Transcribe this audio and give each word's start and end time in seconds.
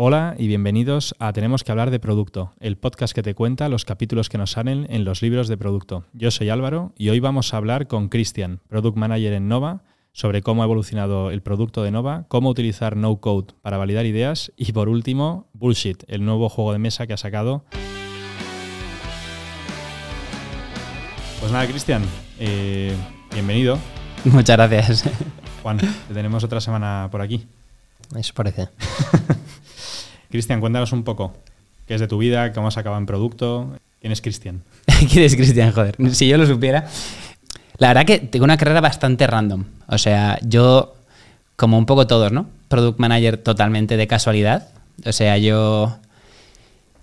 Hola 0.00 0.36
y 0.38 0.46
bienvenidos 0.46 1.16
a 1.18 1.32
Tenemos 1.32 1.64
que 1.64 1.72
hablar 1.72 1.90
de 1.90 1.98
producto, 1.98 2.52
el 2.60 2.76
podcast 2.76 3.12
que 3.12 3.24
te 3.24 3.34
cuenta 3.34 3.68
los 3.68 3.84
capítulos 3.84 4.28
que 4.28 4.38
nos 4.38 4.52
salen 4.52 4.86
en 4.90 5.04
los 5.04 5.22
libros 5.22 5.48
de 5.48 5.56
producto. 5.56 6.04
Yo 6.12 6.30
soy 6.30 6.50
Álvaro 6.50 6.92
y 6.96 7.08
hoy 7.08 7.18
vamos 7.18 7.52
a 7.52 7.56
hablar 7.56 7.88
con 7.88 8.08
Cristian, 8.08 8.60
Product 8.68 8.96
Manager 8.96 9.32
en 9.32 9.48
Nova, 9.48 9.82
sobre 10.12 10.40
cómo 10.40 10.62
ha 10.62 10.66
evolucionado 10.66 11.32
el 11.32 11.42
producto 11.42 11.82
de 11.82 11.90
Nova, 11.90 12.26
cómo 12.28 12.48
utilizar 12.48 12.96
no 12.96 13.16
code 13.16 13.54
para 13.60 13.76
validar 13.76 14.06
ideas 14.06 14.52
y 14.56 14.70
por 14.70 14.88
último, 14.88 15.48
Bullshit, 15.52 16.04
el 16.06 16.24
nuevo 16.24 16.48
juego 16.48 16.72
de 16.72 16.78
mesa 16.78 17.08
que 17.08 17.14
ha 17.14 17.16
sacado. 17.16 17.64
Pues 21.40 21.50
nada, 21.50 21.66
Cristian, 21.66 22.04
eh, 22.38 22.94
bienvenido. 23.32 23.76
Muchas 24.26 24.56
gracias. 24.58 25.10
Juan, 25.64 25.78
te 25.78 26.14
tenemos 26.14 26.44
otra 26.44 26.60
semana 26.60 27.08
por 27.10 27.20
aquí. 27.20 27.48
Eso 28.16 28.32
parece. 28.32 28.68
Cristian, 30.30 30.60
cuéntanos 30.60 30.92
un 30.92 31.04
poco 31.04 31.34
qué 31.86 31.94
es 31.94 32.00
de 32.00 32.08
tu 32.08 32.18
vida, 32.18 32.52
cómo 32.52 32.68
has 32.68 32.76
acabado 32.76 33.00
en 33.00 33.06
producto. 33.06 33.76
¿Quién 34.00 34.12
es 34.12 34.20
Cristian? 34.20 34.62
¿Quién 35.10 35.24
es 35.24 35.34
Cristian? 35.34 35.72
Joder, 35.72 35.96
si 36.14 36.28
yo 36.28 36.36
lo 36.36 36.46
supiera. 36.46 36.86
La 37.78 37.88
verdad 37.88 38.04
que 38.04 38.18
tengo 38.18 38.44
una 38.44 38.56
carrera 38.56 38.80
bastante 38.80 39.26
random. 39.26 39.64
O 39.86 39.98
sea, 39.98 40.38
yo, 40.42 40.94
como 41.56 41.78
un 41.78 41.86
poco 41.86 42.06
todos, 42.06 42.32
¿no? 42.32 42.46
Product 42.68 42.98
manager 42.98 43.38
totalmente 43.38 43.96
de 43.96 44.06
casualidad. 44.06 44.68
O 45.06 45.12
sea, 45.12 45.38
yo 45.38 45.98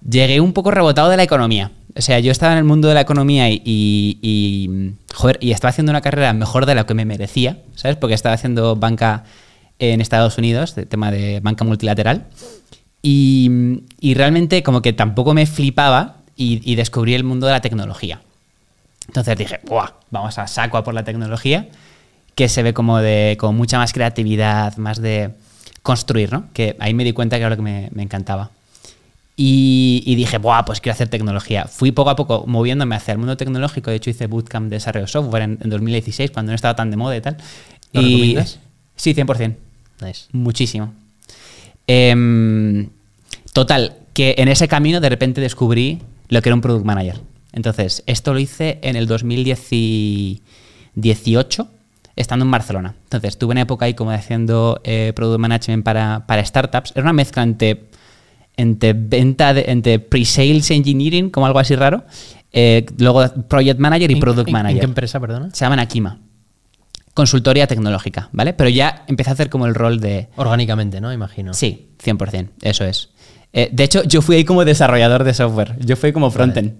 llegué 0.07 0.39
un 0.39 0.53
poco 0.53 0.71
rebotado 0.71 1.09
de 1.09 1.17
la 1.17 1.23
economía. 1.23 1.71
O 1.97 2.01
sea, 2.01 2.19
yo 2.19 2.31
estaba 2.31 2.51
en 2.51 2.59
el 2.59 2.65
mundo 2.65 2.89
de 2.89 2.93
la 2.93 3.01
economía 3.01 3.49
y, 3.49 4.95
joder, 5.13 5.37
y 5.41 5.51
estaba 5.51 5.69
haciendo 5.69 5.91
una 5.91 6.01
carrera 6.01 6.33
mejor 6.33 6.65
de 6.65 6.75
lo 6.75 6.85
que 6.85 6.93
me 6.93 7.05
merecía, 7.05 7.59
¿sabes? 7.75 7.95
Porque 7.95 8.15
estaba 8.15 8.35
haciendo 8.35 8.75
banca 8.75 9.23
en 9.79 10.01
Estados 10.01 10.37
Unidos, 10.37 10.75
tema 10.89 11.09
de 11.09 11.39
banca 11.39 11.63
multilateral. 11.63 12.27
Y, 13.07 14.15
realmente 14.15 14.63
como 14.63 14.81
que 14.81 14.91
tampoco 14.91 15.35
me 15.35 15.45
flipaba 15.45 16.17
y, 16.35 16.75
descubrí 16.75 17.13
el 17.13 17.23
mundo 17.23 17.45
de 17.45 17.53
la 17.53 17.61
tecnología. 17.61 18.21
Entonces 19.07 19.37
dije, 19.37 19.59
Buah, 19.67 19.91
vamos 20.09 20.39
a 20.39 20.47
saco 20.47 20.77
a 20.77 20.83
por 20.83 20.95
la 20.95 21.03
tecnología, 21.03 21.69
que 22.33 22.49
se 22.49 22.63
ve 22.63 22.73
como 22.73 22.97
de 22.97 23.37
con 23.39 23.55
mucha 23.55 23.77
más 23.77 23.93
creatividad, 23.93 24.75
más 24.77 24.99
de 24.99 25.35
construir, 25.83 26.33
¿no? 26.33 26.47
Que 26.53 26.75
ahí 26.79 26.95
me 26.95 27.03
di 27.03 27.13
cuenta 27.13 27.35
que 27.35 27.41
era 27.41 27.51
lo 27.51 27.55
que 27.55 27.61
me, 27.61 27.91
encantaba. 27.97 28.49
Y, 29.37 30.15
dije, 30.15 30.39
Buah, 30.39 30.65
pues 30.65 30.81
quiero 30.81 30.95
hacer 30.95 31.09
tecnología. 31.09 31.65
Fui 31.65 31.91
poco 31.91 32.09
a 32.09 32.15
poco 32.15 32.45
moviéndome 32.47 32.95
hacia 32.95 33.11
el 33.11 33.19
mundo 33.19 33.37
tecnológico. 33.37 33.91
De 33.91 33.97
hecho, 33.97 34.09
hice 34.09 34.25
bootcamp 34.25 34.69
de 34.69 34.77
desarrollo 34.77 35.07
software 35.07 35.43
en, 35.43 35.59
2016, 35.63 36.31
cuando 36.31 36.53
no 36.53 36.55
estaba 36.55 36.75
tan 36.75 36.89
de 36.89 36.97
moda 36.97 37.15
y 37.15 37.21
tal. 37.21 37.37
¿Lo 37.93 38.01
y, 38.01 38.05
recomiendas? 38.05 38.59
Sí, 38.95 39.13
100%. 39.13 39.55
Nice. 40.01 40.25
Muchísimo. 40.31 40.93
Em, 41.87 42.89
total, 43.55 43.95
que 44.13 44.35
en 44.37 44.49
ese 44.49 44.67
camino 44.67 44.99
de 44.99 45.07
repente 45.07 45.39
descubrí 45.39 46.01
lo 46.27 46.41
que 46.41 46.49
era 46.49 46.55
un 46.55 46.61
product 46.61 46.83
manager. 46.83 47.21
Entonces, 47.53 48.03
esto 48.05 48.33
lo 48.33 48.39
hice 48.39 48.79
en 48.81 48.97
el 48.97 49.07
2018, 49.07 51.67
estando 52.17 52.43
en 52.43 52.51
Barcelona. 52.51 52.95
Entonces, 53.03 53.37
tuve 53.37 53.53
una 53.53 53.61
época 53.61 53.85
ahí 53.85 53.93
como 53.93 54.11
haciendo 54.11 54.81
eh, 54.83 55.13
product 55.15 55.39
management 55.39 55.85
para, 55.85 56.45
startups. 56.45 56.91
Era 56.95 57.03
una 57.03 57.13
mezcla 57.13 57.43
entre, 57.43 57.85
entre 58.57 58.91
venta, 58.91 59.57
entre 59.57 59.99
pre-sales 59.99 60.69
engineering, 60.71 61.29
como 61.29 61.45
algo 61.45 61.59
así 61.59 61.77
raro. 61.77 62.03
Eh, 62.51 62.85
luego 62.97 63.25
project 63.47 63.79
manager 63.79 64.11
y 64.11 64.17
product 64.17 64.49
manager. 64.49 64.75
¿En 64.75 64.81
qué 64.81 64.85
empresa, 64.85 65.17
perdona? 65.21 65.49
Se 65.53 65.63
llaman 65.63 65.79
Akima 65.79 66.19
consultoría 67.15 67.65
tecnológica, 67.65 68.29
¿vale? 68.33 68.53
Pero 68.53 68.69
ya 68.69 69.05
empecé 69.07 69.31
a 69.31 69.33
hacer 69.33 69.49
como 69.49 69.65
el 69.65 69.73
rol 69.73 69.99
de... 69.99 70.27
Orgánicamente, 70.35 71.01
¿no? 71.01 71.11
Imagino. 71.11 71.53
Sí, 71.53 71.87
100%, 72.03 72.49
eso 72.61 72.83
es. 72.85 73.09
Eh, 73.53 73.69
de 73.71 73.83
hecho, 73.85 74.03
yo 74.03 74.21
fui 74.21 74.35
ahí 74.35 74.43
como 74.43 74.65
desarrollador 74.65 75.23
de 75.23 75.33
software, 75.33 75.77
yo 75.79 75.95
fui 75.95 76.11
como 76.11 76.29
frontend. 76.29 76.73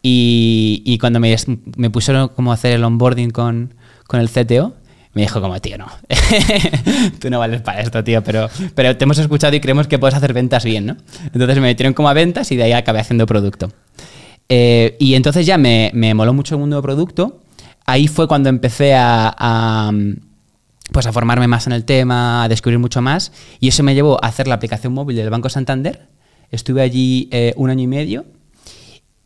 Y, 0.00 0.96
cuando 1.00 1.20
me, 1.20 1.36
me, 1.76 1.90
pusieron 1.90 2.28
como 2.28 2.52
a 2.52 2.54
hacer 2.54 2.72
el 2.72 2.84
onboarding 2.84 3.30
con, 3.30 3.74
con 4.06 4.20
el 4.20 4.28
CTO, 4.30 4.74
me 5.14 5.22
dijo 5.22 5.40
como, 5.40 5.60
tío, 5.60 5.78
no, 5.78 5.86
tú 7.20 7.28
no 7.28 7.40
vales 7.40 7.60
para 7.60 7.80
esto, 7.80 8.02
tío, 8.02 8.22
pero, 8.22 8.48
pero 8.74 8.96
te 8.96 9.04
hemos 9.04 9.18
escuchado 9.18 9.54
y 9.54 9.60
creemos 9.60 9.88
que 9.88 9.98
puedes 9.98 10.14
hacer 10.14 10.32
ventas 10.32 10.64
bien, 10.64 10.86
¿no? 10.86 10.96
Entonces 11.26 11.56
me 11.56 11.62
metieron 11.62 11.92
como 11.92 12.08
a 12.08 12.14
ventas 12.14 12.50
y 12.52 12.56
de 12.56 12.64
ahí 12.64 12.72
acabé 12.72 13.00
haciendo 13.00 13.26
producto. 13.26 13.72
Eh, 14.48 14.96
y 15.00 15.14
entonces 15.14 15.44
ya 15.44 15.58
me, 15.58 15.90
me 15.92 16.14
moló 16.14 16.32
mucho 16.32 16.54
el 16.54 16.60
mundo 16.60 16.76
de 16.76 16.82
producto 16.82 17.41
ahí 17.86 18.08
fue 18.08 18.28
cuando 18.28 18.48
empecé 18.48 18.94
a, 18.94 19.92
pues 20.92 21.06
a 21.06 21.12
formarme 21.12 21.48
más 21.48 21.66
en 21.66 21.72
el 21.72 21.84
tema, 21.84 22.44
a 22.44 22.48
descubrir 22.48 22.78
mucho 22.78 23.02
más. 23.02 23.32
Y 23.60 23.68
eso 23.68 23.82
me 23.82 23.94
llevó 23.94 24.22
a 24.22 24.28
hacer 24.28 24.46
la 24.46 24.54
aplicación 24.54 24.92
móvil 24.92 25.16
del 25.16 25.30
Banco 25.30 25.48
Santander. 25.48 26.08
Estuve 26.50 26.82
allí 26.82 27.28
eh, 27.30 27.54
un 27.56 27.70
año 27.70 27.82
y 27.82 27.86
medio. 27.86 28.26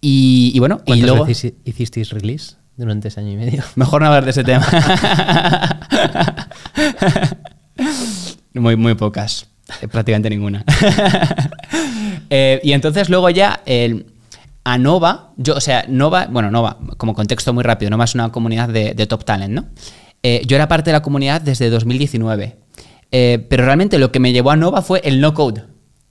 Y, 0.01 0.57
bueno, 0.61 0.81
y 0.87 1.03
luego... 1.03 1.25
veces 1.25 1.55
hicisteis 1.65 2.11
release 2.11 2.55
durante 2.77 3.09
ese 3.09 3.21
año 3.21 3.33
y 3.33 3.37
medio? 3.37 3.65
Mejor 3.75 4.03
no 4.03 4.09
hablar 4.09 4.25
de 4.25 4.31
ese 4.31 4.45
tema. 4.45 4.67
muy, 8.55 8.77
muy 8.77 8.95
pocas. 8.95 9.49
Eh, 9.83 9.89
prácticamente 9.89 10.31
ninguna. 10.31 10.65
Eh, 12.29 12.61
y 12.65 12.73
entonces 12.73 13.09
luego 13.09 13.31
ya... 13.31 13.61
El, 13.67 14.07
a 14.67 14.79
Nova, 14.79 15.31
yo, 15.37 15.55
o 15.55 15.61
sea, 15.61 15.85
Nova, 15.87 16.27
bueno, 16.29 16.51
Nova, 16.51 16.79
como 16.97 17.15
contexto 17.15 17.55
muy 17.55 17.63
rápido, 17.63 17.89
Nova 17.89 18.03
es 18.03 18.17
una 18.17 18.33
comunidad 18.33 18.69
de, 18.69 19.07
top 19.07 19.25
talent, 19.25 19.55
¿no? 19.55 19.67
Eh, 20.25 20.43
yo 20.45 20.57
era 20.57 20.67
parte 20.67 20.91
de 20.91 20.95
la 20.95 21.03
comunidad 21.03 21.41
desde 21.41 21.71
2019, 21.71 22.57
eh, 23.13 23.47
pero 23.49 23.65
realmente 23.65 23.97
lo 24.01 24.11
que 24.11 24.19
me 24.19 24.33
llevó 24.33 24.51
a 24.51 24.57
Nova 24.57 24.83
fue 24.83 25.03
el 25.05 25.21
no 25.21 25.35
code. 25.35 25.63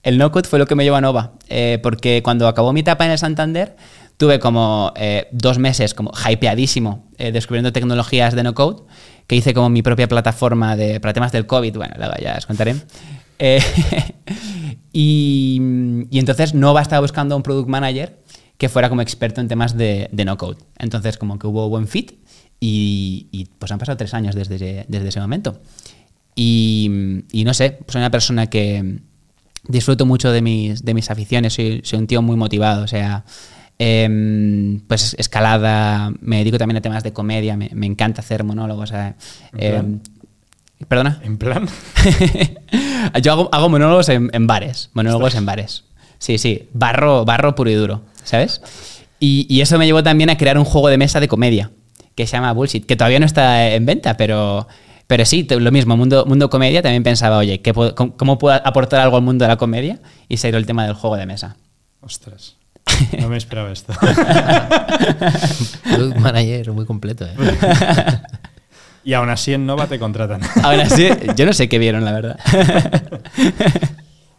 El 0.04 0.18
no 0.18 0.32
code 0.32 0.48
fue 0.48 0.58
lo 0.58 0.68
que 0.68 0.76
me 0.76 0.86
llevó 0.86 0.96
a 0.96 1.02
Nova, 1.02 1.34
eh, 1.50 1.80
porque 1.84 2.24
cuando 2.24 2.48
acabó 2.48 2.72
mi 2.72 2.80
etapa 2.80 3.04
en 3.06 3.12
el 3.12 3.18
Santander, 3.18 3.76
tuve 4.16 4.40
como 4.40 4.94
dos 5.34 5.60
meses 5.60 5.94
como 5.94 6.14
hypeadísimo 6.14 7.10
descubriendo 7.18 7.74
tecnologías 7.74 8.36
de 8.36 8.44
no 8.44 8.54
code, 8.54 8.84
que 9.28 9.36
hice 9.36 9.54
como 9.54 9.70
mi 9.70 9.82
propia 9.82 10.08
plataforma 10.08 10.78
de, 10.78 11.02
para 11.02 11.12
temas 11.12 11.34
del 11.34 11.46
COVID, 11.46 11.76
bueno, 11.76 11.96
luego 11.98 12.14
ya 12.22 12.36
os 12.38 12.46
contaré. 12.46 12.76
y, 14.94 15.60
y 16.10 16.20
entonces 16.20 16.54
Nova 16.54 16.82
estaba 16.82 17.02
buscando 17.02 17.36
un 17.36 17.44
product 17.44 17.68
manager 17.68 18.24
que 18.58 18.70
fuera 18.70 18.90
como 18.90 19.02
experto 19.02 19.42
en 19.42 19.48
temas 19.48 19.78
de, 19.78 20.10
no 20.26 20.38
code. 20.38 20.58
Entonces, 20.78 21.18
como 21.18 21.40
que 21.40 21.48
hubo 21.48 21.70
buen 21.70 21.88
fit 21.88 22.14
y, 22.60 23.48
pues 23.60 23.72
han 23.72 23.80
pasado 23.80 23.98
tres 23.98 24.14
años 24.14 24.36
desde, 24.36 24.86
desde 24.88 25.08
ese 25.10 25.20
momento. 25.20 25.62
Y, 26.36 27.44
no 27.46 27.54
sé, 27.54 27.80
soy 27.88 28.00
una 28.00 28.12
persona 28.12 28.48
que 28.48 29.00
disfruto 29.68 30.06
mucho 30.06 30.32
de 30.32 30.42
mis, 30.42 30.84
de 30.84 30.94
mis 30.94 31.10
aficiones, 31.10 31.54
soy, 31.54 31.82
un 31.94 32.08
tío 32.08 32.22
muy 32.22 32.36
motivado, 32.36 32.84
o 32.84 32.88
sea, 32.88 33.26
em, 33.80 34.82
pues 34.82 35.16
escalada, 35.18 36.12
me 36.20 36.38
dedico 36.38 36.58
también 36.58 36.78
a 36.78 36.82
temas 36.82 37.04
de 37.04 37.14
comedia, 37.14 37.58
me, 37.58 37.86
encanta 37.86 38.22
hacer 38.22 38.44
monólogos. 38.44 38.92
Em, 39.58 40.00
¿Perdona? 40.88 41.22
¿En 41.24 41.38
plan? 41.38 41.68
Yo 43.24 43.50
hago, 43.52 43.70
monólogos 43.70 44.10
en, 44.10 44.48
bares, 44.48 44.90
monólogos 44.94 45.36
en 45.36 45.46
bares. 45.46 45.86
Sí, 46.26 46.40
sí, 46.40 46.70
barro, 46.74 47.24
barro 47.24 47.54
puro 47.54 47.70
y 47.70 47.76
duro. 47.76 48.02
¿sabes? 48.26 48.60
Y, 49.20 49.62
eso 49.62 49.78
me 49.78 49.86
llevó 49.86 50.02
también 50.02 50.32
a 50.32 50.38
crear 50.38 50.58
un 50.58 50.66
juego 50.66 50.90
de 50.90 50.98
mesa 50.98 51.20
de 51.20 51.28
comedia 51.28 51.70
que 52.16 52.26
se 52.26 52.34
llama 52.34 52.52
Bullshit, 52.52 52.84
que 52.86 52.96
todavía 52.96 53.20
no 53.20 53.28
está 53.28 53.70
en 53.70 53.86
venta, 53.86 54.18
pero, 54.18 54.68
pero 55.06 55.24
sí, 55.24 55.46
lo 55.48 55.72
mismo, 55.72 55.96
mundo, 55.96 56.26
mundo 56.26 56.50
comedia, 56.50 56.82
también 56.82 57.04
pensaba, 57.04 57.38
oye, 57.38 57.62
cómo, 58.18 58.40
puedo 58.40 58.56
aportar 58.56 59.02
algo 59.02 59.18
al 59.18 59.22
mundo 59.22 59.46
de 59.46 59.50
la 59.50 59.58
comedia? 59.58 60.00
Y 60.30 60.38
se 60.38 60.48
dio 60.48 60.58
el 60.58 60.66
tema 60.66 60.86
del 60.86 60.94
juego 60.94 61.16
de 61.16 61.28
mesa. 61.28 61.58
Ostras. 62.02 62.56
No 63.20 63.30
me 63.30 63.38
esperaba 63.38 63.72
esto. 63.72 63.94
manager 66.20 66.72
muy 66.72 66.86
completo, 66.86 67.26
¿eh? 67.26 67.36
Y 69.04 69.14
aún 69.14 69.30
así 69.30 69.54
en 69.54 69.68
Nova 69.68 69.86
te 69.86 70.00
contratan. 70.00 70.42
Aún 70.64 70.80
así, 70.80 71.08
yo 71.36 71.46
no 71.46 71.54
sé 71.54 71.70
qué 71.70 71.78
vieron, 71.78 72.04
la 72.04 72.12
verdad. 72.12 72.40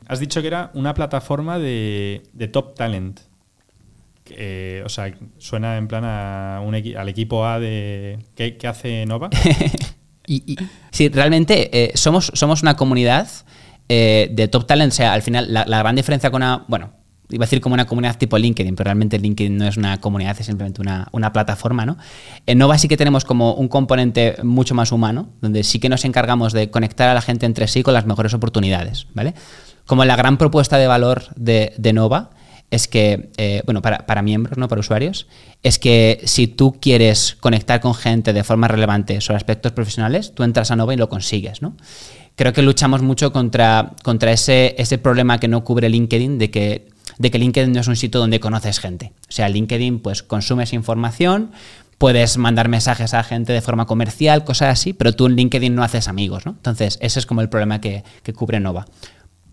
Has 0.08 0.20
dicho 0.20 0.40
que 0.40 0.46
era 0.46 0.70
una 0.74 0.94
plataforma 0.94 1.58
de, 1.58 2.22
top 2.52 2.74
talent. 2.74 3.20
Eh, 4.30 4.82
o 4.84 4.88
sea, 4.88 5.12
suena 5.38 5.76
en 5.76 5.88
plan 5.88 6.04
a 6.04 6.60
un 6.64 6.74
al 6.74 7.08
equipo 7.08 7.46
A 7.46 7.58
de. 7.60 8.18
¿Qué, 8.34 8.56
hace 8.66 9.06
Nova? 9.06 9.30
y, 10.26 10.56
sí, 10.90 11.08
realmente 11.08 11.70
eh, 11.72 11.92
somos, 11.94 12.32
somos 12.34 12.62
una 12.62 12.76
comunidad 12.76 13.28
eh, 13.88 14.28
de 14.32 14.48
top 14.48 14.66
talent. 14.66 14.92
O 14.92 14.96
sea, 14.96 15.12
al 15.12 15.22
final, 15.22 15.52
la, 15.52 15.64
gran 15.64 15.96
diferencia 15.96 16.30
con 16.30 16.42
una. 16.42 16.64
Bueno, 16.68 16.92
iba 17.30 17.44
a 17.44 17.46
decir 17.46 17.60
como 17.60 17.74
una 17.74 17.86
comunidad 17.86 18.16
tipo 18.16 18.38
LinkedIn, 18.38 18.76
pero 18.76 18.86
realmente 18.86 19.18
LinkedIn 19.18 19.56
no 19.56 19.66
es 19.66 19.76
una 19.76 20.00
comunidad, 20.00 20.36
es 20.38 20.46
simplemente 20.46 20.80
una, 20.80 21.08
una, 21.10 21.32
plataforma, 21.32 21.84
¿no? 21.84 21.96
En 22.46 22.58
Nova 22.58 22.78
sí 22.78 22.86
que 22.86 22.96
tenemos 22.96 23.24
como 23.24 23.54
un 23.54 23.66
componente 23.66 24.36
mucho 24.44 24.74
más 24.74 24.92
humano, 24.92 25.30
donde 25.40 25.64
sí 25.64 25.80
que 25.80 25.88
nos 25.88 26.04
encargamos 26.04 26.52
de 26.52 26.70
conectar 26.70 27.08
a 27.08 27.14
la 27.14 27.22
gente 27.22 27.46
entre 27.46 27.66
sí 27.66 27.82
con 27.82 27.94
las 27.94 28.06
mejores 28.06 28.34
oportunidades, 28.34 29.08
¿vale? 29.14 29.34
Como 29.86 30.04
la 30.04 30.16
gran 30.16 30.36
propuesta 30.36 30.78
de 30.78 30.86
valor 30.86 31.24
de, 31.36 31.92
Nova 31.94 32.30
es 32.70 32.88
que, 32.88 33.30
eh, 33.36 33.62
bueno, 33.64 33.80
para, 33.80 34.22
miembros, 34.22 34.58
no 34.58 34.68
para 34.68 34.80
usuarios, 34.80 35.28
es 35.62 35.78
que 35.78 36.20
si 36.24 36.48
tú 36.48 36.78
quieres 36.80 37.36
conectar 37.40 37.80
con 37.80 37.94
gente 37.94 38.32
de 38.32 38.44
forma 38.44 38.68
relevante 38.68 39.20
sobre 39.20 39.36
aspectos 39.36 39.72
profesionales, 39.72 40.34
tú 40.34 40.42
entras 40.42 40.70
a 40.70 40.76
Nova 40.76 40.92
y 40.92 40.96
lo 40.96 41.08
consigues, 41.08 41.62
¿no? 41.62 41.76
creo 42.36 42.52
que 42.52 42.62
luchamos 42.62 43.02
mucho 43.02 43.32
contra, 43.32 43.94
contra 44.04 44.30
ese, 44.30 44.76
ese 44.78 44.98
problema 44.98 45.40
que 45.40 45.48
no 45.48 45.64
cubre 45.64 45.88
LinkedIn 45.88 46.38
de 46.38 46.50
que, 46.50 46.88
de 47.18 47.30
que 47.30 47.38
LinkedIn 47.38 47.72
no 47.72 47.80
es 47.80 47.88
un 47.88 47.96
sitio 47.96 48.20
donde 48.20 48.40
conoces 48.40 48.78
gente. 48.78 49.12
O 49.28 49.32
sea, 49.32 49.48
LinkedIn 49.48 50.00
pues 50.00 50.22
consumes 50.22 50.72
información, 50.72 51.50
puedes 51.98 52.36
mandar 52.36 52.68
mensajes 52.68 53.14
a 53.14 53.22
gente 53.22 53.52
de 53.54 53.62
forma 53.62 53.86
comercial, 53.86 54.44
cosas 54.44 54.68
así, 54.68 54.92
pero 54.92 55.14
tú 55.14 55.26
en 55.26 55.36
LinkedIn 55.36 55.74
no 55.74 55.82
haces 55.82 56.08
amigos, 56.08 56.44
¿no? 56.44 56.52
Entonces, 56.52 56.98
ese 57.00 57.18
es 57.18 57.26
como 57.26 57.40
el 57.40 57.48
problema 57.48 57.80
que, 57.80 58.04
que 58.22 58.34
cubre 58.34 58.60
Nova. 58.60 58.86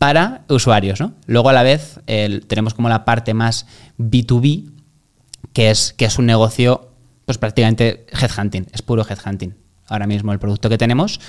Para 0.04 0.42
usuarios, 0.50 1.00
¿no? 1.00 1.14
Luego 1.28 1.48
a 1.48 1.54
la 1.54 1.64
vez 1.64 2.02
tenemos 2.06 2.74
como 2.74 2.90
la 2.90 3.06
parte 3.06 3.34
más 3.34 3.66
B2B, 3.98 4.70
que 5.54 5.70
es, 5.70 5.94
que 5.94 6.04
es 6.04 6.20
un 6.20 6.26
negocio, 6.26 6.92
pues 7.24 7.38
prácticamente 7.38 8.06
headhunting, 8.12 8.68
es 8.74 8.82
puro 8.82 9.06
headhunting. 9.10 9.56
Ahora 9.88 10.06
mismo 10.06 10.34
el 10.34 10.40
producto 10.40 10.68
que 10.68 10.78
tenemos. 10.78 11.22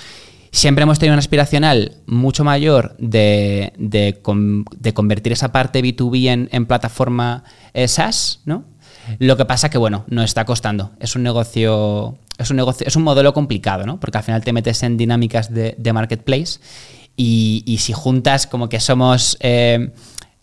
Siempre 0.51 0.83
hemos 0.83 0.99
tenido 0.99 1.13
una 1.13 1.19
aspiracional 1.19 1.93
mucho 2.05 2.43
mayor 2.43 2.97
de, 2.99 3.71
de 3.77 4.19
con- 4.21 4.65
de 4.77 4.93
convertir 4.93 5.31
esa 5.31 5.53
parte 5.53 5.81
B2B 5.81 6.49
en, 6.51 6.65
plataforma 6.65 7.45
eh, 7.73 7.87
SaaS, 7.87 8.41
¿no? 8.43 8.65
Lo 9.19 9.37
que 9.37 9.45
pasa 9.45 9.69
que, 9.69 9.77
bueno, 9.77 10.03
no 10.09 10.21
está 10.21 10.43
costando. 10.43 10.91
Es 10.99 11.15
un 11.15 11.23
negocio, 11.23 12.17
es 12.37 12.49
un 12.49 12.57
negocio, 12.57 12.85
es 12.87 12.95
un 12.97 13.03
modelo 13.03 13.33
complicado, 13.33 13.85
¿no? 13.85 14.01
Porque 14.01 14.17
al 14.17 14.23
final 14.25 14.43
te 14.43 14.51
metes 14.51 14.83
en 14.83 14.97
dinámicas 14.97 15.53
de 15.53 15.93
marketplace 15.93 16.59
y, 17.17 17.77
si 17.79 17.93
juntas 17.93 18.47
como 18.47 18.69
que 18.69 18.79
somos 18.79 19.37
eh, 19.39 19.91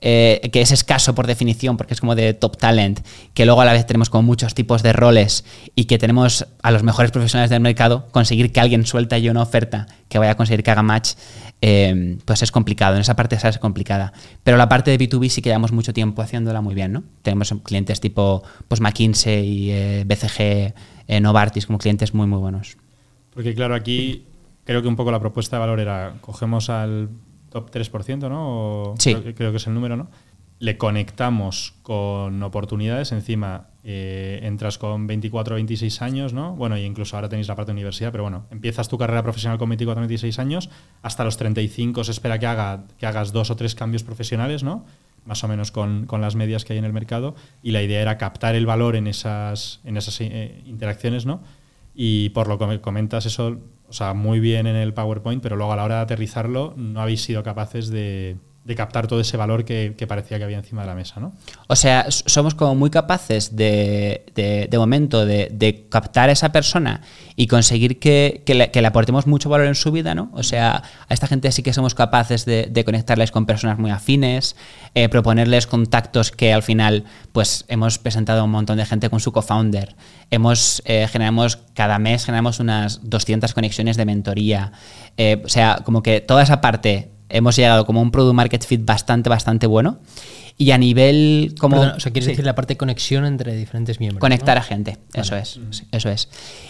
eh, 0.04 0.50
que 0.52 0.60
es 0.60 0.72
escaso 0.72 1.14
por 1.14 1.28
definición, 1.28 1.76
porque 1.76 1.94
es 1.94 2.00
como 2.00 2.16
de 2.16 2.34
top 2.34 2.56
talent, 2.56 3.06
que 3.34 3.46
luego 3.46 3.60
a 3.60 3.64
la 3.64 3.72
vez 3.72 3.86
tenemos 3.86 4.10
como 4.10 4.24
muchos 4.24 4.52
tipos 4.52 4.82
de 4.82 4.92
roles 4.92 5.44
y 5.76 5.84
que 5.84 5.96
tenemos 5.96 6.44
a 6.60 6.72
los 6.72 6.82
mejores 6.82 7.12
profesionales 7.12 7.50
del 7.50 7.60
mercado, 7.60 8.08
conseguir 8.10 8.50
que 8.50 8.58
alguien 8.58 8.84
suelta 8.84 9.16
yo 9.18 9.30
una 9.30 9.42
oferta 9.42 9.86
que 10.08 10.18
vaya 10.18 10.32
a 10.32 10.34
conseguir 10.36 10.64
que 10.64 10.72
haga 10.72 10.82
match, 10.82 11.12
eh, 11.60 12.18
pues 12.24 12.42
es 12.42 12.50
complicado. 12.50 12.96
En 12.96 13.02
esa 13.02 13.14
parte 13.14 13.36
esa 13.36 13.48
es 13.48 13.58
complicada. 13.58 14.12
Pero 14.42 14.56
la 14.56 14.68
parte 14.68 14.90
de 14.90 14.98
B2B 14.98 15.28
sí 15.28 15.40
que 15.40 15.50
llevamos 15.50 15.70
mucho 15.70 15.92
tiempo 15.92 16.20
haciéndola 16.20 16.60
muy 16.60 16.74
bien, 16.74 16.92
¿no? 16.92 17.04
Tenemos 17.22 17.54
clientes 17.62 18.00
tipo 18.00 18.42
pues, 18.66 18.80
McKinsey, 18.80 19.70
eh, 19.70 20.04
BCG, 20.04 21.20
Novartis, 21.20 21.66
como 21.66 21.78
clientes 21.78 22.12
muy, 22.12 22.26
muy 22.26 22.40
buenos. 22.40 22.76
Porque 23.32 23.54
claro, 23.54 23.76
aquí 23.76 24.24
creo 24.64 24.82
que 24.82 24.88
un 24.88 24.96
poco 24.96 25.10
la 25.10 25.20
propuesta 25.20 25.56
de 25.56 25.60
valor 25.60 25.80
era, 25.80 26.14
cogemos 26.20 26.70
al 26.70 27.08
top 27.50 27.70
3%, 27.70 28.28
¿no? 28.28 28.48
O 28.90 28.94
Sí. 28.98 29.12
Creo, 29.12 29.24
que- 29.24 29.34
creo 29.34 29.50
que 29.50 29.56
es 29.58 29.66
el 29.66 29.74
número, 29.74 29.96
¿no? 29.96 30.08
Le 30.58 30.78
conectamos 30.78 31.74
con 31.82 32.40
oportunidades, 32.42 33.10
encima 33.12 33.66
eh, 33.84 34.38
entras 34.44 34.78
con 34.78 35.08
24 35.08 35.54
o 35.54 35.56
26 35.56 36.02
años, 36.02 36.32
¿no? 36.32 36.54
Bueno, 36.54 36.78
y 36.78 36.82
incluso 36.82 37.16
ahora 37.16 37.28
tenéis 37.28 37.48
la 37.48 37.56
parte 37.56 37.70
de 37.70 37.74
universidad, 37.74 38.12
pero 38.12 38.22
bueno, 38.22 38.46
empiezas 38.52 38.88
tu 38.88 38.96
carrera 38.96 39.24
profesional 39.24 39.58
con 39.58 39.68
24 39.70 39.98
o 40.00 40.06
26 40.06 40.38
años, 40.38 40.70
hasta 41.02 41.24
los 41.24 41.36
35 41.36 42.04
se 42.04 42.12
espera 42.12 42.38
que, 42.38 42.46
haga, 42.46 42.84
que 42.96 43.06
hagas 43.06 43.32
dos 43.32 43.50
o 43.50 43.56
tres 43.56 43.74
cambios 43.74 44.04
profesionales, 44.04 44.62
¿no? 44.62 44.84
Más 45.26 45.42
o 45.42 45.48
menos 45.48 45.72
con, 45.72 46.06
con 46.06 46.20
las 46.20 46.36
medias 46.36 46.64
que 46.64 46.74
hay 46.74 46.78
en 46.78 46.84
el 46.84 46.92
mercado, 46.92 47.34
y 47.60 47.72
la 47.72 47.82
idea 47.82 48.00
era 48.00 48.16
captar 48.18 48.54
el 48.54 48.66
valor 48.66 48.94
en 48.94 49.08
esas, 49.08 49.80
en 49.84 49.96
esas 49.96 50.20
eh, 50.20 50.62
interacciones, 50.64 51.26
¿no? 51.26 51.42
Y 51.94 52.28
por 52.30 52.46
lo 52.46 52.58
que 52.58 52.66
me 52.66 52.80
comentas 52.80 53.26
eso, 53.26 53.58
o 53.92 53.94
sea, 53.94 54.14
muy 54.14 54.40
bien 54.40 54.66
en 54.66 54.74
el 54.74 54.94
PowerPoint, 54.94 55.42
pero 55.42 55.54
luego 55.54 55.74
a 55.74 55.76
la 55.76 55.84
hora 55.84 55.96
de 55.96 56.00
aterrizarlo 56.00 56.72
no 56.78 57.02
habéis 57.02 57.20
sido 57.20 57.42
capaces 57.42 57.90
de, 57.90 58.38
de 58.64 58.76
captar 58.76 59.08
todo 59.08 59.20
ese 59.20 59.36
valor 59.36 59.64
que, 59.64 59.94
parecía 60.06 60.38
que 60.38 60.44
había 60.44 60.58
encima 60.58 60.82
de 60.82 60.86
la 60.86 60.94
mesa, 60.94 61.18
¿no? 61.18 61.32
O 61.66 61.74
sea, 61.74 62.06
somos 62.10 62.54
como 62.54 62.76
muy 62.76 62.90
capaces 62.90 63.56
de, 63.56 64.24
de, 64.34 64.78
momento 64.78 65.26
de, 65.26 65.86
captar 65.88 66.28
a 66.28 66.32
esa 66.32 66.52
persona 66.52 67.00
y 67.34 67.48
conseguir 67.48 67.98
que, 67.98 68.42
que 68.46 68.54
le, 68.54 68.86
aportemos 68.86 69.26
mucho 69.26 69.48
valor 69.48 69.66
en 69.66 69.74
su 69.74 69.90
vida, 69.90 70.14
¿no? 70.14 70.30
O 70.34 70.44
sea, 70.44 70.82
a 71.08 71.14
esta 71.14 71.26
gente 71.26 71.50
sí 71.50 71.64
que 71.64 71.72
somos 71.72 71.94
capaces 71.96 72.44
de, 72.44 72.68
de 72.70 72.84
conectarles 72.84 73.32
con 73.32 73.46
personas 73.46 73.78
muy 73.78 73.90
afines, 73.90 74.54
eh, 74.94 75.08
proponerles 75.08 75.66
contactos 75.66 76.30
que 76.30 76.52
al 76.52 76.62
final, 76.62 77.04
pues 77.32 77.64
hemos 77.68 77.98
presentado 77.98 78.42
a 78.42 78.44
un 78.44 78.50
montón 78.50 78.76
de 78.76 78.86
gente 78.86 79.10
con 79.10 79.18
su 79.18 79.32
co-founder. 79.32 79.96
Hemos, 80.30 80.82
eh, 80.84 81.08
generamos, 81.10 81.56
cada 81.74 81.98
mes 81.98 82.26
generamos 82.26 82.60
unas 82.60 83.00
200 83.02 83.54
conexiones 83.54 83.96
de 83.96 84.04
mentoría. 84.04 84.72
Eh, 85.16 85.42
o 85.44 85.48
sea, 85.48 85.80
como 85.84 86.02
que 86.02 86.20
toda 86.20 86.42
esa 86.42 86.60
parte 86.60 87.10
hemos 87.32 87.56
llegado 87.56 87.84
como 87.86 88.00
a 88.00 88.02
un 88.02 88.10
product 88.10 88.34
market 88.34 88.64
fit 88.64 88.84
bastante, 88.84 89.28
bastante 89.28 89.66
bueno. 89.66 89.98
Y 90.58 90.70
a 90.70 90.78
nivel 90.78 91.54
como... 91.58 91.80
O 91.80 91.98
sea, 91.98 92.12
quieres 92.12 92.26
Sí. 92.26 92.30
decir 92.32 92.44
la 92.44 92.54
parte 92.54 92.74
de 92.74 92.76
conexión 92.78 93.24
entre 93.24 93.56
diferentes 93.56 93.98
miembros. 94.00 94.20
Conectar 94.20 94.56
¿no? 94.56 94.60
a 94.60 94.64
gente, 94.64 94.98
eso 95.14 95.34
es, 95.34 95.58
sí, 95.70 95.84
eso 95.90 96.10
es. 96.10 96.28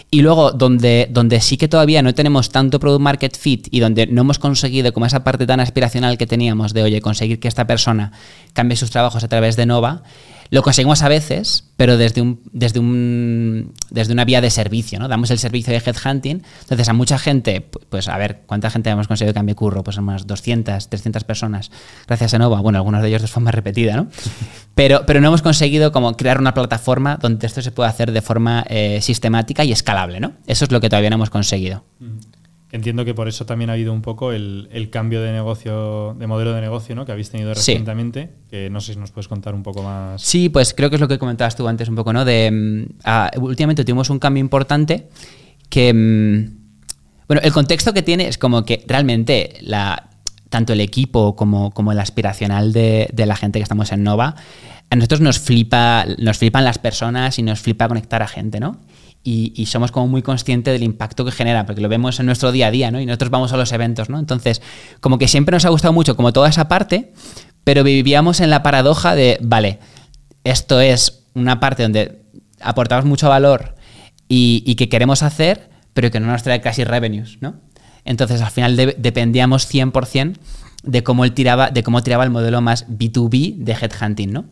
Y 0.09 0.21
luego, 0.21 0.51
donde, 0.51 1.07
donde 1.11 1.41
sí 1.41 1.57
que 1.57 1.67
todavía 1.67 2.01
no 2.01 2.13
tenemos 2.15 2.49
tanto 2.49 2.79
product 2.79 3.01
market 3.01 3.37
fit 3.37 3.67
y 3.71 3.81
donde 3.81 4.07
no 4.07 4.21
hemos 4.21 4.39
conseguido 4.39 4.93
como 4.93 5.05
esa 5.05 5.23
parte 5.25 5.45
tan 5.45 5.59
aspiracional 5.59 6.17
que 6.17 6.25
teníamos 6.25 6.73
de, 6.73 6.83
oye, 6.83 7.01
conseguir 7.01 7.39
que 7.41 7.49
esta 7.49 7.67
persona 7.67 8.13
cambie 8.53 8.77
sus 8.77 8.89
trabajos 8.89 9.23
a 9.23 9.27
través 9.27 9.57
de 9.57 9.65
Nova, 9.65 10.03
lo 10.49 10.61
conseguimos 10.63 11.01
a 11.03 11.09
veces, 11.09 11.69
pero 11.77 11.97
desde, 11.97 12.21
un, 12.21 12.41
desde, 12.51 12.79
un, 12.79 13.73
desde 13.89 14.13
una 14.13 14.25
vía 14.25 14.41
de 14.41 14.49
servicio, 14.49 14.99
¿no? 14.99 15.07
Damos 15.07 15.31
el 15.31 15.39
servicio 15.39 15.73
de 15.73 15.79
headhunting, 15.85 16.43
entonces 16.61 16.87
a 16.89 16.93
mucha 16.93 17.17
gente, 17.17 17.69
pu- 17.71 17.81
pues 17.89 18.07
a 18.07 18.17
ver, 18.17 18.41
¿cuánta 18.45 18.69
gente 18.69 18.89
hemos 18.89 19.07
conseguido 19.07 19.33
que 19.33 19.39
cambie 19.39 19.55
curro? 19.55 19.83
Pues 19.83 19.97
unas 19.97 20.27
200, 20.27 20.89
300 20.89 21.23
personas, 21.23 21.71
gracias 22.07 22.33
a 22.33 22.37
Nova, 22.39 22.61
bueno, 22.61 22.77
algunos 22.77 23.01
de 23.01 23.07
ellos 23.09 23.21
de 23.21 23.27
forma 23.27 23.51
repetida, 23.51 23.95
¿no? 23.95 24.07
Pero, 24.75 25.05
pero 25.05 25.21
no 25.21 25.27
hemos 25.27 25.43
conseguido 25.43 25.91
como 25.91 26.17
crear 26.17 26.39
una 26.39 26.55
plataforma 26.55 27.17
donde 27.21 27.45
esto 27.45 27.61
se 27.61 27.71
pueda 27.71 27.89
hacer 27.89 28.11
de 28.11 28.23
forma 28.23 28.65
eh, 28.67 29.01
sistemática 29.03 29.63
y 29.63 29.71
escalable, 29.71 30.19
¿no? 30.19 30.33
Eso 30.47 30.65
es 30.65 30.71
lo 30.71 30.81
que 30.81 30.89
todavía 30.89 31.11
no 31.11 31.17
hemos 31.17 31.29
conseguido. 31.29 31.83
Entiendo 32.73 33.05
que 33.05 33.13
por 33.13 33.27
eso 33.27 33.45
también 33.45 33.69
ha 33.69 33.73
habido 33.73 33.93
un 33.93 34.01
poco 34.01 34.31
el, 34.33 34.67
el 34.71 34.89
cambio 34.89 35.21
de 35.21 35.31
negocio, 35.31 36.15
de 36.17 36.25
modelo 36.27 36.53
de 36.53 36.59
negocio, 36.61 36.95
¿no? 36.95 37.05
Que 37.05 37.11
habéis 37.11 37.29
tenido 37.29 37.53
Sí. 37.53 37.71
recientemente, 37.71 38.31
que 38.49 38.69
no 38.69 38.81
sé 38.81 38.93
si 38.93 38.99
nos 38.99 39.11
puedes 39.11 39.27
contar 39.27 39.53
un 39.53 39.61
poco 39.63 39.83
más. 39.83 40.21
Sí, 40.21 40.49
pues 40.49 40.73
creo 40.73 40.89
que 40.89 40.95
es 40.95 40.99
lo 40.99 41.07
que 41.07 41.19
comentabas 41.19 41.55
tú 41.55 41.67
antes 41.67 41.87
un 41.87 41.95
poco, 41.95 42.11
¿no? 42.11 42.25
De, 42.25 42.49
mm, 42.51 42.95
ah, 43.05 43.29
últimamente 43.39 43.85
tuvimos 43.85 44.09
un 44.09 44.17
cambio 44.19 44.41
importante 44.41 45.07
que... 45.69 45.93
mm, 45.93 46.63
bueno, 47.27 47.41
el 47.43 47.53
contexto 47.53 47.93
que 47.93 48.01
tiene 48.01 48.27
es 48.27 48.37
como 48.37 48.65
que 48.65 48.83
realmente 48.87 49.53
la, 49.61 50.09
tanto 50.49 50.73
el 50.73 50.81
equipo 50.81 51.35
como, 51.35 51.71
como 51.71 51.91
el 51.91 51.99
aspiracional 51.99 52.73
de, 52.73 53.07
de 53.13 53.25
la 53.25 53.35
gente 53.35 53.59
que 53.59 53.63
estamos 53.63 53.91
en 53.91 54.03
Nova, 54.03 54.35
a 54.89 54.95
nosotros 54.95 55.21
nos 55.21 55.39
flipa, 55.39 56.05
nos 56.17 56.37
flipan 56.39 56.63
las 56.65 56.79
personas 56.79 57.39
y 57.39 57.43
nos 57.43 57.59
flipa 57.61 57.87
conectar 57.87 58.21
a 58.21 58.27
gente, 58.27 58.59
¿no? 58.59 58.77
Y, 59.25 59.65
somos 59.67 59.93
como 59.93 60.07
muy 60.07 60.21
conscientes 60.21 60.73
del 60.73 60.83
impacto 60.83 61.23
que 61.23 61.31
genera, 61.31 61.65
porque 61.65 61.79
lo 61.79 61.87
vemos 61.87 62.19
en 62.19 62.25
nuestro 62.25 62.51
día 62.51 62.67
a 62.67 62.71
día, 62.71 62.91
¿no? 62.91 62.99
Y 62.99 63.05
nosotros 63.05 63.31
vamos 63.31 63.53
a 63.53 63.57
los 63.57 63.71
eventos, 63.71 64.09
¿no? 64.09 64.19
Entonces, 64.19 64.61
como 64.99 65.17
que 65.17 65.29
siempre 65.29 65.53
nos 65.55 65.63
ha 65.63 65.69
gustado 65.69 65.93
mucho 65.93 66.17
como 66.17 66.33
toda 66.33 66.49
esa 66.49 66.67
parte, 66.67 67.13
pero 67.63 67.85
vivíamos 67.85 68.41
en 68.41 68.49
la 68.49 68.63
paradoja 68.63 69.15
de, 69.15 69.37
vale, 69.41 69.79
esto 70.43 70.81
es 70.81 71.23
una 71.35 71.61
parte 71.61 71.83
donde 71.83 72.21
aportamos 72.59 73.05
mucho 73.05 73.29
valor 73.29 73.75
y, 74.27 74.75
que 74.75 74.89
queremos 74.89 75.23
hacer, 75.23 75.69
pero 75.93 76.11
que 76.11 76.19
no 76.19 76.27
nos 76.27 76.43
trae 76.43 76.59
casi 76.59 76.83
revenues, 76.83 77.37
¿no? 77.39 77.55
Entonces, 78.03 78.41
al 78.41 78.51
final 78.51 78.75
de- 78.75 78.95
dependíamos 78.97 79.65
100% 79.71 80.37
de 80.83 81.03
cómo, 81.03 81.23
él 81.23 81.31
tiraba, 81.33 81.69
de 81.71 81.83
cómo 81.83 82.03
tiraba 82.03 82.25
el 82.25 82.29
modelo 82.29 82.59
más 82.59 82.87
B2B 82.89 83.55
de 83.57 83.71
headhunting, 83.71 84.33
¿no? 84.33 84.45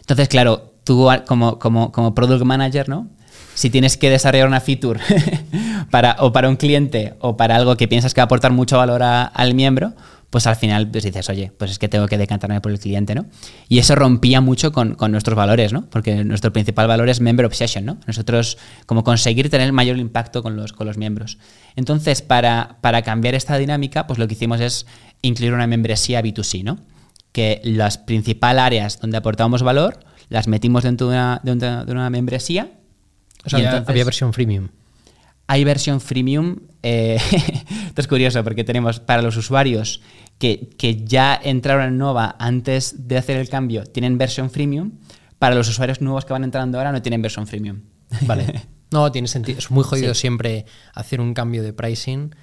Entonces, 0.00 0.28
claro, 0.28 0.74
tú 0.84 1.08
como, 1.26 1.58
como, 1.58 1.92
como 1.92 2.14
product 2.14 2.44
manager, 2.44 2.88
¿no? 2.88 3.08
Si 3.54 3.70
tienes 3.70 3.96
que 3.96 4.10
desarrollar 4.10 4.48
una 4.48 4.60
feature 4.60 5.00
para, 5.90 6.16
o 6.20 6.32
para 6.32 6.48
un 6.48 6.56
cliente 6.56 7.14
o 7.20 7.36
para 7.36 7.56
algo 7.56 7.76
que 7.76 7.88
piensas 7.88 8.14
que 8.14 8.20
va 8.20 8.24
a 8.24 8.26
aportar 8.26 8.52
mucho 8.52 8.78
valor 8.78 9.02
a- 9.02 9.24
al 9.24 9.54
miembro, 9.54 9.92
pues 10.30 10.46
al 10.46 10.56
final 10.56 10.88
pues 10.90 11.04
dices, 11.04 11.28
oye, 11.28 11.52
pues 11.58 11.72
es 11.72 11.78
que 11.78 11.88
tengo 11.90 12.06
que 12.08 12.16
decantarme 12.16 12.60
por 12.62 12.72
el 12.72 12.78
cliente, 12.78 13.14
¿no? 13.14 13.26
Y 13.68 13.78
eso 13.78 13.94
rompía 13.94 14.40
mucho 14.40 14.72
con, 14.72 14.94
con 14.94 15.12
nuestros 15.12 15.36
valores, 15.36 15.74
¿no? 15.74 15.84
Porque 15.90 16.24
nuestro 16.24 16.50
principal 16.54 16.88
valor 16.88 17.10
es 17.10 17.20
member 17.20 17.44
obsession, 17.44 17.84
¿no? 17.84 17.98
Nosotros, 18.06 18.56
como 18.86 19.04
conseguir 19.04 19.50
tener 19.50 19.70
mayor 19.72 19.98
impacto 19.98 20.42
con 20.42 20.56
los, 20.56 20.72
con 20.72 20.86
los 20.86 20.96
miembros. 20.96 21.36
Entonces, 21.76 22.22
para, 22.22 22.78
para 22.80 23.02
cambiar 23.02 23.34
esta 23.34 23.58
dinámica, 23.58 24.06
pues 24.06 24.18
lo 24.18 24.26
que 24.26 24.32
hicimos 24.32 24.60
es 24.60 24.86
incluir 25.20 25.52
una 25.52 25.66
membresía 25.66 26.22
B2C, 26.22 26.64
¿no? 26.64 26.78
Que 27.32 27.60
las 27.62 27.98
principales 27.98 28.62
áreas 28.62 29.00
donde 29.00 29.18
aportábamos 29.18 29.62
valor 29.62 30.00
las 30.30 30.48
metimos 30.48 30.82
dentro 30.82 31.08
de 31.10 31.16
una, 31.16 31.40
de 31.42 31.52
una, 31.52 31.84
de 31.84 31.92
una 31.92 32.08
membresía. 32.08 32.70
O 33.44 33.50
sea, 33.50 33.58
Y 33.58 33.62
había, 33.62 33.70
entonces- 33.78 33.90
había 33.90 34.04
versión 34.04 34.32
freemium. 34.32 34.68
hay 35.46 35.64
versión 35.64 36.00
freemium. 36.00 36.56
eh, 36.82 37.16
esto 37.86 38.00
es 38.00 38.06
curioso 38.08 38.42
porque 38.44 38.64
tenemos 38.64 39.00
para 39.00 39.22
los 39.22 39.36
usuarios 39.36 40.00
que, 40.38 40.70
que 40.78 41.04
ya 41.04 41.38
entraron 41.42 41.86
en 41.88 41.98
Nova 41.98 42.36
antes 42.38 43.06
de 43.08 43.16
hacer 43.18 43.36
el 43.36 43.48
cambio, 43.48 43.84
tienen 43.84 44.18
versión 44.18 44.50
freemium. 44.50 44.92
Para 45.38 45.54
los 45.56 45.68
usuarios 45.68 46.00
nuevos 46.00 46.24
que 46.24 46.32
van 46.32 46.44
entrando 46.44 46.78
ahora 46.78 46.92
no 46.92 47.02
tienen 47.02 47.20
versión 47.22 47.46
freemium. 47.46 47.80
Vale. 48.22 48.62
No, 48.92 49.10
tiene 49.10 49.26
sentido. 49.28 49.58
Es 49.58 49.70
muy 49.70 49.82
jodido 49.84 50.14
Sí. 50.14 50.20
siempre 50.22 50.66
hacer 50.94 51.20
un 51.20 51.34
cambio 51.34 51.62
de 51.62 51.72
pricing 51.72 52.34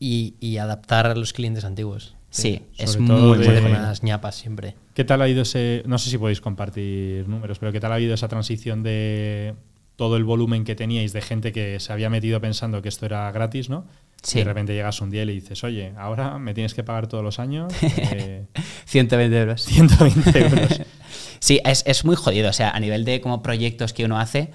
y, 0.00 0.34
y 0.40 0.56
adaptar 0.58 1.06
a 1.06 1.14
los 1.14 1.32
clientes 1.32 1.64
antiguos. 1.64 2.14
Sí, 2.30 2.62
es 2.76 2.92
sobre 2.92 3.04
muy, 3.06 3.16
todo 3.16 3.34
muy 3.36 3.46
de- 3.46 3.60
unas 3.60 4.02
ñapas 4.02 4.34
siempre. 4.36 4.74
¿Qué 4.94 5.04
tal 5.04 5.22
ha 5.22 5.28
ido 5.28 5.42
ese.? 5.42 5.82
No 5.86 5.98
sé 5.98 6.10
si 6.10 6.18
podéis 6.18 6.40
compartir 6.40 7.28
números, 7.28 7.58
pero 7.58 7.72
¿qué 7.72 7.80
tal 7.80 7.92
ha 7.92 7.94
habido 7.96 8.14
esa 8.14 8.28
transición 8.28 8.82
de 8.82 9.54
todo 9.98 10.16
el 10.16 10.22
volumen 10.22 10.62
que 10.62 10.76
teníais 10.76 11.12
de 11.12 11.20
gente 11.20 11.50
que 11.50 11.80
se 11.80 11.92
había 11.92 12.08
metido 12.08 12.40
pensando 12.40 12.80
que 12.82 12.88
esto 12.88 13.04
era 13.04 13.32
gratis, 13.32 13.68
¿no? 13.68 13.84
Sí. 14.22 14.38
Y 14.38 14.42
de 14.42 14.44
repente 14.44 14.72
llegas 14.72 15.00
un 15.00 15.10
día 15.10 15.22
y 15.22 15.26
le 15.26 15.32
dices, 15.32 15.64
oye, 15.64 15.92
ahora 15.98 16.38
me 16.38 16.54
tienes 16.54 16.72
que 16.72 16.84
pagar 16.84 17.08
todos 17.08 17.24
los 17.24 17.40
años 17.40 17.72
eh, 17.82 18.46
120 18.84 19.36
euros. 19.36 19.64
120 19.64 20.38
euros. 20.44 20.82
Sí, 21.40 21.60
es, 21.64 21.82
es 21.84 22.04
muy 22.04 22.14
jodido. 22.14 22.48
O 22.48 22.52
sea, 22.52 22.70
a 22.70 22.78
nivel 22.78 23.04
de 23.04 23.20
como 23.20 23.42
proyectos 23.42 23.92
que 23.92 24.04
uno 24.04 24.20
hace, 24.20 24.52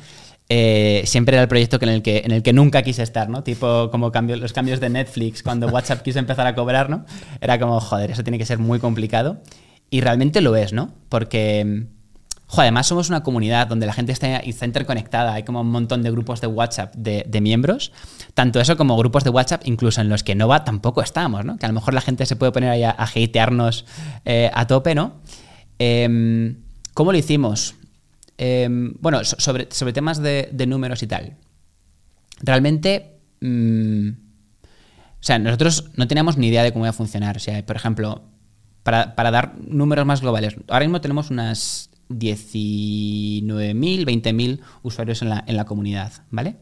eh, 0.47 1.03
siempre 1.05 1.35
era 1.35 1.41
el 1.41 1.49
proyecto 1.49 1.77
que 1.77 1.87
en, 1.87 1.91
el 1.91 2.01
que, 2.01 2.21
en 2.23 2.31
el 2.31 2.41
que 2.41 2.53
nunca 2.53 2.81
quise 2.81 3.03
estar, 3.03 3.27
¿no? 3.27 3.43
Tipo 3.43 3.91
como 3.91 4.13
cambio, 4.13 4.37
los 4.37 4.53
cambios 4.53 4.79
de 4.79 4.89
Netflix 4.89 5.43
cuando 5.43 5.67
WhatsApp 5.67 6.03
quiso 6.03 6.19
empezar 6.19 6.47
a 6.47 6.55
cobrar, 6.55 6.89
¿no? 6.89 7.05
Era 7.41 7.59
como, 7.59 7.81
joder, 7.81 8.11
eso 8.11 8.23
tiene 8.23 8.37
que 8.37 8.45
ser 8.45 8.59
muy 8.59 8.79
complicado. 8.79 9.41
Y 9.89 9.99
realmente 9.99 10.39
lo 10.39 10.55
es, 10.55 10.71
¿no? 10.71 10.93
Porque, 11.09 11.85
además 12.61 12.87
somos 12.87 13.09
una 13.09 13.23
comunidad 13.23 13.67
donde 13.67 13.85
la 13.85 13.93
gente 13.93 14.11
está, 14.11 14.43
interconectada, 14.65 15.33
hay 15.33 15.43
como 15.43 15.61
un 15.61 15.69
montón 15.69 16.03
de 16.03 16.11
grupos 16.11 16.41
de 16.41 16.47
WhatsApp 16.47 16.93
de, 16.95 17.41
miembros, 17.41 17.91
tanto 18.33 18.59
eso 18.59 18.77
como 18.77 18.97
grupos 18.97 19.23
de 19.23 19.29
WhatsApp, 19.29 19.61
incluso 19.65 20.01
en 20.01 20.09
los 20.09 20.23
que 20.23 20.35
Nova 20.35 20.63
tampoco 20.63 21.01
estamos, 21.01 21.45
¿no? 21.45 21.57
Que 21.57 21.65
a 21.65 21.69
lo 21.69 21.73
mejor 21.75 21.93
la 21.93 22.01
gente 22.01 22.25
se 22.25 22.35
puede 22.35 22.51
poner 22.51 22.69
ahí 22.69 22.83
a, 22.83 22.91
a 22.91 23.03
hatearnos 23.03 23.85
eh, 24.25 24.49
a 24.53 24.67
tope, 24.67 24.95
¿no? 24.95 25.13
Em, 25.79 26.57
¿Cómo 26.93 27.11
lo 27.11 27.17
hicimos? 27.17 27.75
Em, 28.37 28.93
bueno, 28.99 29.23
so- 29.23 29.35
sobre, 29.39 29.67
sobre 29.71 29.93
temas 29.93 30.21
de, 30.21 30.49
de 30.51 30.67
números 30.67 31.01
y 31.03 31.07
tal. 31.07 31.35
Realmente, 32.41 33.19
mm, 33.41 34.09
o 34.09 35.25
sea, 35.25 35.39
nosotros 35.39 35.91
no 35.95 36.07
teníamos 36.07 36.37
ni 36.37 36.47
idea 36.47 36.63
de 36.63 36.73
cómo 36.73 36.85
iba 36.85 36.89
a 36.89 36.93
funcionar. 36.93 37.37
O 37.37 37.39
sea, 37.39 37.65
por 37.65 37.75
ejemplo, 37.75 38.23
para, 38.83 39.15
para 39.15 39.31
dar 39.31 39.55
números 39.59 40.05
más 40.05 40.21
globales, 40.21 40.55
ahora 40.67 40.85
mismo 40.85 40.99
tenemos 41.01 41.29
unas 41.29 41.89
19.000, 42.09 44.05
20.000 44.05 44.59
usuarios 44.83 45.21
en 45.21 45.29
la, 45.29 45.43
en 45.47 45.55
la 45.55 45.65
comunidad, 45.65 46.11
¿vale? 46.29 46.57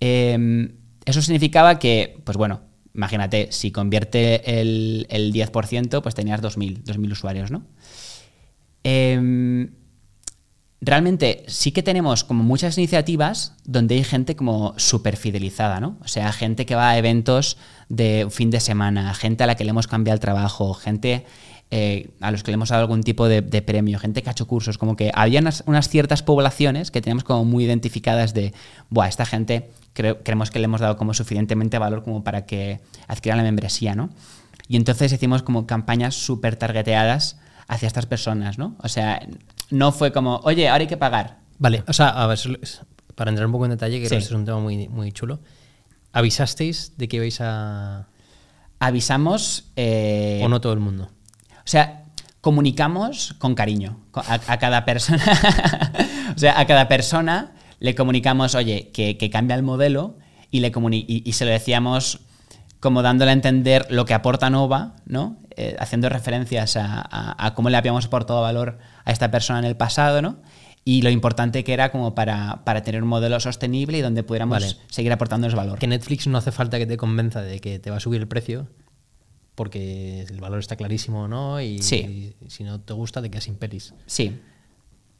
Em, 0.00 0.72
eso 1.04 1.22
significaba 1.22 1.78
que, 1.78 2.20
pues 2.24 2.36
bueno, 2.36 2.62
imagínate, 2.94 3.48
si 3.50 3.70
convierte 3.70 4.60
el, 4.60 5.06
el 5.10 5.32
10%, 5.32 6.02
pues 6.02 6.14
tenías 6.14 6.42
2.000, 6.42 6.82
2.000 6.84 7.12
usuarios, 7.12 7.50
¿no? 7.50 7.64
Em, 8.84 9.70
realmente 10.80 11.44
sí 11.48 11.72
que 11.72 11.82
tenemos 11.82 12.24
como 12.24 12.44
muchas 12.44 12.78
iniciativas 12.78 13.54
donde 13.64 13.96
hay 13.96 14.04
gente 14.04 14.36
como 14.36 14.74
súper 14.76 15.16
fidelizada, 15.16 15.80
¿no? 15.80 15.98
O 16.02 16.08
sea, 16.08 16.32
gente 16.32 16.66
que 16.66 16.74
va 16.74 16.90
a 16.90 16.98
eventos 16.98 17.56
de 17.88 18.28
fin 18.30 18.50
de 18.50 18.60
semana, 18.60 19.14
gente 19.14 19.44
a 19.44 19.46
la 19.46 19.56
que 19.56 19.64
le 19.64 19.70
hemos 19.70 19.86
cambiado 19.86 20.14
el 20.14 20.20
trabajo, 20.20 20.74
gente 20.74 21.24
eh, 21.70 22.10
a 22.20 22.30
los 22.30 22.42
que 22.42 22.50
le 22.50 22.54
hemos 22.54 22.70
dado 22.70 22.82
algún 22.82 23.02
tipo 23.02 23.28
de, 23.28 23.42
de 23.42 23.62
premio, 23.62 23.98
gente 23.98 24.22
que 24.22 24.30
ha 24.30 24.32
hecho 24.32 24.46
cursos, 24.46 24.78
como 24.78 24.96
que 24.96 25.10
había 25.14 25.40
unas, 25.40 25.62
unas 25.66 25.88
ciertas 25.88 26.22
poblaciones 26.22 26.90
que 26.90 27.00
teníamos 27.02 27.24
como 27.24 27.44
muy 27.44 27.64
identificadas 27.64 28.32
de, 28.32 28.54
buah, 28.90 29.08
esta 29.08 29.26
gente 29.26 29.70
creo, 29.92 30.22
creemos 30.22 30.50
que 30.50 30.58
le 30.60 30.66
hemos 30.66 30.80
dado 30.80 30.96
como 30.96 31.12
suficientemente 31.12 31.78
valor 31.78 32.04
como 32.04 32.24
para 32.24 32.46
que 32.46 32.80
adquieran 33.06 33.38
la 33.38 33.44
membresía, 33.44 33.94
¿no? 33.94 34.10
Y 34.68 34.76
entonces 34.76 35.12
hicimos 35.12 35.42
como 35.42 35.66
campañas 35.66 36.14
súper 36.14 36.56
targeteadas 36.56 37.38
hacia 37.66 37.86
estas 37.86 38.06
personas, 38.06 38.58
¿no? 38.58 38.76
O 38.82 38.88
sea, 38.88 39.26
no 39.70 39.92
fue 39.92 40.12
como, 40.12 40.36
oye, 40.44 40.68
ahora 40.68 40.82
hay 40.82 40.86
que 40.86 40.96
pagar. 40.96 41.38
Vale, 41.58 41.84
o 41.86 41.92
sea, 41.92 42.08
a 42.10 42.26
ver, 42.26 42.38
para 43.14 43.30
entrar 43.30 43.46
un 43.46 43.52
poco 43.52 43.64
en 43.64 43.72
detalle, 43.72 44.00
que 44.00 44.06
creo 44.06 44.10
que 44.10 44.22
este 44.22 44.34
es 44.34 44.38
un 44.38 44.44
tema 44.44 44.60
muy, 44.60 44.88
muy 44.88 45.10
chulo. 45.12 45.40
¿Avisasteis 46.12 46.96
de 46.96 47.08
que 47.08 47.16
ibais 47.16 47.40
a. 47.40 48.06
Avisamos... 48.78 49.72
eh, 49.74 50.40
o 50.44 50.48
no 50.48 50.60
todo 50.60 50.72
el 50.72 50.78
mundo? 50.78 51.10
O 51.68 51.70
sea, 51.70 52.04
comunicamos 52.40 53.34
con 53.38 53.54
cariño 53.54 54.00
a, 54.14 54.40
a 54.46 54.58
cada 54.58 54.86
persona. 54.86 55.22
o 56.34 56.38
sea, 56.38 56.58
a 56.58 56.66
cada 56.66 56.88
persona 56.88 57.52
le 57.78 57.94
comunicamos, 57.94 58.54
oye, 58.54 58.90
que, 58.94 59.18
que 59.18 59.28
cambia 59.28 59.54
el 59.54 59.62
modelo 59.62 60.16
y, 60.50 60.60
le 60.60 60.72
comuni- 60.72 61.04
y, 61.06 61.22
y 61.28 61.32
se 61.34 61.44
lo 61.44 61.50
decíamos 61.50 62.20
como 62.80 63.02
dándole 63.02 63.32
a 63.32 63.34
entender 63.34 63.86
lo 63.90 64.06
que 64.06 64.14
aporta 64.14 64.48
Nova, 64.48 64.96
¿no? 65.04 65.36
Eh, 65.58 65.76
haciendo 65.78 66.08
referencias 66.08 66.76
a, 66.78 67.02
a- 67.02 67.46
a 67.46 67.54
cómo 67.54 67.68
le 67.68 67.76
habíamos 67.76 68.06
aportado 68.06 68.40
valor 68.40 68.78
a 69.04 69.12
esta 69.12 69.30
persona 69.30 69.58
en 69.58 69.66
el 69.66 69.76
pasado, 69.76 70.22
¿no? 70.22 70.38
Y 70.86 71.02
lo 71.02 71.10
importante 71.10 71.64
que 71.64 71.74
era 71.74 71.90
como 71.92 72.14
para, 72.14 72.64
para 72.64 72.82
tener 72.82 73.02
un 73.02 73.10
modelo 73.10 73.38
sostenible 73.40 73.98
y 73.98 74.00
donde 74.00 74.22
pudiéramos 74.22 74.62
Vale. 74.62 74.74
seguir 74.88 75.12
aportándoles 75.12 75.54
valor. 75.54 75.78
Que 75.78 75.86
Netflix 75.86 76.26
no 76.28 76.38
hace 76.38 76.50
falta 76.50 76.78
que 76.78 76.86
te 76.86 76.96
convenza 76.96 77.42
de 77.42 77.60
que 77.60 77.78
te 77.78 77.90
va 77.90 77.98
a 77.98 78.00
subir 78.00 78.22
el 78.22 78.26
precio, 78.28 78.68
porque 79.58 80.22
el 80.22 80.40
valor 80.40 80.60
está 80.60 80.76
clarísimo, 80.76 81.26
¿no? 81.26 81.60
Y 81.60 81.82
Sí. 81.82 82.32
si 82.46 82.62
no 82.62 82.80
te 82.80 82.92
gusta, 82.92 83.20
te 83.20 83.28
quedas 83.28 83.44
sin 83.44 83.56
pelis. 83.56 83.92
Sí, 84.06 84.40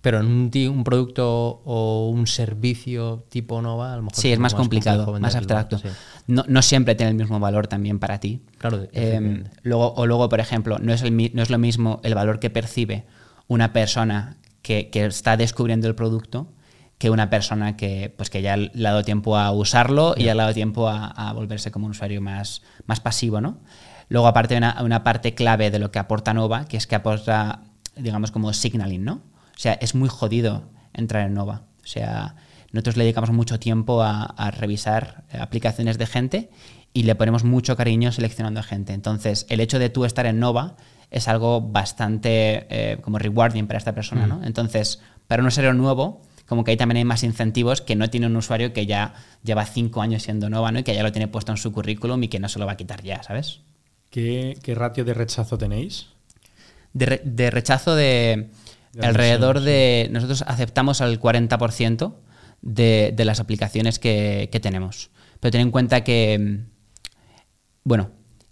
Pero 0.00 0.20
en 0.20 0.26
un, 0.28 0.84
producto 0.84 1.60
o 1.64 2.08
un 2.10 2.28
servicio 2.28 3.24
tipo 3.30 3.60
Nova, 3.60 3.94
a 3.94 3.96
lo 3.96 4.02
mejor 4.04 4.14
Sí, 4.16 4.30
es 4.30 4.38
más 4.38 4.54
complicado, 4.54 5.18
más 5.18 5.34
abstracto. 5.34 5.76
sí. 5.78 5.88
No, 6.28 6.44
no 6.46 6.62
siempre 6.62 6.94
tiene 6.94 7.10
el 7.10 7.16
mismo 7.16 7.40
valor 7.40 7.66
también 7.66 7.98
para 7.98 8.20
ti. 8.20 8.40
Claro, 8.58 8.86
Eh, 8.92 9.42
luego, 9.64 9.92
o 9.94 10.06
luego, 10.06 10.28
por 10.28 10.38
ejemplo, 10.38 10.78
no 10.78 10.92
es, 10.92 11.02
el, 11.02 11.34
no 11.34 11.42
es 11.42 11.50
lo 11.50 11.58
mismo 11.58 12.00
el 12.04 12.14
valor 12.14 12.38
que 12.38 12.48
percibe 12.48 13.06
una 13.48 13.72
persona 13.72 14.36
que, 14.62 14.88
que 14.90 15.04
está 15.04 15.36
descubriendo 15.36 15.88
el 15.88 15.96
producto 15.96 16.52
que 16.98 17.10
una 17.10 17.28
persona 17.30 17.76
que, 17.76 18.12
pues, 18.16 18.28
que 18.30 18.40
ya 18.42 18.56
le 18.56 18.70
ha 18.88 18.90
dado 18.90 19.02
tiempo 19.04 19.36
a 19.36 19.50
usarlo 19.52 20.14
y 20.16 20.24
ya 20.24 20.34
le 20.34 20.40
ha 20.42 20.44
dado 20.44 20.54
tiempo 20.54 20.88
a, 20.88 21.06
a 21.06 21.32
volverse 21.32 21.70
como 21.70 21.86
un 21.86 21.92
usuario 21.92 22.20
más, 22.20 22.62
más 22.86 22.98
pasivo, 23.00 23.40
¿no? 23.40 23.58
Luego, 24.08 24.26
aparte, 24.26 24.54
hay 24.54 24.58
una, 24.58 24.82
una 24.82 25.04
parte 25.04 25.34
clave 25.34 25.70
de 25.70 25.78
lo 25.78 25.90
que 25.90 25.98
aporta 25.98 26.34
Nova, 26.34 26.66
que 26.66 26.76
es 26.76 26.86
que 26.86 26.94
aporta, 26.94 27.62
digamos, 27.96 28.30
como 28.30 28.52
signaling, 28.52 29.04
¿no? 29.04 29.22
O 29.56 29.60
sea, 29.60 29.74
es 29.74 29.94
muy 29.94 30.08
jodido 30.08 30.70
entrar 30.94 31.26
en 31.26 31.34
Nova. 31.34 31.62
O 31.82 31.86
sea, 31.86 32.36
nosotros 32.72 32.96
le 32.96 33.04
dedicamos 33.04 33.30
mucho 33.30 33.58
tiempo 33.58 34.02
a, 34.02 34.22
a 34.22 34.50
revisar 34.50 35.24
aplicaciones 35.38 35.98
de 35.98 36.06
gente 36.06 36.50
y 36.92 37.02
le 37.04 37.14
ponemos 37.14 37.44
mucho 37.44 37.76
cariño 37.76 38.12
seleccionando 38.12 38.60
a 38.60 38.62
gente. 38.62 38.92
Entonces, 38.92 39.46
el 39.48 39.60
hecho 39.60 39.78
de 39.78 39.90
tú 39.90 40.04
estar 40.04 40.26
en 40.26 40.38
Nova 40.40 40.76
es 41.10 41.28
algo 41.28 41.60
bastante 41.60 42.66
eh, 42.70 42.98
como 43.00 43.18
rewarding 43.18 43.66
para 43.66 43.78
esta 43.78 43.94
persona, 43.94 44.26
¿no? 44.26 44.42
Entonces, 44.44 45.00
para 45.26 45.42
un 45.42 45.48
usuario 45.48 45.72
nuevo, 45.72 46.22
como 46.46 46.64
que 46.64 46.72
ahí 46.72 46.76
también 46.76 46.98
hay 46.98 47.04
más 47.04 47.22
incentivos 47.22 47.80
que 47.80 47.96
no 47.96 48.10
tiene 48.10 48.26
un 48.26 48.36
usuario 48.36 48.72
que 48.72 48.86
ya 48.86 49.14
lleva 49.42 49.64
cinco 49.64 50.02
años 50.02 50.22
siendo 50.22 50.50
Nova, 50.50 50.72
¿no? 50.72 50.80
Y 50.80 50.82
que 50.82 50.94
ya 50.94 51.02
lo 51.02 51.12
tiene 51.12 51.28
puesto 51.28 51.52
en 51.52 51.58
su 51.58 51.72
currículum 51.72 52.22
y 52.22 52.28
que 52.28 52.40
no 52.40 52.48
se 52.48 52.58
lo 52.58 52.66
va 52.66 52.72
a 52.72 52.76
quitar 52.76 53.02
ya, 53.02 53.22
¿sabes? 53.22 53.60
¿Qué, 54.10 54.56
qué 54.62 54.74
ratio 54.74 55.04
de 55.04 55.14
rechazo 55.14 55.58
tenéis? 55.58 56.08
De, 56.92 57.06
re- 57.06 57.22
de 57.24 57.50
rechazo 57.50 57.94
de, 57.94 58.48
De 58.92 59.06
alrededor 59.06 59.60
de... 59.60 60.08
Nosotros 60.10 60.42
aceptamos 60.46 61.00
al 61.00 61.20
40% 61.20 62.14
de, 62.62 63.12
de 63.14 63.24
las 63.24 63.40
aplicaciones 63.40 63.98
que, 63.98 64.48
que 64.50 64.60
tenemos. 64.60 65.10
Pero 65.40 65.52
ten 65.52 65.60
en 65.60 65.70
cuenta 65.70 66.02
que, 66.04 66.60
bueno, 67.84 68.10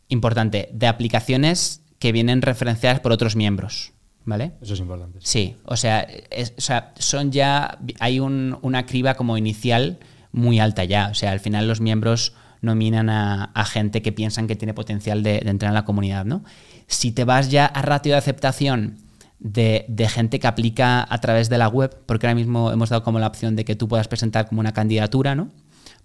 importante, 0.08 0.68
de 0.72 0.86
aplicaciones 0.86 1.82
que 1.98 2.12
vienen 2.12 2.42
referenciadas 2.42 3.00
por 3.00 3.12
otros 3.12 3.34
miembros, 3.36 3.92
¿vale? 4.24 4.52
Eso 4.60 4.74
es 4.74 4.80
importante. 4.80 5.18
Sí, 5.22 5.56
o 5.64 5.76
sea, 5.76 6.00
es- 6.30 6.52
o 6.56 6.60
sea, 6.60 6.92
son 6.98 7.32
ya. 7.32 7.78
Hay 7.98 8.20
un- 8.20 8.58
una 8.62 8.86
criba 8.86 9.14
como 9.14 9.36
inicial 9.38 9.98
muy 10.32 10.60
alta 10.60 10.84
ya. 10.84 11.08
O 11.10 11.14
sea, 11.14 11.32
al 11.32 11.40
final 11.40 11.66
los 11.66 11.80
miembros 11.80 12.34
nominan 12.66 13.08
a, 13.08 13.44
a 13.44 13.64
gente 13.64 14.02
que 14.02 14.12
piensan 14.12 14.46
que 14.46 14.56
tiene 14.56 14.74
potencial 14.74 15.22
de, 15.22 15.40
de 15.40 15.50
entrar 15.50 15.70
en 15.70 15.74
la 15.74 15.86
comunidad, 15.86 16.26
¿no? 16.26 16.44
Si 16.86 17.12
te 17.12 17.24
vas 17.24 17.50
ya 17.50 17.64
a 17.64 17.80
ratio 17.80 18.12
de 18.12 18.18
aceptación 18.18 18.98
de, 19.38 19.86
de 19.88 20.08
gente 20.08 20.38
que 20.38 20.46
aplica 20.46 21.06
a 21.08 21.20
través 21.20 21.48
de 21.48 21.56
la 21.58 21.68
web, 21.68 21.96
porque 22.06 22.26
ahora 22.26 22.34
mismo 22.34 22.70
hemos 22.72 22.90
dado 22.90 23.02
como 23.02 23.18
la 23.18 23.26
opción 23.26 23.56
de 23.56 23.64
que 23.64 23.74
tú 23.76 23.88
puedas 23.88 24.08
presentar 24.08 24.48
como 24.48 24.60
una 24.60 24.72
candidatura, 24.72 25.34
¿no? 25.34 25.50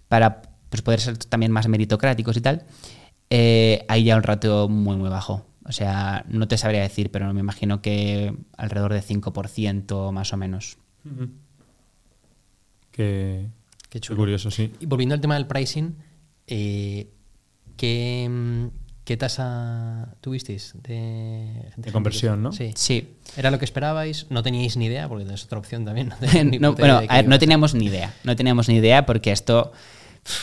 Para 0.08 0.42
pues, 0.70 0.82
poder 0.82 1.00
ser 1.00 1.18
también 1.18 1.52
más 1.52 1.68
meritocráticos 1.68 2.36
y 2.36 2.40
tal, 2.40 2.64
eh, 3.30 3.84
hay 3.88 4.04
ya 4.04 4.16
un 4.16 4.22
ratio 4.22 4.68
muy, 4.68 4.96
muy 4.96 5.08
bajo. 5.10 5.46
O 5.64 5.72
sea, 5.72 6.24
no 6.28 6.48
te 6.48 6.58
sabría 6.58 6.80
decir, 6.82 7.10
pero 7.10 7.32
me 7.32 7.40
imagino 7.40 7.80
que 7.82 8.34
alrededor 8.56 8.92
de 8.92 9.02
5% 9.02 10.10
más 10.12 10.32
o 10.32 10.36
menos. 10.36 10.76
Qué, 12.90 13.48
Qué 13.88 13.88
qué 13.88 14.00
chulo. 14.00 14.18
curioso, 14.18 14.50
sí. 14.50 14.72
Y 14.80 14.86
volviendo 14.86 15.14
al 15.14 15.20
tema 15.20 15.34
del 15.34 15.46
pricing, 15.46 15.94
eh, 16.46 17.08
¿qué, 17.76 18.28
mm, 18.30 18.66
qué 19.04 19.16
tasa 19.16 20.14
tuvisteis 20.20 20.74
de, 20.82 21.68
gente 21.74 21.88
que- 21.88 21.92
conversión, 21.92 22.42
¿no? 22.42 22.52
Sí. 22.52 22.72
Sí. 22.74 23.16
¿Era 23.36 23.50
lo 23.50 23.58
que 23.58 23.64
esperabais? 23.64 24.26
¿No 24.30 24.42
teníais 24.42 24.76
ni 24.76 24.86
idea? 24.86 25.08
Porque 25.08 25.32
es 25.32 25.44
otra 25.44 25.58
opción 25.58 25.84
también. 25.84 26.08
No, 26.08 26.16
ni 26.44 26.58
No, 26.58 26.74
bueno, 26.74 27.00
de 27.00 27.06
a 27.08 27.16
ver, 27.16 27.28
no 27.28 27.38
teníamos 27.38 27.74
ni 27.74 27.86
idea. 27.86 28.14
No 28.24 28.36
teníamos 28.36 28.68
ni 28.68 28.76
idea 28.76 29.06
porque 29.06 29.32
esto. 29.32 29.72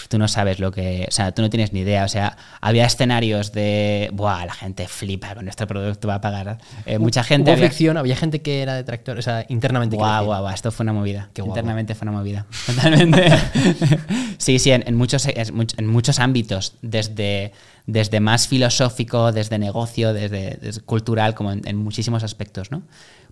Tú 0.10 0.18
no 0.18 0.28
sabes 0.28 0.60
lo 0.60 0.72
que. 0.72 1.06
O 1.08 1.12
sea, 1.12 1.32
tú 1.34 1.42
no 1.42 1.50
tienes 1.50 1.72
ni 1.72 1.80
idea. 1.82 2.04
O 2.04 2.08
sea, 2.10 2.36
había 2.60 2.86
escenarios 2.86 3.54
de. 3.54 4.10
Buah, 4.12 4.46
la 4.46 4.54
gente 4.54 4.88
flipa 4.88 5.34
con 5.36 5.46
nuestro 5.46 5.68
producto, 5.68 6.08
va 6.08 6.16
a 6.16 6.22
pagar. 6.22 6.58
Eh, 6.86 7.00
mucha 7.00 7.24
gente. 7.24 7.52
Hubo 7.52 7.58
había- 7.58 7.68
fricción, 7.68 7.96
había 7.96 8.16
gente 8.18 8.42
que 8.42 8.62
era 8.62 8.76
detractor, 8.76 9.18
o 9.18 9.22
sea, 9.22 9.46
internamente. 9.48 9.96
Guau, 9.96 10.26
guau, 10.26 10.42
guau, 10.42 10.54
esto 10.54 10.72
fue 10.72 10.84
una 10.84 10.92
movida. 10.92 11.30
Qué. 11.34 11.42
Internamente 11.42 11.96
fue 11.96 12.08
una 12.10 12.18
movida. 12.18 12.46
Totalmente. 12.66 13.30
sí, 14.38 14.60
sí, 14.60 14.72
en, 14.72 14.84
en 14.86 14.96
muchos, 14.96 15.26
en 15.28 15.88
muchos 15.88 16.20
ámbitos, 16.20 16.76
desde, 16.82 17.54
desde 17.86 18.20
más 18.20 18.48
filosófico, 18.50 19.32
desde 19.32 19.60
negocio, 19.60 20.14
desde, 20.14 20.58
desde 20.62 20.82
cultural, 20.82 21.36
como 21.36 21.54
en, 21.54 21.62
en 21.66 21.78
muchísimos 21.78 22.24
aspectos, 22.24 22.70
¿no? 22.72 22.84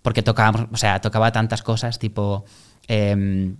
Porque 0.01 0.21
tocábamos, 0.23 0.67
o 0.71 0.77
sea, 0.77 1.01
tocaba 1.01 1.31
tantas 1.33 1.61
cosas, 1.61 1.99
tipo 1.99 2.45
em, 2.87 3.57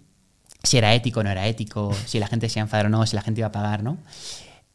si 0.64 0.78
era 0.78 0.94
ético 0.94 1.22
o 1.22 1.24
no 1.24 1.30
era 1.30 1.48
ético, 1.48 1.94
si 2.06 2.20
la 2.20 2.28
gente 2.28 2.50
se 2.50 2.60
iba 2.60 2.64
a 2.64 2.66
enfadar 2.66 2.86
o 2.88 2.90
no, 2.90 3.06
si 3.06 3.16
la 3.16 3.22
gente 3.22 3.42
iba 3.42 3.48
a 3.48 3.52
pagar, 3.52 3.84
¿no? 3.84 3.98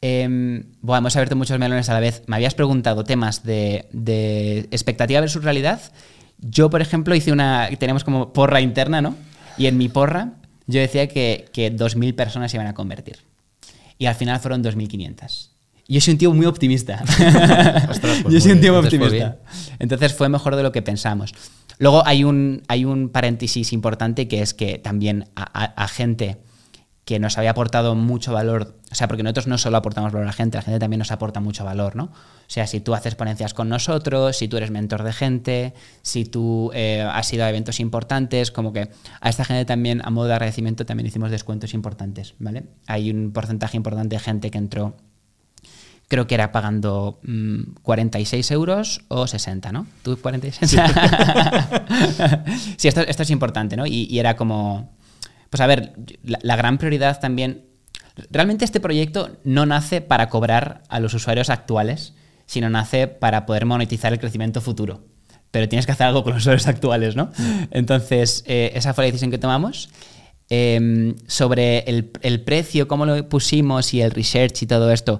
Em, 0.01 0.65
bueno, 0.81 0.99
hemos 0.99 1.15
abierto 1.15 1.35
muchos 1.35 1.57
melones 1.59 1.89
a 1.89 1.93
la 1.93 2.01
vez. 2.01 2.23
Me 2.27 2.35
habías 2.35 2.55
preguntado 2.55 3.03
temas 3.05 3.43
de, 3.43 3.87
de 3.93 4.67
expectativa 4.71 5.21
versus 5.21 5.43
realidad. 5.43 5.79
Yo, 6.39 6.69
por 6.69 6.81
ejemplo, 6.81 7.15
hice 7.15 7.31
una. 7.31 7.69
Tenemos 7.79 8.03
como 8.03 8.33
porra 8.33 8.59
interna, 8.59 9.01
¿no? 9.01 9.15
Y 9.57 9.67
en 9.67 9.77
mi 9.77 9.87
porra, 9.87 10.33
yo 10.67 10.81
decía 10.81 11.07
que, 11.07 11.45
que 11.53 11.73
2.000 11.73 12.15
personas 12.15 12.51
se 12.51 12.57
iban 12.57 12.67
a 12.67 12.73
convertir. 12.73 13.19
Y 13.97 14.07
al 14.07 14.15
final 14.15 14.41
fueron 14.41 14.61
2.500. 14.61 15.49
Yo 15.87 16.01
soy 16.01 16.13
un 16.13 16.17
tío 16.17 16.33
muy 16.33 16.45
optimista. 16.45 17.01
Ostras, 17.89 18.19
pues 18.23 18.33
yo 18.33 18.41
soy 18.41 18.51
un 18.51 18.61
tío 18.61 18.73
muy 18.73 18.83
optimista. 18.83 19.37
Entonces 19.79 20.13
fue 20.13 20.27
mejor 20.29 20.55
de 20.55 20.63
lo 20.63 20.71
que 20.71 20.81
pensamos. 20.81 21.33
Luego 21.79 22.05
hay 22.05 22.23
un, 22.23 22.63
hay 22.67 22.85
un 22.85 23.09
paréntesis 23.09 23.73
importante 23.73 24.27
que 24.27 24.41
es 24.41 24.53
que 24.53 24.77
también 24.77 25.29
a, 25.35 25.87
gente 25.87 26.37
que 27.05 27.19
nos 27.19 27.37
había 27.37 27.51
aportado 27.51 27.95
mucho 27.95 28.31
valor, 28.31 28.79
o 28.89 28.95
sea, 28.95 29.07
porque 29.09 29.23
nosotros 29.23 29.47
no 29.47 29.57
solo 29.57 29.75
aportamos 29.75 30.13
valor 30.13 30.23
a 30.23 30.27
la 30.27 30.33
gente, 30.33 30.57
la 30.57 30.61
gente 30.61 30.79
también 30.79 30.99
nos 30.99 31.11
aporta 31.11 31.41
mucho 31.41 31.65
valor, 31.65 31.97
¿no? 31.97 32.05
O 32.05 32.47
sea, 32.47 32.65
si 32.65 32.79
tú 32.79 32.93
haces 32.93 33.15
ponencias 33.15 33.53
con 33.53 33.67
nosotros, 33.67 34.37
si 34.37 34.47
tú 34.47 34.55
eres 34.55 34.71
mentor 34.71 35.03
de 35.03 35.11
gente, 35.11 35.73
si 36.01 36.23
tú 36.23 36.71
eh, 36.73 37.01
has 37.01 37.33
ido 37.33 37.43
a 37.43 37.49
eventos 37.49 37.81
importantes, 37.81 38.51
como 38.51 38.71
que 38.71 38.89
a 39.19 39.29
esta 39.29 39.43
gente 39.43 39.65
también, 39.65 40.01
a 40.05 40.09
modo 40.11 40.27
de 40.27 40.33
agradecimiento, 40.33 40.85
también 40.85 41.07
hicimos 41.07 41.31
descuentos 41.31 41.73
importantes, 41.73 42.35
¿vale? 42.39 42.63
Hay 42.87 43.11
un 43.11 43.33
porcentaje 43.33 43.75
importante 43.75 44.15
de 44.15 44.19
gente 44.19 44.49
que 44.49 44.57
entró 44.57 44.95
creo 46.13 46.27
que 46.27 46.35
era 46.35 46.51
pagando 46.51 47.19
mm, 47.23 47.73
46 47.81 48.51
euros 48.51 49.01
o 49.07 49.25
60, 49.25 49.71
¿no? 49.71 49.87
¿Tú 50.03 50.15
46? 50.21 50.79
Sí, 52.77 52.87
esto, 52.87 53.01
esto 53.01 53.23
es 53.23 53.31
importante, 53.31 53.75
¿no? 53.75 53.87
Y, 53.87 54.05
y 54.11 54.19
era 54.19 54.35
como, 54.35 54.95
pues 55.49 55.59
a 55.59 55.65
ver, 55.65 55.93
la, 56.23 56.37
la 56.43 56.55
gran 56.55 56.77
prioridad 56.77 57.19
también, 57.19 57.65
realmente 58.29 58.63
este 58.63 58.79
proyecto 58.79 59.37
no 59.43 59.65
nace 59.65 60.01
para 60.01 60.29
cobrar 60.29 60.83
a 60.87 60.99
los 60.99 61.15
usuarios 61.15 61.49
actuales, 61.49 62.13
sino 62.45 62.69
nace 62.69 63.07
para 63.07 63.47
poder 63.47 63.65
monetizar 63.65 64.13
el 64.13 64.19
crecimiento 64.19 64.61
futuro. 64.61 65.03
Pero 65.49 65.67
tienes 65.67 65.87
que 65.87 65.93
hacer 65.93 66.05
algo 66.05 66.23
con 66.23 66.33
los 66.33 66.43
usuarios 66.43 66.67
actuales, 66.67 67.15
¿no? 67.15 67.31
Entonces, 67.71 68.43
eh, 68.45 68.71
esa 68.75 68.93
fue 68.93 69.05
la 69.05 69.07
decisión 69.07 69.31
que 69.31 69.39
tomamos. 69.39 69.89
Eh, 70.51 71.15
sobre 71.25 71.79
el, 71.89 72.11
el 72.21 72.41
precio, 72.41 72.87
cómo 72.87 73.07
lo 73.07 73.27
pusimos 73.27 73.95
y 73.95 74.01
el 74.01 74.11
research 74.11 74.61
y 74.61 74.67
todo 74.67 74.91
esto, 74.91 75.19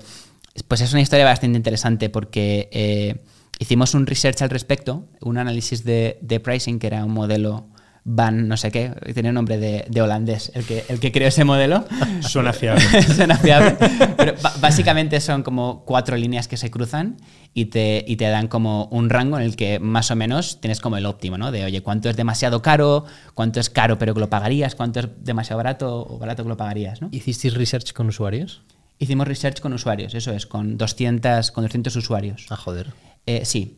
pues 0.68 0.82
es 0.82 0.92
una 0.94 1.02
historia 1.02 1.26
bastante 1.26 1.58
interesante 1.58 2.10
porque 2.10 2.70
eh, 2.72 3.24
hicimos 3.60 3.94
un 3.94 4.06
research 4.06 4.42
al 4.42 4.50
respecto, 4.50 5.08
un 5.22 5.38
análisis 5.38 5.84
de, 5.84 6.18
de 6.22 6.40
pricing, 6.40 6.80
que 6.80 6.88
era 6.88 7.06
un 7.06 7.14
modelo 7.14 7.68
Van, 8.06 8.50
no 8.50 8.58
sé 8.58 8.70
qué, 8.70 8.90
tenía 9.14 9.30
un 9.30 9.36
nombre 9.36 9.58
de, 9.58 9.86
de 9.88 10.02
holandés, 10.02 10.52
el 10.56 10.66
que, 10.66 10.84
el 10.90 11.00
que 11.00 11.14
creó 11.14 11.30
ese 11.30 11.46
modelo. 11.46 11.86
Suena 12.20 12.52
fiable. 12.52 12.84
Suena 13.16 13.38
fiable. 13.38 13.78
Pero 14.18 14.34
básicamente 14.60 15.22
son 15.22 15.42
como 15.42 15.86
cuatro 15.86 16.18
líneas 16.18 16.50
que 16.50 16.58
se 16.58 16.70
cruzan 16.70 17.16
y 17.54 17.66
te, 17.66 18.04
y 18.06 18.18
te 18.18 18.26
dan 18.26 18.50
como 18.50 18.88
un 18.88 19.10
rango 19.10 19.38
en 19.38 19.44
el 19.44 19.56
que 19.56 19.80
más 19.80 20.12
o 20.12 20.18
menos 20.18 20.60
tienes 20.60 20.82
como 20.82 20.98
el 20.98 21.06
óptimo, 21.06 21.38
¿no? 21.38 21.54
De, 21.54 21.64
oye, 21.64 21.82
¿cuánto 21.82 22.10
es 22.10 22.18
demasiado 22.18 22.62
caro? 22.62 23.06
¿Cuánto 23.36 23.62
es 23.62 23.70
caro 23.70 23.98
pero 23.98 24.14
que 24.14 24.20
lo 24.20 24.30
pagarías? 24.30 24.76
¿Cuánto 24.76 25.00
es 25.00 25.08
demasiado 25.22 25.58
barato 25.58 26.06
o 26.06 26.18
barato 26.18 26.44
que 26.44 26.50
lo 26.50 26.58
pagarías, 26.58 27.02
¿no? 27.02 27.08
¿Hicisteis 27.10 27.54
research 27.54 27.94
con 27.94 28.08
usuarios? 28.08 28.64
Hicimos 29.00 29.28
research 29.28 29.60
con 29.60 29.74
usuarios, 29.74 30.14
eso 30.14 30.32
es, 30.32 30.46
con 30.46 30.78
200, 30.78 31.52
con 31.52 31.64
200 31.64 31.96
usuarios. 31.96 32.46
Ah, 32.50 32.56
joder. 32.56 32.94
Eh, 33.26 33.46
sí. 33.46 33.78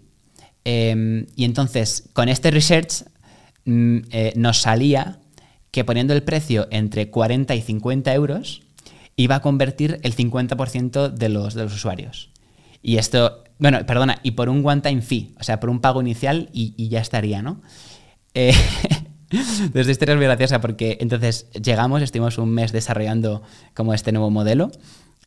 Eh, 0.66 1.26
y 1.36 1.46
entonces, 1.46 2.10
con 2.14 2.30
este 2.30 2.52
research 2.52 3.06
mm, 3.66 3.98
eh, 4.12 4.34
nos 4.36 4.62
salía 4.62 5.20
que 5.72 5.84
poniendo 5.84 6.14
el 6.14 6.24
precio 6.24 6.68
entre 6.72 7.10
40 7.10 7.54
y 7.56 7.62
50 7.62 8.14
euros 8.14 8.62
iba 9.16 9.36
a 9.36 9.42
convertir 9.42 10.00
el 10.04 10.16
50% 10.16 11.10
de 11.10 11.30
los, 11.30 11.54
de 11.54 11.64
los 11.64 11.74
usuarios. 11.74 12.30
Y 12.82 12.98
esto, 12.98 13.44
bueno, 13.58 13.86
perdona, 13.86 14.20
y 14.24 14.32
por 14.32 14.50
un 14.50 14.66
one-time 14.66 15.02
fee, 15.02 15.34
o 15.40 15.44
sea, 15.44 15.60
por 15.60 15.70
un 15.70 15.80
pago 15.80 16.02
inicial 16.02 16.50
y, 16.54 16.74
y 16.78 16.90
ya 16.90 17.00
estaría, 17.00 17.42
¿no? 17.42 17.62
Eh, 18.34 18.54
Desde 19.74 19.92
historia 19.92 20.14
es 20.14 20.18
muy 20.18 20.26
graciosa 20.26 20.62
porque 20.62 20.98
entonces 21.02 21.50
llegamos, 21.52 22.02
estuvimos 22.02 22.38
un 22.38 22.50
mes 22.52 22.72
desarrollando 22.72 23.42
como 23.74 23.94
este 23.94 24.12
nuevo 24.12 24.30
modelo, 24.30 24.72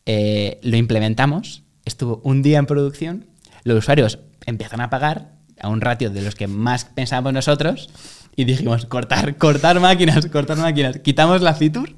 eh, 0.06 0.58
lo 0.62 0.76
implementamos, 0.76 1.62
estuvo 1.84 2.20
un 2.24 2.42
día 2.42 2.58
en 2.58 2.66
producción, 2.66 3.26
los 3.64 3.78
usuarios 3.78 4.18
empiezan 4.46 4.80
a 4.80 4.90
pagar 4.90 5.32
a 5.60 5.68
un 5.68 5.80
ratio 5.80 6.10
de 6.10 6.22
los 6.22 6.34
que 6.34 6.46
más 6.46 6.84
pensábamos 6.84 7.32
nosotros 7.32 7.90
y 8.36 8.44
dijimos, 8.44 8.86
cortar, 8.86 9.36
cortar 9.36 9.80
máquinas, 9.80 10.26
cortar 10.26 10.56
máquinas, 10.58 10.98
quitamos 10.98 11.42
la 11.42 11.54
feature 11.54 11.94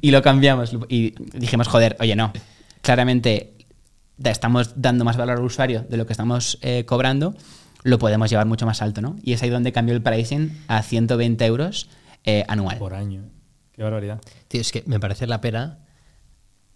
y 0.00 0.10
lo 0.10 0.22
cambiamos. 0.22 0.72
Y 0.88 1.14
dijimos, 1.32 1.68
joder, 1.68 1.96
oye, 2.00 2.16
no, 2.16 2.32
claramente 2.82 3.54
estamos 4.24 4.72
dando 4.76 5.04
más 5.04 5.16
valor 5.16 5.38
al 5.38 5.44
usuario 5.44 5.86
de 5.88 5.96
lo 5.96 6.06
que 6.06 6.12
estamos 6.12 6.58
eh, 6.62 6.84
cobrando, 6.84 7.34
lo 7.82 7.98
podemos 7.98 8.28
llevar 8.28 8.46
mucho 8.46 8.66
más 8.66 8.82
alto, 8.82 9.00
¿no? 9.00 9.16
Y 9.22 9.32
es 9.32 9.42
ahí 9.42 9.50
donde 9.50 9.72
cambió 9.72 9.94
el 9.94 10.02
pricing 10.02 10.58
a 10.68 10.82
120 10.82 11.46
euros 11.46 11.88
eh, 12.24 12.44
anual. 12.48 12.78
Por 12.78 12.94
año. 12.94 13.22
¿eh? 13.22 13.30
Qué 13.72 13.82
barbaridad. 13.82 14.20
Tío, 14.48 14.60
es 14.60 14.72
que 14.72 14.82
me 14.86 15.00
parece 15.00 15.26
la 15.26 15.40
pera. 15.40 15.78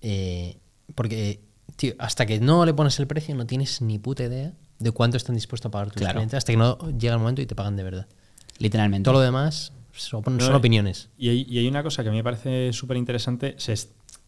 Eh, 0.06 0.58
porque, 0.94 1.40
tío, 1.76 1.94
hasta 1.98 2.26
que 2.26 2.38
no 2.40 2.64
le 2.66 2.74
pones 2.74 2.98
el 3.00 3.06
precio, 3.06 3.34
no 3.34 3.46
tienes 3.46 3.80
ni 3.80 3.98
puta 3.98 4.24
idea 4.24 4.52
de 4.78 4.90
cuánto 4.90 5.16
están 5.16 5.34
dispuestos 5.34 5.68
a 5.68 5.70
pagar 5.72 5.88
tus 5.90 6.00
Claro. 6.02 6.14
clientes. 6.16 6.36
Hasta 6.36 6.52
que 6.52 6.58
no 6.58 6.76
llega 6.98 7.14
el 7.14 7.18
momento 7.20 7.40
y 7.40 7.46
te 7.46 7.54
pagan 7.54 7.74
de 7.76 7.84
verdad. 7.84 8.06
Literalmente. 8.58 9.04
Todo 9.04 9.14
lo 9.14 9.20
demás 9.20 9.72
son, 9.92 10.22
son 10.22 10.36
No, 10.36 10.56
opiniones. 10.56 11.08
Y 11.16 11.30
hay, 11.30 11.46
y 11.48 11.58
hay 11.58 11.66
una 11.68 11.82
cosa 11.82 12.02
que 12.02 12.10
a 12.10 12.12
mí 12.12 12.18
me 12.18 12.24
parece 12.24 12.72
súper 12.74 12.96
interesante. 12.98 13.56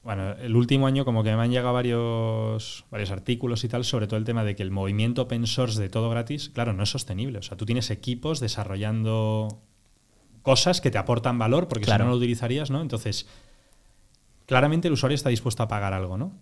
Bueno, 0.03 0.33
el 0.35 0.55
último 0.55 0.87
año 0.87 1.05
como 1.05 1.25
que 1.25 1.35
me 1.35 1.43
han 1.43 1.51
llegado 1.51 1.75
varios, 1.75 2.85
varios 2.93 3.11
artículos 3.11 3.65
y 3.65 3.69
tal 3.69 3.85
sobre 3.85 4.07
todo 4.07 4.17
el 4.19 4.25
tema 4.25 4.45
de 4.45 4.55
que 4.55 4.63
el 4.63 4.71
movimiento 4.71 5.23
open 5.23 5.47
source 5.49 5.81
de 5.81 5.89
todo 5.89 6.09
gratis, 6.09 6.49
claro, 6.55 6.73
no 6.73 6.85
es 6.85 6.91
sostenible. 6.91 7.39
O 7.39 7.43
sea, 7.43 7.57
tú 7.57 7.67
tienes 7.67 7.91
equipos 7.91 8.39
desarrollando 8.41 9.61
cosas 10.43 10.81
que 10.81 10.93
te 10.93 10.99
aportan 10.99 11.39
valor 11.39 11.67
porque 11.67 11.85
Claro. 11.87 12.05
si 12.05 12.07
no 12.07 12.11
lo 12.13 12.17
utilizarías, 12.19 12.71
¿no? 12.71 12.81
Entonces, 12.83 13.27
claramente 14.47 14.89
el 14.89 14.95
usuario 14.95 15.15
está 15.15 15.29
dispuesto 15.29 15.63
a 15.63 15.69
pagar 15.69 15.93
algo, 15.93 16.17
¿no? 16.17 16.33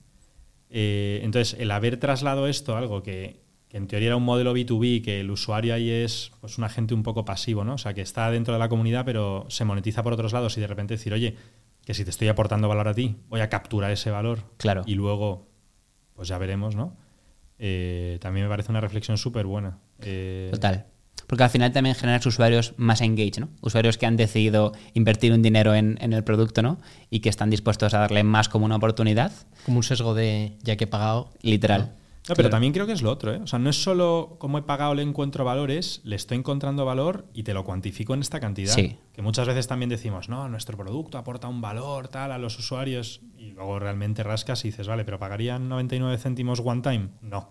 Eh, 0.71 1.21
entonces, 1.23 1.59
el 1.59 1.71
haber 1.71 1.99
trasladado 1.99 2.47
esto 2.49 2.75
a 2.75 2.79
algo 2.79 3.03
que, 3.03 3.40
que 3.69 3.79
en 3.79 3.87
teoría 3.88 4.09
era 4.09 4.17
un 4.17 4.25
modelo 4.25 4.55
B2B, 4.55 5.03
que 5.03 5.21
el 5.21 5.31
usuario 5.31 5.75
ahí 5.75 5.90
es 5.90 6.31
pues, 6.40 6.59
un 6.59 6.64
agente 6.64 6.95
un 6.95 7.03
poco 7.03 7.25
pasivo, 7.25 7.64
¿no? 7.64 7.75
O 7.75 7.79
sea, 7.79 7.93
que 7.93 8.03
está 8.03 8.31
dentro 8.31 8.55
de 8.55 8.61
la 8.61 8.69
comunidad, 8.69 9.05
pero 9.05 9.47
se 9.49 9.64
monetiza 9.64 10.03
por 10.03 10.12
otros 10.12 10.33
lados 10.33 10.57
y 10.57 10.61
de 10.61 10.67
repente 10.67 10.95
decir, 10.95 11.12
oye, 11.12 11.37
que 11.85 11.95
si 11.95 12.05
te 12.05 12.11
estoy 12.11 12.29
aportando 12.29 12.69
valor 12.69 12.88
a 12.88 12.95
ti, 12.95 13.17
voy 13.29 13.40
a 13.40 13.49
capturar 13.49 13.90
ese 13.90 14.11
valor. 14.11 14.45
Claro. 14.57 14.83
Y 14.87 14.95
luego, 14.95 15.49
pues 16.14 16.29
ya 16.29 16.38
veremos, 16.38 16.77
¿no? 16.77 16.97
Eh, 17.59 18.19
también 18.21 18.47
me 18.47 18.51
parece 18.51 18.71
una 18.71 18.81
reflexión 18.81 19.19
súper 19.19 19.47
buena. 19.47 19.79
Eh, 20.01 20.51
Total. 20.53 20.87
Porque 21.35 21.42
al 21.42 21.51
final 21.51 21.73
también 21.73 21.97
generas 21.97 22.25
usuarios 22.27 22.75
más 22.77 23.01
engaged, 23.01 23.40
¿no? 23.40 23.49
Usuarios 23.61 23.99
que 23.99 24.07
han 24.07 24.16
decidido 24.16 24.70
invertir 24.92 25.33
un 25.33 25.42
dinero 25.42 25.75
en, 25.75 25.99
en 26.01 26.12
el 26.12 26.23
producto, 26.23 26.62
¿no? 26.62 26.79
Y 27.11 27.18
que 27.18 27.29
están 27.29 27.51
dispuestos 27.51 27.92
a 27.92 27.99
darle 27.99 28.23
más 28.23 28.49
como 28.49 28.66
una 28.66 28.77
oportunidad. 28.77 29.33
Como 29.64 29.79
un 29.79 29.83
sesgo 29.83 30.14
de 30.14 30.57
ya 30.62 30.77
que 30.77 30.85
he 30.85 30.87
pagado. 30.87 31.33
Literal. 31.42 31.92
No, 32.29 32.37
pero 32.37 32.51
también 32.51 32.73
creo 32.73 32.87
que 32.87 32.92
es 32.92 33.03
lo 33.03 33.11
otro, 33.11 33.35
¿eh? 33.35 33.40
O 33.42 33.49
sea, 33.49 33.59
no 33.59 33.68
es 33.68 33.83
solo 33.83 34.37
como 34.38 34.59
he 34.59 34.62
pagado 34.62 34.94
le 34.94 35.03
encuentro 35.03 35.44
valores, 35.44 36.03
le 36.05 36.14
estoy 36.14 36.38
encontrando 36.38 36.85
valor 36.85 37.27
y 37.35 37.42
te 37.42 37.53
lo 37.53 37.64
cuantifico 37.64 38.14
en 38.14 38.20
esta 38.20 38.38
cantidad. 38.38 38.73
Sí. 38.73 38.97
Que 39.12 39.20
muchas 39.20 39.49
veces 39.49 39.66
también 39.66 39.88
decimos, 39.88 40.29
no, 40.29 40.49
nuestro 40.49 40.79
producto 40.79 41.18
aporta 41.18 41.49
un 41.49 41.61
valor 41.61 42.07
tal 42.07 42.31
a 42.31 42.38
los 42.38 42.57
usuarios 42.61 43.23
y 43.37 43.51
luego 43.51 43.81
realmente 43.81 44.23
rascas 44.23 44.64
y 44.64 44.68
dices, 44.68 44.87
vale, 44.87 45.05
pero 45.05 45.18
¿pagarían 45.18 45.68
99 45.68 46.16
céntimos 46.16 46.61
one 46.64 46.83
time? 46.83 47.09
No. 47.23 47.51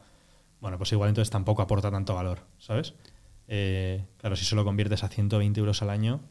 Bueno, 0.62 0.78
pues 0.78 0.94
igual 0.94 1.10
entonces 1.10 1.30
tampoco 1.30 1.62
aporta 1.62 1.92
tanto 1.92 2.16
valor, 2.16 2.40
¿sabes? 2.58 2.94
Eh, 3.56 4.04
claro, 4.18 4.36
si 4.36 4.46
solo 4.46 4.66
conviertes 4.66 5.04
a 5.04 5.10
120 5.10 5.60
euros 5.60 5.84
al 5.84 5.92
año, 5.92 6.22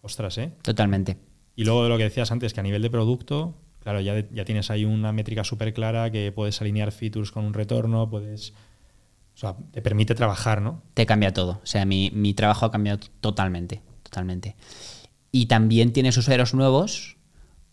ostras, 0.00 0.38
¿eh? 0.38 0.52
Totalmente. 0.62 1.18
Y 1.56 1.64
luego 1.64 1.82
de 1.82 1.88
lo 1.88 1.96
que 1.98 2.04
decías 2.04 2.30
antes, 2.30 2.54
que 2.54 2.60
a 2.60 2.62
nivel 2.62 2.82
de 2.82 2.88
producto, 2.88 3.56
claro, 3.80 4.00
ya, 4.00 4.24
ya 4.30 4.44
tienes 4.44 4.70
ahí 4.70 4.84
una 4.84 5.10
métrica 5.12 5.42
súper 5.42 5.74
clara 5.74 6.12
que 6.12 6.30
puedes 6.30 6.60
alinear 6.60 6.92
features 6.92 7.32
con 7.32 7.44
un 7.46 7.52
retorno, 7.52 8.08
puedes. 8.08 8.52
O 9.34 9.38
sea, 9.38 9.56
te 9.72 9.82
permite 9.82 10.14
trabajar, 10.14 10.62
¿no? 10.62 10.84
Te 10.94 11.04
cambia 11.04 11.32
todo. 11.32 11.58
O 11.64 11.66
sea, 11.66 11.84
mi, 11.84 12.12
mi 12.14 12.32
trabajo 12.32 12.64
ha 12.64 12.70
cambiado 12.70 13.00
totalmente. 13.20 13.82
Totalmente. 14.04 14.54
Y 15.32 15.46
también 15.46 15.92
tienes 15.92 16.16
usuarios 16.16 16.54
nuevos 16.54 17.16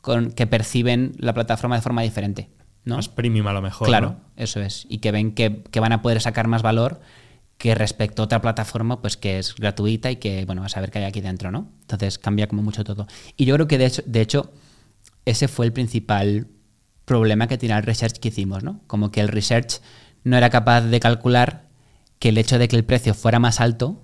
con, 0.02 0.32
que 0.32 0.47
perciben 0.47 1.12
la 1.19 1.36
plataforma 1.36 1.75
de 1.75 1.84
forma 1.84 2.02
diferente. 2.02 2.49
¿no? 2.86 2.95
Más 2.95 3.08
premium 3.08 3.45
a 3.45 3.54
lo 3.54 3.62
mejor. 3.62 3.88
Claro, 3.88 4.10
¿no? 4.10 4.21
eso 4.36 4.60
es. 4.62 4.88
Y 4.89 4.97
que 4.97 5.12
ven 5.12 5.36
que, 5.36 5.62
que 5.69 5.80
van 5.80 5.91
a 5.91 6.02
poder 6.02 6.21
sacar 6.21 6.47
más 6.47 6.63
valor 6.63 7.02
que 7.60 7.76
respecto 7.76 8.22
a 8.22 8.26
otra 8.26 8.41
plataforma, 8.41 9.02
pues 9.02 9.17
que 9.17 9.38
es 9.38 9.54
gratuita 9.54 10.10
y 10.10 10.15
que, 10.15 10.45
bueno, 10.45 10.65
a 10.65 10.80
ver 10.80 10.89
qué 10.91 11.00
hay 11.00 11.06
aquí 11.06 11.19
dentro, 11.22 11.52
¿no? 11.52 11.69
Entonces 11.82 12.17
cambia 12.17 12.48
como 12.48 12.63
mucho 12.63 12.84
todo. 12.84 13.06
Y 13.38 13.43
yo 13.45 13.54
creo 13.56 13.67
que 13.67 13.78
de 13.78 13.86
hecho, 13.86 14.02
de 14.06 14.22
hecho 14.22 14.52
ese 15.26 15.48
fue 15.48 15.65
el 15.67 15.74
principal 15.74 16.48
problema 17.06 17.48
que 17.48 17.58
tenía 17.58 17.78
el 17.78 17.84
research 17.84 18.17
que 18.19 18.30
hicimos, 18.30 18.63
¿no? 18.63 18.80
Como 18.88 19.12
que 19.12 19.19
el 19.19 19.28
research 19.28 19.82
no 20.24 20.38
era 20.38 20.50
capaz 20.50 20.82
de 20.82 21.00
calcular 21.02 21.67
que 22.17 22.30
el 22.30 22.38
hecho 22.38 22.58
de 22.60 22.67
que 22.69 22.76
el 22.78 22.86
precio 22.86 23.13
fuera 23.13 23.39
más 23.39 23.60
alto 23.60 24.04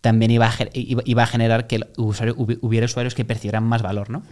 también 0.00 0.30
iba 0.32 0.46
a, 0.48 0.52
iba- 0.72 1.22
a 1.22 1.26
generar 1.26 1.66
que 1.68 1.76
el 1.76 1.86
usuario, 1.96 2.34
hubi- 2.36 2.58
hubiera 2.60 2.86
usuarios 2.86 3.14
que 3.14 3.24
percibieran 3.24 3.64
más 3.64 3.82
valor, 3.82 4.10
¿no? 4.10 4.22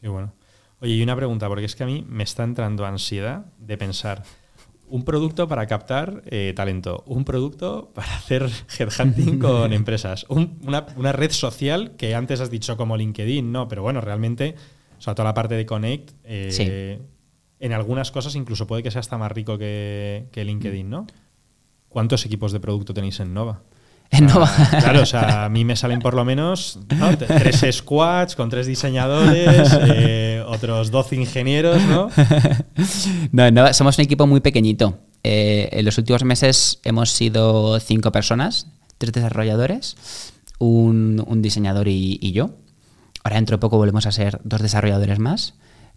Qué 0.00 0.08
bueno. 0.08 0.32
Oye, 0.80 0.94
y 0.94 1.02
una 1.02 1.14
pregunta, 1.14 1.46
porque 1.48 1.66
es 1.66 1.76
que 1.76 1.84
a 1.84 1.86
mí 1.86 2.04
me 2.08 2.24
está 2.24 2.42
entrando 2.42 2.84
ansiedad 2.84 3.44
de 3.58 3.76
pensar 3.78 4.24
un 4.92 5.04
producto 5.04 5.48
para 5.48 5.66
captar 5.66 6.22
eh, 6.26 6.52
talento, 6.54 7.02
un 7.06 7.24
producto 7.24 7.90
para 7.94 8.14
hacer 8.16 8.48
headhunting 8.78 9.38
con 9.38 9.72
empresas, 9.80 10.26
un- 10.28 10.58
una, 10.66 10.86
una 10.96 11.12
red 11.12 11.30
social 11.30 11.92
que 11.96 12.14
antes 12.14 12.40
has 12.40 12.50
dicho 12.50 12.76
como 12.76 12.96
LinkedIn, 12.96 13.50
no, 13.50 13.68
pero 13.68 13.82
bueno, 13.82 14.00
realmente, 14.02 14.54
o 14.98 15.00
sea, 15.00 15.14
toda 15.14 15.28
la 15.30 15.34
parte 15.34 15.54
de 15.54 15.64
Connect, 15.66 16.10
eh, 16.24 16.48
Sí. 16.50 17.06
en 17.58 17.72
algunas 17.72 18.10
cosas 18.10 18.34
incluso 18.36 18.66
puede 18.66 18.82
que 18.82 18.90
sea 18.90 19.00
hasta 19.00 19.16
más 19.16 19.32
rico 19.32 19.56
que, 19.56 20.26
que 20.30 20.44
LinkedIn, 20.44 20.90
¿no? 20.90 21.06
¿Cuántos 21.88 22.24
equipos 22.26 22.52
de 22.52 22.60
producto 22.60 22.92
tenéis 22.94 23.18
en 23.20 23.32
Nova? 23.34 23.62
Ah, 24.44 24.68
Claro, 24.80 25.02
o 25.02 25.06
sea, 25.06 25.44
a 25.46 25.48
mí 25.48 25.64
me 25.64 25.74
salen 25.74 26.00
por 26.00 26.14
lo 26.14 26.24
menos 26.24 26.78
tres 27.26 27.64
squads 27.76 28.36
con 28.36 28.50
tres 28.50 28.66
diseñadores, 28.66 29.70
eh, 29.88 30.42
otros 30.46 30.90
12 30.90 31.16
ingenieros, 31.16 31.82
¿no? 31.84 32.08
No, 33.32 33.50
no, 33.50 33.72
somos 33.72 33.98
un 33.98 34.04
equipo 34.04 34.26
muy 34.26 34.40
pequeñito. 34.40 34.98
Eh, 35.24 35.68
en 35.72 35.84
los 35.84 35.96
últimos 35.98 36.24
meses 36.24 36.80
hemos 36.84 37.10
sido 37.10 37.78
cinco 37.80 38.12
personas, 38.12 38.66
tres 38.98 39.12
desarrolladores, 39.12 39.96
un, 40.58 41.22
un 41.26 41.42
diseñador 41.42 41.88
y, 41.88 42.18
y 42.20 42.32
yo. 42.32 42.50
Ahora 43.24 43.36
dentro 43.36 43.56
de 43.56 43.60
poco 43.60 43.76
volvemos 43.78 44.06
a 44.06 44.12
ser 44.12 44.40
dos 44.44 44.60
desarrolladores 44.60 45.18
más, 45.20 45.54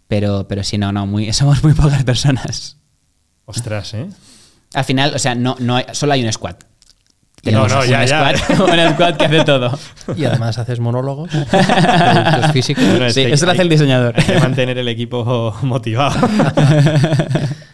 pero, 0.08 0.46
pero 0.48 0.62
sí, 0.64 0.78
no, 0.78 0.92
no, 0.92 1.06
muy, 1.06 1.32
somos 1.32 1.62
muy 1.62 1.74
pocas 1.74 2.04
personas. 2.04 2.78
Ostras, 3.44 3.92
¿eh? 3.94 4.06
Al 4.74 4.84
final, 4.84 5.12
o 5.14 5.18
sea, 5.18 5.34
no, 5.34 5.56
no 5.58 5.76
hay- 5.76 5.86
solo 5.92 6.12
hay 6.12 6.24
un 6.24 6.32
squad. 6.32 6.56
No, 7.52 7.66
no, 7.68 7.80
un 7.80 7.86
ya, 7.86 8.04
ya. 8.04 8.36
squad, 8.36 8.60
un 8.68 8.92
squad 8.94 9.16
que 9.16 9.24
hace 9.26 9.44
todo. 9.44 9.78
Y 10.16 10.24
además 10.24 10.58
haces 10.58 10.80
monólogos, 10.80 11.30
productos 11.50 12.52
físicos. 12.52 12.84
Bueno, 12.88 13.10
Sí, 13.10 13.24
que 13.26 13.32
eso 13.32 13.46
lo 13.46 13.52
hace 13.52 13.62
el 13.62 13.68
diseñador. 13.68 14.14
Hay 14.18 14.24
que 14.24 14.38
mantener 14.38 14.78
el 14.78 14.88
equipo 14.88 15.54
motivado. 15.62 16.16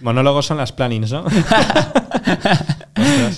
Monólogos 0.00 0.46
son 0.46 0.56
las 0.58 0.72
plannings, 0.72 1.12
¿no? 1.12 1.24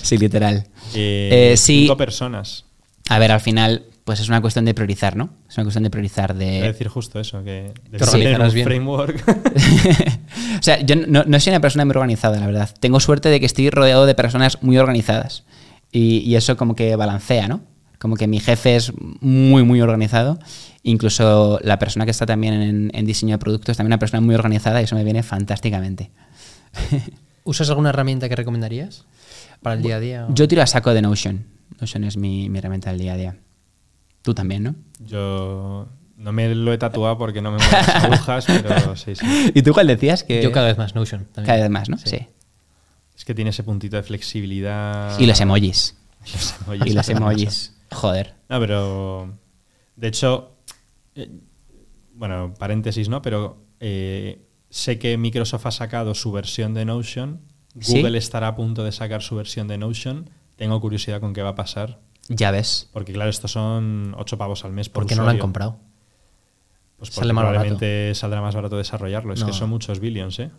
Sí, 0.01 0.17
literal. 0.17 0.65
Eh, 0.93 1.51
Eh, 1.53 1.57
sí. 1.57 1.81
Cinco 1.83 1.97
personas. 1.97 2.65
A 3.09 3.19
ver, 3.19 3.31
al 3.31 3.39
final, 3.39 3.83
pues 4.03 4.19
es 4.19 4.29
una 4.29 4.41
cuestión 4.41 4.65
de 4.65 4.73
priorizar, 4.73 5.15
¿no? 5.15 5.29
Es 5.49 5.57
una 5.57 5.65
cuestión 5.65 5.83
de 5.83 5.89
priorizar 5.91 6.33
de... 6.35 6.61
decir 6.61 6.87
justo 6.87 7.19
eso, 7.19 7.43
que 7.43 7.71
tener 7.91 8.03
organizarás 8.07 8.49
un 8.49 8.53
bien. 8.55 8.65
framework. 8.67 9.23
o 10.59 10.63
sea, 10.63 10.79
yo 10.81 10.95
no, 10.95 11.23
no 11.25 11.39
soy 11.39 11.51
una 11.51 11.59
persona 11.59 11.85
muy 11.85 11.91
organizada, 11.91 12.39
la 12.39 12.47
verdad. 12.47 12.69
Tengo 12.79 12.99
suerte 12.99 13.29
de 13.29 13.39
que 13.39 13.45
estoy 13.45 13.69
rodeado 13.69 14.05
de 14.05 14.15
personas 14.15 14.61
muy 14.63 14.77
organizadas. 14.77 15.43
Y, 15.91 16.17
y 16.19 16.35
eso 16.35 16.57
como 16.57 16.75
que 16.75 16.95
balancea, 16.95 17.47
¿no? 17.47 17.61
Como 17.99 18.15
que 18.17 18.27
mi 18.27 18.39
jefe 18.39 18.75
es 18.75 18.91
muy, 19.21 19.63
muy 19.63 19.81
organizado. 19.81 20.37
Incluso 20.83 21.59
la 21.63 21.79
persona 21.79 22.05
que 22.05 22.11
está 22.11 22.25
también 22.25 22.53
en, 22.53 22.91
en 22.93 23.05
diseño 23.05 23.33
de 23.35 23.39
productos 23.39 23.71
es 23.71 23.77
también 23.77 23.91
una 23.93 23.99
persona 23.99 24.21
muy 24.21 24.35
organizada 24.35 24.81
y 24.81 24.83
eso 24.83 24.95
me 24.95 25.03
viene 25.03 25.23
fantásticamente. 25.23 26.11
¿Usas 27.43 27.69
alguna 27.69 27.89
herramienta 27.89 28.27
que 28.29 28.35
recomendarías 28.35 29.05
para 29.61 29.75
el 29.75 29.81
día 29.83 29.95
a 29.95 29.99
día? 29.99 30.25
o- 30.29 30.33
Yo 30.33 30.47
tiro 30.47 30.61
a 30.61 30.67
saco 30.67 30.93
de 30.93 31.01
Notion. 31.01 31.45
Notion 31.79 32.03
es 32.03 32.17
mi, 32.17 32.49
mi 32.49 32.59
herramienta 32.59 32.89
del 32.91 32.99
día 32.99 33.13
a 33.13 33.17
día. 33.17 33.35
Tú 34.21 34.33
también, 34.33 34.63
¿no? 34.63 34.75
Yo 35.05 35.87
no 36.17 36.31
me 36.31 36.53
lo 36.53 36.73
he 36.73 36.77
tatuado 36.77 37.17
porque 37.17 37.41
no 37.41 37.51
me 37.51 37.57
mueven 37.57 37.73
las 37.73 37.89
agujas, 38.05 38.45
pero 38.47 38.95
sí, 38.95 39.15
sí. 39.15 39.51
¿Y 39.53 39.61
tú 39.61 39.73
cuál 39.73 39.87
decías? 39.87 40.23
Que 40.23 40.41
Yo 40.41 40.51
cada 40.51 40.67
vez 40.67 40.77
más 40.77 40.95
Notion. 40.95 41.25
también. 41.31 41.45
cada 41.45 41.61
vez 41.61 41.69
más, 41.69 41.89
¿no? 41.89 41.97
Sí. 41.97 42.09
sí. 42.09 42.27
Es 43.17 43.25
que 43.25 43.33
tiene 43.33 43.49
ese 43.51 43.63
puntito 43.63 43.95
de 43.97 44.03
flexibilidad. 44.03 45.17
Y 45.19 45.25
los 45.25 45.39
emojis. 45.41 45.95
Los 46.33 46.55
emojis. 46.61 46.85
Y 46.85 46.95
los 46.95 47.09
emojis. 47.09 47.77
Joder. 47.91 48.33
No, 48.49 48.59
pero. 48.59 49.37
De 49.95 50.07
hecho. 50.07 50.51
eh, 51.15 51.29
bueno, 52.13 52.53
paréntesis, 52.57 53.09
¿no? 53.09 53.21
Pero 53.21 53.57
eh, 53.79 54.41
sé 54.69 54.97
que 54.99 55.17
Microsoft 55.17 55.65
ha 55.67 55.71
sacado 55.71 56.15
su 56.15 56.31
versión 56.31 56.73
de 56.73 56.85
Notion. 56.85 57.41
¿Sí? 57.79 57.97
Google 58.01 58.17
estará 58.17 58.47
a 58.47 58.55
punto 58.55 58.83
de 58.83 58.91
sacar 58.91 59.21
su 59.21 59.35
versión 59.35 59.67
de 59.67 59.77
Notion. 59.77 60.29
Tengo 60.55 60.79
curiosidad 60.79 61.19
con 61.19 61.33
qué 61.33 61.41
va 61.41 61.49
a 61.49 61.55
pasar. 61.55 61.99
Ya 62.29 62.49
ves. 62.51 62.89
Porque, 62.93 63.11
claro, 63.13 63.29
estos 63.29 63.51
son 63.51 64.15
8 64.17 64.37
pavos 64.37 64.63
al 64.65 64.71
mes 64.71 64.87
por 64.89 65.03
¿Por 65.03 65.09
qué 65.09 65.15
no 65.15 65.23
lo 65.23 65.29
han 65.29 65.37
comprado? 65.37 65.77
Pues 66.97 67.09
Sale 67.11 67.33
barato. 67.33 67.51
probablemente 67.51 68.15
saldrá 68.15 68.41
más 68.41 68.55
barato 68.55 68.77
desarrollarlo. 68.77 69.33
Es 69.33 69.41
No. 69.41 69.47
que 69.47 69.53
son 69.53 69.69
muchos 69.69 69.99
billions, 69.99 70.39
¿eh? 70.39 70.49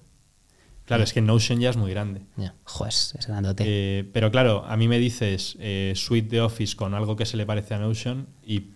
Claro, 0.86 1.02
es 1.02 1.12
que 1.12 1.20
Notion 1.20 1.58
ya 1.60 1.68
es 1.70 1.76
muy 1.76 1.90
grande. 1.90 2.22
Ya. 2.36 2.54
Joder, 2.64 2.92
es 2.92 3.26
grandote. 3.26 3.64
Eh, 3.66 4.08
pero 4.12 4.30
claro, 4.30 4.64
a 4.66 4.76
mí 4.76 4.86
me 4.88 4.98
dices 4.98 5.56
eh, 5.60 5.92
suite 5.96 6.28
de 6.28 6.40
Office 6.40 6.74
con 6.76 6.94
algo 6.94 7.16
que 7.16 7.26
se 7.26 7.36
le 7.36 7.44
parece 7.44 7.74
a 7.74 7.78
Notion 7.78 8.28
y 8.44 8.68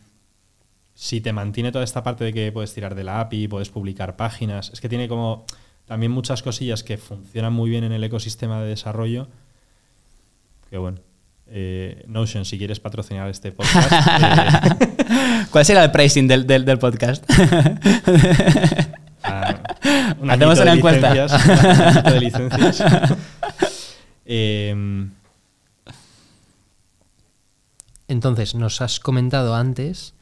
si 0.94 1.20
te 1.20 1.32
mantiene 1.32 1.72
toda 1.72 1.84
esta 1.84 2.02
parte 2.02 2.24
de 2.24 2.32
que 2.34 2.52
puedes 2.52 2.74
tirar 2.74 2.94
de 2.94 3.04
la 3.04 3.20
API, 3.20 3.48
puedes 3.48 3.70
publicar 3.70 4.16
páginas, 4.16 4.70
es 4.74 4.80
que 4.80 4.88
tiene 4.88 5.08
como 5.08 5.46
también 5.86 6.12
muchas 6.12 6.42
cosillas 6.42 6.82
que 6.82 6.98
funcionan 6.98 7.52
muy 7.52 7.70
bien 7.70 7.84
en 7.84 7.92
el 7.92 8.02
ecosistema 8.04 8.60
de 8.60 8.68
desarrollo. 8.68 9.28
Que 10.68 10.78
bueno. 10.78 10.98
eh, 11.46 12.04
Notion, 12.06 12.44
si 12.44 12.58
quieres 12.58 12.80
patrocinar 12.80 13.28
este 13.30 13.50
podcast, 13.52 13.90
¿Cuál 15.50 15.64
será 15.64 15.82
el 15.84 15.90
pricing 15.90 16.28
del, 16.28 16.46
del- 16.46 16.64
del 16.64 16.78
podcast? 16.78 17.24
Un 20.34 20.42
Hacemos 20.42 20.60
una 20.60 20.70
de 20.72 20.76
encuesta. 20.78 21.14
licencias, 21.14 21.86
añito 21.96 22.10
de 22.12 22.20
licencias. 22.20 22.82
Em, 24.32 25.10
Entonces, 28.06 28.54
nos 28.54 28.80
has 28.80 29.00
comentado 29.00 29.54
antes 29.54 30.14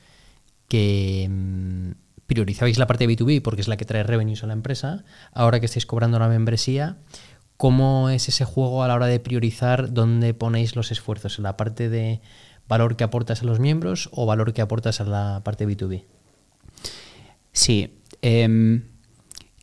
que 0.69 1.27
mm, 1.31 1.91
priorizabais 2.27 2.79
la 2.79 2.87
parte 2.87 3.07
de 3.07 3.15
B2B 3.17 3.43
porque 3.43 3.61
es 3.63 3.69
la 3.69 3.77
que 3.77 3.85
trae 3.85 4.03
revenues 4.03 4.43
a 4.45 4.47
la 4.47 4.53
empresa. 4.55 5.05
Ahora 5.33 5.61
que 5.61 5.67
estáis 5.67 5.87
cobrando 5.87 6.19
la 6.19 6.29
membresía, 6.29 6.97
¿cómo 7.57 8.09
es 8.11 8.29
ese 8.29 8.45
juego 8.45 8.83
a 8.83 8.89
la 8.89 8.95
hora 8.95 9.07
de 9.07 9.21
priorizar 9.21 9.93
dónde 9.93 10.33
ponéis 10.35 10.77
los 10.77 10.91
esfuerzos? 10.91 11.39
¿En 11.39 11.45
la 11.45 11.57
parte 11.57 11.89
de 11.89 12.21
valor 12.69 12.97
que 12.97 13.05
aportas 13.05 13.43
a 13.43 13.47
los 13.47 13.59
miembros 13.59 14.09
o 14.13 14.27
valor 14.27 14.53
que 14.53 14.61
aportas 14.63 15.01
a 15.01 15.05
la 15.05 15.41
parte 15.45 15.67
B2B? 15.67 16.05
Sí. 17.53 17.95
em, 18.23 18.85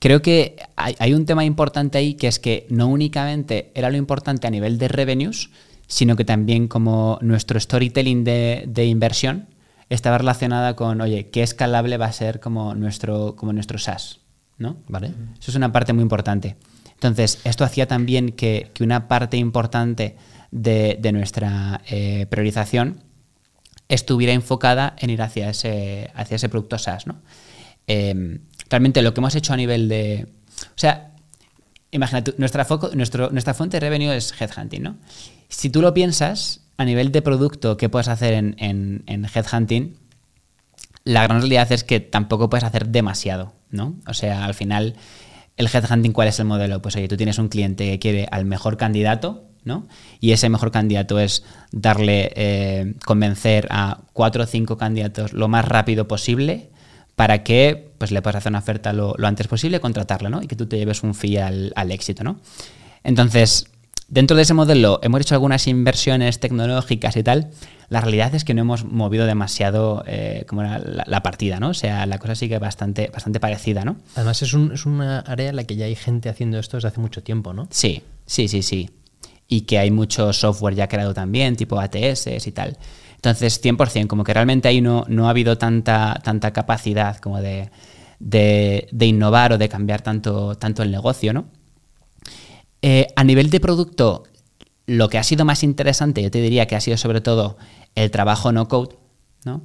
creo 0.06 0.22
que 0.22 0.56
hay, 0.76 0.96
hay 1.00 1.16
un 1.16 1.26
tema 1.26 1.46
importante 1.46 1.98
ahí 1.98 2.14
que 2.14 2.28
es 2.28 2.38
que 2.38 2.68
no 2.70 2.86
únicamente 2.86 3.72
era 3.74 3.90
lo 3.90 3.98
importante 3.98 4.46
a 4.46 4.52
nivel 4.52 4.78
de 4.78 4.88
revenues, 4.88 5.50
sino 5.88 6.16
que 6.16 6.24
también 6.24 6.68
como 6.68 7.18
nuestro 7.24 7.60
storytelling 7.60 8.24
de, 8.24 8.66
de 8.68 8.86
inversión 8.86 9.48
estaba 9.90 10.20
relacionada 10.20 10.76
con, 10.76 11.02
oye, 11.02 11.32
qué 11.32 11.42
escalable 11.42 11.98
va 11.98 12.06
a 12.06 12.12
ser 12.12 12.40
como 12.40 12.76
nuestro, 12.76 13.36
como 13.36 13.52
nuestro 13.52 13.80
SaaS, 13.80 14.20
¿no? 14.60 14.78
¿Vale? 14.88 15.08
Eso 15.40 15.50
es 15.50 15.56
una 15.56 15.72
parte 15.72 15.92
muy 15.92 16.04
importante. 16.04 16.56
Entonces, 16.94 17.40
esto 17.44 17.64
hacía 17.64 17.88
también 17.88 18.34
que, 18.34 18.70
que 18.76 18.84
una 18.84 19.08
parte 19.08 19.38
importante 19.38 20.18
de, 20.52 21.00
de 21.02 21.12
nuestra 21.14 21.82
eh, 21.90 22.28
priorización 22.30 23.02
estuviera 23.90 24.34
enfocada 24.34 24.96
en 25.00 25.10
ir 25.10 25.24
hacia 25.24 25.50
ese, 25.50 26.12
hacia 26.14 26.36
ese 26.36 26.48
producto 26.48 26.78
SaaS. 26.78 27.08
¿no? 27.08 27.16
Eh, 27.88 28.38
realmente 28.70 29.02
lo 29.02 29.14
que 29.14 29.22
hemos 29.22 29.36
hecho 29.36 29.54
a 29.54 29.58
nivel 29.58 29.90
de... 29.90 30.28
O 30.62 30.78
sea, 30.78 31.12
imagínate, 31.92 32.34
nuestra, 32.38 32.66
foco, 32.66 32.90
nuestro, 32.94 33.30
nuestra 33.32 33.54
fuente 33.54 33.78
de 33.78 33.82
revenue 33.82 34.16
es 34.16 34.34
headhunting. 34.40 34.84
¿no? 34.84 34.98
Si 35.50 35.70
tú 35.70 35.82
lo 35.82 35.94
piensas, 35.94 36.62
a 36.78 36.86
nivel 36.86 37.12
de 37.12 37.22
producto 37.22 37.78
que 37.78 37.90
puedes 37.90 38.08
hacer 38.08 38.34
en, 38.34 38.56
en, 38.60 39.04
en 39.08 39.26
headhunting, 39.26 39.98
la 41.04 41.24
gran 41.24 41.40
realidad 41.40 41.72
es 41.72 41.84
que 41.84 42.00
tampoco 42.00 42.50
puedes 42.50 42.64
hacer 42.64 42.88
demasiado, 42.88 43.54
¿no? 43.70 43.96
O 44.08 44.14
sea, 44.14 44.44
al 44.44 44.56
final, 44.56 44.96
el 45.56 45.68
headhunting, 45.72 46.12
¿cuál 46.12 46.28
es 46.28 46.40
el 46.40 46.46
modelo? 46.46 46.82
Pues 46.82 46.96
oye, 46.96 47.08
tú 47.08 47.16
tienes 47.16 47.38
un 47.38 47.48
cliente 47.48 47.86
que 47.92 48.00
quiere 48.00 48.28
al 48.32 48.46
mejor 48.46 48.76
candidato, 48.76 49.46
¿no? 49.64 49.88
Y 50.20 50.32
ese 50.32 50.50
mejor 50.50 50.72
candidato 50.72 51.20
es 51.20 51.44
darle, 51.72 52.34
eh, 52.36 52.96
convencer 53.06 53.68
a 53.70 54.02
cuatro 54.14 54.44
o 54.44 54.48
cinco 54.48 54.78
candidatos 54.78 55.32
lo 55.34 55.48
más 55.48 55.66
rápido 55.66 56.08
posible 56.08 56.72
para 57.16 57.44
que 57.44 57.92
pues, 57.98 58.12
le 58.12 58.22
puedas 58.22 58.38
hacer 58.38 58.52
una 58.52 58.60
oferta 58.60 58.92
lo, 58.94 59.16
lo 59.18 59.28
antes 59.28 59.48
posible, 59.48 59.80
contratarlo, 59.80 60.30
¿no? 60.30 60.42
Y 60.42 60.48
que 60.48 60.56
tú 60.56 60.66
te 60.68 60.78
lleves 60.78 61.04
un 61.04 61.14
fee 61.16 61.38
al, 61.38 61.72
al 61.76 61.92
éxito, 61.92 62.24
¿no? 62.24 62.38
Entonces, 63.04 63.68
dentro 64.08 64.36
de 64.36 64.44
ese 64.44 64.54
modelo 64.54 65.00
hemos 65.04 65.22
hecho 65.22 65.36
algunas 65.36 65.68
inversiones 65.68 66.40
tecnológicas 66.40 67.16
y 67.18 67.24
tal. 67.24 67.50
La 67.88 68.02
realidad 68.02 68.34
es 68.34 68.44
que 68.44 68.56
no 68.56 68.62
hemos 68.62 68.84
movido 68.84 69.28
demasiado 69.28 70.04
eh, 70.08 70.44
como 70.48 70.64
la 70.64 71.22
partida, 71.24 71.60
¿no? 71.60 71.70
O 71.70 71.74
sea, 71.76 72.06
la 72.08 72.18
cosa 72.18 72.34
sigue 72.34 72.58
bastante, 72.58 73.12
bastante 73.14 73.40
parecida, 73.40 73.86
¿no? 73.86 73.98
Además, 74.16 74.42
es, 74.42 74.54
un- 74.54 74.72
es 74.74 74.88
una 74.88 75.20
área 75.20 75.50
en 75.50 75.56
la 75.56 75.66
que 75.66 75.76
ya 75.76 75.86
hay 75.86 75.96
gente 75.96 76.30
haciendo 76.30 76.58
esto 76.58 76.78
desde 76.78 76.88
hace 76.88 77.00
mucho 77.00 77.22
tiempo, 77.22 77.54
¿no? 77.54 77.68
Sí, 77.70 78.02
sí, 78.26 78.48
sí, 78.48 78.64
sí. 78.64 78.90
Y 79.48 79.62
que 79.62 79.78
hay 79.78 79.92
mucho 79.92 80.34
software 80.34 80.74
ya 80.74 80.88
creado 80.88 81.14
también, 81.14 81.56
tipo 81.56 81.80
ATS 81.80 82.48
y 82.48 82.52
tal. 82.52 82.76
Entonces, 83.26 83.60
100%, 83.60 84.08
como 84.08 84.24
que 84.24 84.34
realmente 84.36 84.68
ahí 84.68 84.82
no, 84.82 85.04
no 85.08 85.26
ha 85.26 85.32
habido 85.32 85.58
tanta, 85.58 86.22
tanta 86.24 86.54
capacidad 86.54 87.18
como 87.18 87.42
de, 87.42 87.72
de- 88.20 88.88
innovar 89.00 89.54
o 89.54 89.58
de 89.58 89.68
cambiar 89.68 90.02
tanto, 90.02 90.56
tanto 90.56 90.84
el 90.84 90.92
negocio, 90.92 91.34
¿no? 91.34 91.46
Eh, 92.84 93.08
a 93.16 93.24
nivel 93.24 93.50
de 93.50 93.60
producto, 93.60 94.24
lo 94.86 95.10
que 95.10 95.18
ha 95.18 95.24
sido 95.24 95.44
más 95.44 95.64
interesante, 95.64 96.22
yo 96.22 96.30
te 96.30 96.40
diría 96.40 96.68
que 96.68 96.76
ha 96.76 96.82
sido 96.82 96.98
sobre 96.98 97.20
todo 97.20 97.58
el 97.96 98.12
trabajo 98.12 98.52
no 98.52 98.68
code, 98.68 98.96
¿no? 99.44 99.64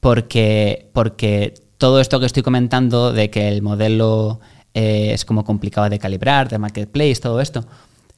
Porque, 0.00 0.88
porque 0.94 1.52
todo 1.76 2.00
esto 2.00 2.20
que 2.20 2.26
estoy 2.26 2.42
comentando 2.42 3.12
de 3.12 3.28
que 3.28 3.48
el 3.48 3.60
modelo 3.60 4.40
eh, 4.72 5.10
es 5.12 5.26
como 5.26 5.44
complicado 5.44 5.90
de 5.90 5.98
calibrar, 5.98 6.48
de 6.48 6.56
marketplace, 6.58 7.16
todo 7.16 7.42
esto, 7.42 7.66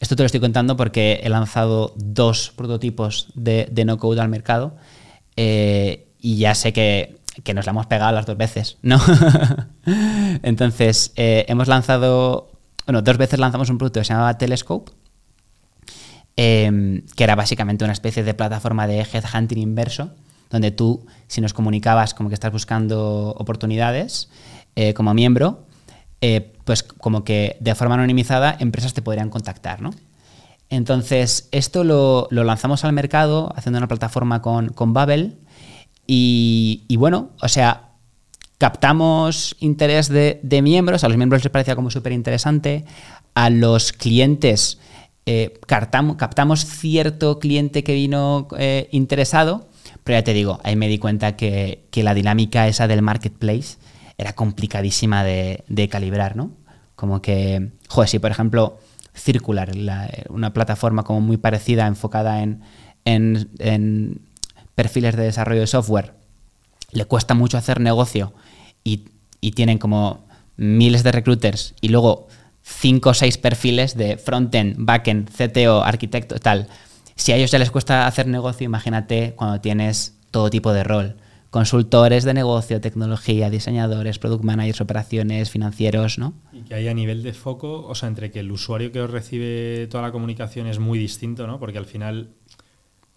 esto 0.01 0.17
te 0.17 0.23
lo 0.23 0.27
estoy 0.27 0.41
contando 0.41 0.77
porque 0.77 1.21
he 1.23 1.29
lanzado 1.29 1.93
dos 1.97 2.53
prototipos 2.57 3.29
de, 3.35 3.71
no 3.85 3.99
code 3.99 4.21
al 4.21 4.31
mercado 4.31 4.77
eh, 5.37 6.09
y 6.19 6.39
ya 6.39 6.55
sé 6.55 6.73
que, 6.73 7.21
nos 7.55 7.67
la 7.67 7.71
hemos 7.71 7.87
pegado 7.87 8.13
las 8.13 8.25
dos 8.27 8.37
veces, 8.37 8.79
¿no? 8.83 8.99
Entonces, 10.43 11.13
eh, 11.17 11.45
hemos 11.49 11.69
lanzado, 11.69 12.51
bueno, 12.87 13.03
dos 13.03 13.19
veces 13.19 13.39
lanzamos 13.39 13.69
un 13.69 13.77
producto 13.77 14.01
que 14.01 14.05
se 14.05 14.15
llamaba 14.15 14.39
Telescope, 14.39 14.91
em, 16.37 17.03
que 17.15 17.25
era 17.25 17.35
básicamente 17.35 17.85
una 17.85 17.93
especie 17.93 18.25
de 18.25 18.35
plataforma 18.35 18.87
de 18.87 19.01
headhunting 19.01 19.59
inverso, 19.59 20.13
donde 20.49 20.71
tú, 20.71 21.07
si 21.29 21.43
nos 21.43 21.53
comunicabas 21.53 22.15
como 22.15 22.31
que 22.31 22.35
estás 22.35 22.53
buscando 22.53 23.35
oportunidades 23.39 24.31
eh, 24.77 24.95
como 24.95 25.13
miembro, 25.15 25.67
eh, 26.21 26.53
pues 26.65 26.83
como 26.83 27.25
que 27.25 27.57
de 27.61 27.75
forma 27.75 27.95
anonimizada 27.95 28.57
empresas 28.61 28.95
te 28.95 29.03
podrían 29.03 29.31
contactar, 29.31 29.81
¿no? 29.81 29.91
Entonces, 30.69 31.49
esto 31.51 31.83
lo, 31.83 32.29
lanzamos 32.31 32.85
al 32.85 32.93
mercado 32.93 33.53
haciendo 33.57 33.79
una 33.79 33.89
plataforma 33.89 34.41
con, 34.41 34.69
con 34.69 34.93
Babel 34.93 35.37
y, 36.07 36.97
bueno, 36.97 37.31
o 37.41 37.49
sea, 37.49 37.91
captamos 38.59 39.57
interés 39.61 40.09
de, 40.09 40.61
miembros, 40.63 41.05
a 41.05 41.09
los 41.09 41.17
miembros 41.17 41.45
les 41.45 41.53
parecía 41.53 41.77
como 41.77 41.91
súper 41.91 42.13
interesante, 42.13 42.85
a 43.35 43.49
los 43.49 43.93
clientes 43.93 44.79
eh, 45.27 45.59
captamos, 45.67 46.67
cierto 46.67 47.39
cliente 47.39 47.85
que 47.85 47.95
vino 47.95 48.49
eh, 48.59 48.89
interesado, 48.91 49.69
pero 50.05 50.19
ya 50.19 50.25
te 50.25 50.33
digo, 50.35 50.61
ahí 50.65 50.75
me 50.77 50.89
di 50.89 50.99
cuenta 50.99 51.37
que, 51.37 51.85
que 51.91 52.03
la 52.03 52.15
dinámica 52.15 52.67
esa 52.67 52.89
del 52.89 53.03
marketplace 53.03 53.77
era 54.21 54.35
complicadísima 54.35 55.25
de, 55.25 55.89
calibrar, 55.91 56.37
¿no? 56.37 56.51
Como 56.95 57.23
que, 57.23 57.71
joder, 57.89 58.09
si 58.09 58.19
por 58.19 58.31
ejemplo 58.31 58.79
Circular, 59.15 59.73
una 60.29 60.53
plataforma 60.53 61.05
como 61.05 61.23
muy 61.23 61.39
parecida, 61.39 61.87
enfocada 61.87 62.43
en, 62.43 62.61
perfiles 64.75 65.17
de 65.17 65.25
desarrollo 65.25 65.61
de 65.61 65.67
software, 65.67 66.13
le 66.93 67.07
cuesta 67.07 67.35
mucho 67.35 67.57
hacer 67.57 67.81
negocio 67.81 68.35
y, 68.85 69.07
y 69.41 69.53
tienen 69.53 69.79
como 69.79 70.27
miles 70.57 71.03
de 71.03 71.13
recruiters 71.13 71.75
y 71.81 71.89
luego 71.89 72.29
cinco 72.63 73.11
o 73.11 73.15
seis 73.15 73.39
perfiles 73.39 73.97
de 73.97 74.19
frontend, 74.19 74.77
backend, 74.79 75.31
CTO, 75.31 75.83
arquitecto, 75.83 76.39
tal. 76.39 76.69
Si 77.17 77.33
a 77.33 77.37
ellos 77.37 77.51
ya 77.51 77.59
les 77.59 77.71
cuesta 77.71 78.07
hacer 78.07 78.27
negocio, 78.27 78.67
imagínate 78.67 79.35
cuando 79.35 79.61
tienes 79.61 80.15
todo 80.31 80.51
tipo 80.51 80.73
de 80.73 80.85
rol 80.85 81.17
consultores 81.51 82.25
de 82.25 82.33
negocio, 82.33 82.81
tecnología, 82.81 83.51
diseñadores, 83.51 84.19
product 84.19 84.45
managers, 84.45 84.81
operaciones, 84.81 85.51
financieros, 85.51 86.19
¿no? 86.19 86.35
Y 86.53 86.63
que 86.63 86.75
hay 86.75 86.89
a 86.89 86.95
nivel 86.95 87.23
de 87.23 87.33
foco, 87.33 87.87
o 87.87 87.95
sea, 87.95 88.09
entre 88.09 88.31
que 88.31 88.41
el 88.41 88.53
usuario 88.53 88.93
que 88.93 89.01
os 89.01 89.11
recibe 89.11 89.89
toda 89.89 90.05
la 90.05 90.13
comunicación 90.13 90.69
es 90.69 90.79
muy 90.79 90.99
distinto, 90.99 91.47
¿no? 91.49 91.59
Porque 91.59 91.79
al 91.79 91.87
final, 91.87 92.31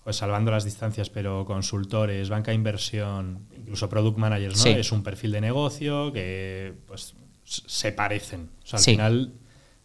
pues 0.04 0.16
salvando 0.16 0.50
las 0.50 0.66
distancias, 0.66 1.12
pero 1.12 1.46
consultores, 1.46 2.30
banca 2.30 2.54
inversión, 2.54 3.48
incluso 3.56 3.88
product 3.88 4.18
managers, 4.18 4.66
¿no? 4.66 4.72
Es 4.72 4.92
un 4.92 5.04
perfil 5.04 5.32
de 5.32 5.42
negocio 5.42 6.12
que, 6.12 6.74
pues, 6.88 7.16
se 7.46 7.92
parecen. 7.92 8.50
O 8.64 8.66
sea, 8.66 8.80
al 8.80 8.86
final, 8.86 9.34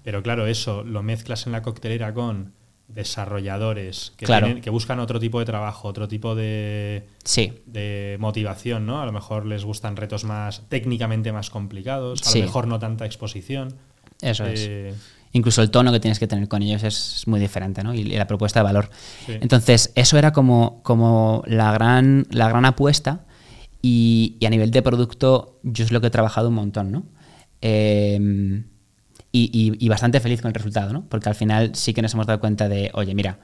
pero 0.03 0.23
claro, 0.23 0.47
eso 0.47 0.85
lo 0.85 1.03
mezclas 1.03 1.47
en 1.47 1.53
la 1.53 1.61
coctelera 1.61 2.15
con 2.15 2.55
desarrolladores 2.89 4.13
que, 4.17 4.61
que 4.63 4.71
buscan 4.71 4.99
otro 4.99 5.21
tipo 5.21 5.39
de 5.39 5.45
trabajo, 5.45 5.89
otro 5.89 6.09
tipo 6.09 6.35
de, 6.35 7.07
de 7.67 8.17
motivación, 8.19 8.87
¿no? 8.87 9.01
A 9.01 9.07
lo 9.07 9.13
mejor 9.13 9.47
les 9.47 9.65
gustan 9.65 9.97
retos 9.97 10.25
más 10.25 10.63
técnicamente 10.69 11.31
más 11.31 11.51
complicados, 11.51 12.27
a 12.27 12.39
lo 12.39 12.45
mejor 12.45 12.67
no 12.67 12.79
tanta 12.79 13.05
exposición. 13.07 13.75
Eso 14.21 14.47
es. 14.47 14.67
Eh, 14.69 14.95
Incluso 15.33 15.61
el 15.61 15.71
tono 15.71 15.93
que 15.93 16.01
tienes 16.01 16.19
que 16.19 16.27
tener 16.27 16.49
con 16.49 16.63
ellos 16.63 16.83
es 16.83 17.25
muy 17.27 17.39
diferente, 17.39 17.83
¿no? 17.85 17.93
Y, 17.93 18.05
la 18.05 18.27
propuesta 18.27 18.61
de 18.61 18.65
valor. 18.65 18.89
Entonces, 19.27 19.93
eso 19.95 20.17
era 20.17 20.33
como, 20.33 20.83
como 20.83 21.43
la, 21.47 21.71
gran, 21.73 22.27
la 22.31 22.49
gran 22.49 22.65
apuesta 22.65 23.27
y, 23.83 24.39
a 24.45 24.49
nivel 24.49 24.71
de 24.71 24.81
producto 24.81 25.61
yo 25.63 25.85
es 25.85 25.93
lo 25.93 26.01
que 26.01 26.07
he 26.07 26.11
trabajado 26.11 26.49
un 26.49 26.55
montón, 26.55 26.91
¿no? 26.91 27.05
Eh, 27.61 28.65
y, 29.47 29.89
bastante 29.89 30.21
feliz 30.21 30.41
con 30.41 30.49
el 30.49 30.55
resultado, 30.55 30.93
¿no? 30.93 31.05
Porque 31.09 31.29
al 31.29 31.35
final 31.35 31.75
sí 31.75 31.95
que 31.95 32.03
nos 32.03 32.15
hemos 32.15 32.27
dado 32.27 32.41
cuenta 32.41 32.69
de, 32.69 32.91
oye, 32.95 33.15
mira, 33.15 33.39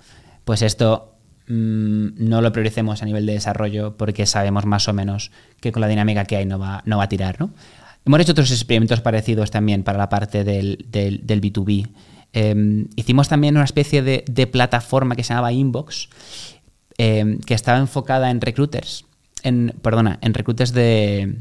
pues 0.44 0.62
esto 0.62 1.16
mm, 1.46 2.28
no 2.28 2.40
lo 2.40 2.52
prioricemos 2.52 3.02
a 3.02 3.04
nivel 3.06 3.26
de 3.26 3.34
desarrollo 3.34 3.96
porque 3.96 4.26
sabemos 4.26 4.66
más 4.66 4.88
o 4.88 4.92
menos 4.92 5.30
que 5.60 5.72
con 5.72 5.80
la 5.80 5.88
dinámica 5.88 6.24
que 6.24 6.36
hay 6.36 6.46
no 6.46 6.58
va, 6.58 6.82
no 6.86 6.98
va 6.98 7.04
a 7.04 7.08
tirar, 7.08 7.40
¿no? 7.40 7.50
Hemos 8.06 8.20
hecho 8.20 8.32
otros 8.32 8.50
experimentos 8.50 9.00
parecidos 9.00 9.50
también 9.50 9.82
para 9.82 9.96
la 9.96 10.10
parte 10.10 10.44
del, 10.44 10.84
del, 10.90 11.40
B2B. 11.40 11.88
Em, 12.34 12.88
hicimos 12.96 13.28
también 13.28 13.54
una 13.56 13.64
especie 13.64 14.02
de, 14.02 14.24
de 14.28 14.46
plataforma 14.46 15.16
que 15.16 15.24
se 15.24 15.32
llamaba 15.32 15.52
Inbox, 15.52 16.10
em, 16.98 17.38
que 17.38 17.54
estaba 17.54 17.78
enfocada 17.78 18.30
en 18.30 18.42
recruiters, 18.42 19.06
en, 19.42 19.74
perdona, 19.80 20.18
en 20.20 20.34
recruiters 20.34 20.74
de, 20.74 21.36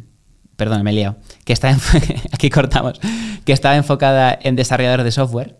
perdón, 0.56 0.84
me 0.84 0.92
he 0.92 0.94
liado, 0.94 1.18
que 1.46 1.54
está 1.54 1.76
aquí 2.32 2.50
cortamos, 2.50 3.00
que 3.46 3.54
estaba 3.54 3.76
enfocada 3.76 4.38
en 4.42 4.56
desarrolladores 4.56 5.06
de 5.06 5.12
software, 5.12 5.58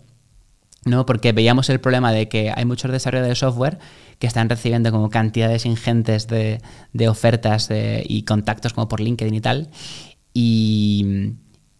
¿no? 0.86 1.06
Porque 1.06 1.32
veíamos 1.32 1.70
el 1.70 1.80
problema 1.80 2.12
de 2.12 2.28
que 2.28 2.52
hay 2.56 2.66
muchos 2.66 2.92
desarrolladores 2.92 3.40
de 3.40 3.48
software 3.48 3.80
que 4.20 4.28
están 4.28 4.50
recibiendo 4.50 4.92
como 4.92 5.10
cantidades 5.10 5.66
ingentes 5.66 6.28
de, 6.28 6.62
ofertas 7.08 7.70
y 7.72 8.24
contactos 8.24 8.74
como 8.74 8.88
por 8.88 9.00
LinkedIn 9.00 9.34
y 9.34 9.42
tal, 9.42 9.70
y, 10.34 11.36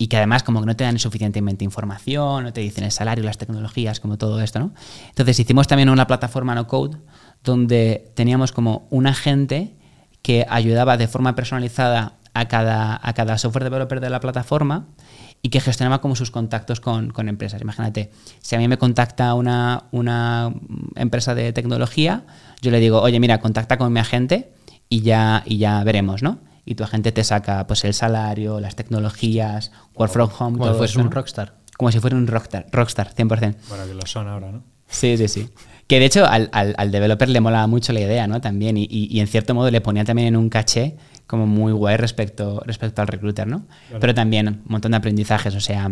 que 0.10 0.18
además 0.18 0.44
como 0.44 0.60
que 0.60 0.66
no 0.66 0.76
te 0.76 0.84
dan 0.84 1.00
suficientemente 1.00 1.64
información, 1.64 2.44
no 2.44 2.52
te 2.52 2.60
dicen 2.60 2.84
el 2.84 2.92
salario, 2.92 3.24
las 3.24 3.38
tecnologías, 3.38 4.02
como 4.02 4.18
todo 4.18 4.42
esto, 4.42 4.60
¿no? 4.60 4.74
Entonces 5.08 5.40
hicimos 5.40 5.68
también 5.68 5.90
una 5.90 6.08
plataforma 6.08 6.54
no 6.54 6.68
code 6.68 6.98
donde 7.42 8.12
teníamos 8.14 8.52
como 8.52 8.88
un 8.90 9.08
agente 9.08 9.78
que 10.22 10.46
ayudaba 10.50 10.98
de 10.98 11.08
forma 11.08 11.36
personalizada 11.36 12.18
a 12.34 12.48
cada, 12.48 13.00
a 13.02 13.14
cada 13.14 13.38
software 13.38 13.64
developer 13.64 14.00
de 14.00 14.10
la 14.10 14.20
plataforma 14.20 14.88
y 15.42 15.50
que 15.50 15.60
gestionaba 15.60 16.02
como 16.02 16.16
sus 16.16 16.32
contactos 16.32 16.80
con, 16.80 17.12
con, 17.12 17.30
empresas. 17.30 17.62
Imagínate, 17.62 18.12
si 18.42 18.56
a 18.56 18.60
mí 18.60 18.68
me 18.68 18.78
contacta 18.78 19.34
una, 19.34 19.84
una, 19.92 20.54
empresa 20.96 21.36
de 21.36 21.52
tecnología, 21.52 22.24
yo 22.62 22.72
le 22.72 22.80
digo, 22.80 23.02
oye, 23.02 23.20
mira, 23.20 23.40
contacta 23.40 23.78
con 23.78 23.92
mi 23.92 24.00
agente 24.00 24.54
y 24.90 25.02
ya, 25.02 25.44
y 25.46 25.58
ya 25.58 25.84
veremos, 25.84 26.24
¿no? 26.24 26.40
Y 26.66 26.76
tu 26.76 26.86
agente 26.86 27.12
te 27.12 27.26
saca 27.26 27.68
pues 27.68 27.84
el 27.84 27.94
salario, 27.94 28.62
las 28.62 28.76
tecnologías, 28.76 29.72
work 29.96 30.14
from 30.14 30.30
home. 30.40 30.58
Como 30.58 30.72
si 30.72 30.78
fuese 30.78 31.00
un 31.02 31.12
rockstar. 31.12 31.56
Como 31.76 31.92
si 31.92 32.00
fuera 32.00 32.16
un 32.16 32.26
rockstar, 32.26 32.68
rockstar 32.72 33.14
100%. 33.14 33.56
Bueno, 33.68 33.86
que 33.86 33.94
lo 33.94 34.06
son 34.06 34.30
ahora, 34.30 34.52
¿no? 34.52 34.64
Sí, 34.88 35.18
sí, 35.18 35.28
sí. 35.28 35.50
Que 35.88 36.00
de 36.00 36.06
hecho 36.06 36.26
al, 36.26 36.50
al, 36.54 36.74
al 36.78 36.92
developer 36.92 37.28
le 37.28 37.42
molaba 37.42 37.68
mucho 37.68 37.92
la 37.92 38.00
idea, 38.00 38.28
¿no? 38.28 38.40
También, 38.40 38.78
y, 38.78 38.84
y, 38.84 39.10
y 39.12 39.20
en 39.20 39.28
cierto 39.28 39.54
modo 39.54 39.70
le 39.72 39.82
ponía 39.82 40.06
también 40.06 40.30
en 40.30 40.38
un 40.38 40.50
caché 40.50 40.96
como 41.28 41.48
muy 41.48 41.72
guay 41.72 41.98
respecto, 41.98 42.62
respecto 42.66 43.02
al 43.02 43.08
recruiter, 43.08 43.48
¿no? 43.48 43.66
Pero 44.00 44.14
también 44.14 44.48
un 44.48 44.62
montón 44.66 44.92
de 44.92 44.98
aprendizajes, 44.98 45.56
o 45.56 45.60
sea, 45.60 45.92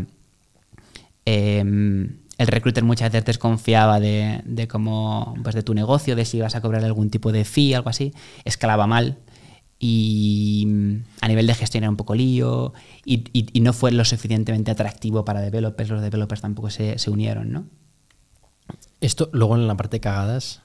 em, 1.26 2.18
el 2.38 2.48
recruiter 2.48 2.84
muchas 2.84 3.12
veces 3.12 3.26
desconfiaba 3.26 4.00
de, 4.00 4.42
de 4.46 4.68
cómo, 4.68 5.36
pues 5.44 5.56
de 5.56 5.64
tu 5.64 5.74
negocio, 5.74 6.16
de 6.16 6.26
si 6.26 6.38
ibas 6.38 6.56
a 6.56 6.62
cobrar 6.62 6.84
algún 6.84 7.10
tipo 7.10 7.32
de 7.32 7.46
fee, 7.46 7.74
algo 7.76 7.90
así, 7.90 8.14
escalaba 8.46 8.88
mal 8.88 9.20
y 9.84 10.68
a 11.22 11.28
nivel 11.28 11.48
de 11.48 11.56
gestión 11.56 11.84
era 11.84 11.90
un 11.90 11.98
poco 11.98 12.14
lío 12.14 12.72
y, 13.04 13.24
y, 13.34 13.60
no 13.62 13.74
fue 13.74 13.92
lo 13.92 14.06
suficientemente 14.06 14.70
atractivo 14.70 15.26
para 15.26 15.42
developers, 15.42 15.90
los 15.90 16.02
developers 16.04 16.42
tampoco 16.42 16.70
se, 16.70 17.00
se 17.00 17.10
unieron, 17.10 17.52
¿no? 17.52 17.66
Esto 19.02 19.30
luego 19.34 19.56
en 19.56 19.68
la 19.68 19.76
parte 19.76 19.98
de 19.98 20.02
cagadas 20.02 20.62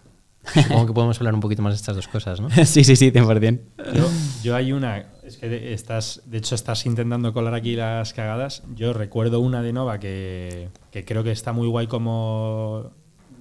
Supongo 0.55 0.87
que 0.87 0.93
podemos 0.93 1.19
hablar 1.19 1.35
un 1.35 1.41
poquito 1.41 1.63
más 1.63 1.75
de 1.75 1.77
estas 1.77 1.97
dos 1.97 2.09
cosas, 2.09 2.41
¿no? 2.41 2.51
sí, 2.65 2.85
sí, 2.85 2.97
sí, 2.97 3.11
100%. 3.11 3.61
Yo, 3.95 4.09
yo 4.43 4.57
hay 4.57 4.73
una, 4.73 5.07
es 5.23 5.37
que 5.37 5.73
estás, 5.73 6.23
de 6.27 6.39
hecho 6.39 6.55
estás 6.55 6.87
intentando 6.87 7.33
colar 7.33 7.55
aquí 7.55 7.77
las 7.77 8.13
cagadas. 8.13 8.63
Yo 8.75 8.93
recuerdo 8.93 9.41
una 9.41 9.63
de 9.63 9.73
Nova 9.73 9.99
que, 9.99 10.69
que 10.91 11.05
creo 11.05 11.25
que 11.25 11.33
está 11.33 11.53
muy 11.53 11.69
guay 11.69 11.87
como 11.87 12.93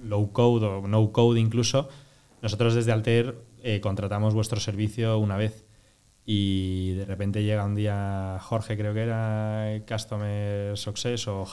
low 0.02 0.32
code 0.32 0.66
o 0.66 0.88
no 0.88 1.12
code 1.12 1.40
incluso. 1.40 1.88
Nosotros 2.42 2.74
desde 2.74 2.92
Alter 2.92 3.36
eh, 3.62 3.80
contratamos 3.80 4.34
vuestro 4.34 4.60
servicio 4.60 5.18
una 5.18 5.36
vez 5.36 5.65
y 6.28 6.94
de 6.94 7.04
repente 7.04 7.44
llega 7.44 7.64
un 7.64 7.76
día 7.76 8.38
Jorge, 8.42 8.76
creo 8.76 8.92
que 8.92 9.02
era 9.02 9.80
Customer 9.88 10.76
Success 10.76 11.28
o, 11.28 11.46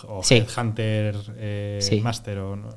Hunter 0.58 1.16
eh, 1.38 2.02
Master, 2.02 2.40
o 2.40 2.56
no, 2.56 2.70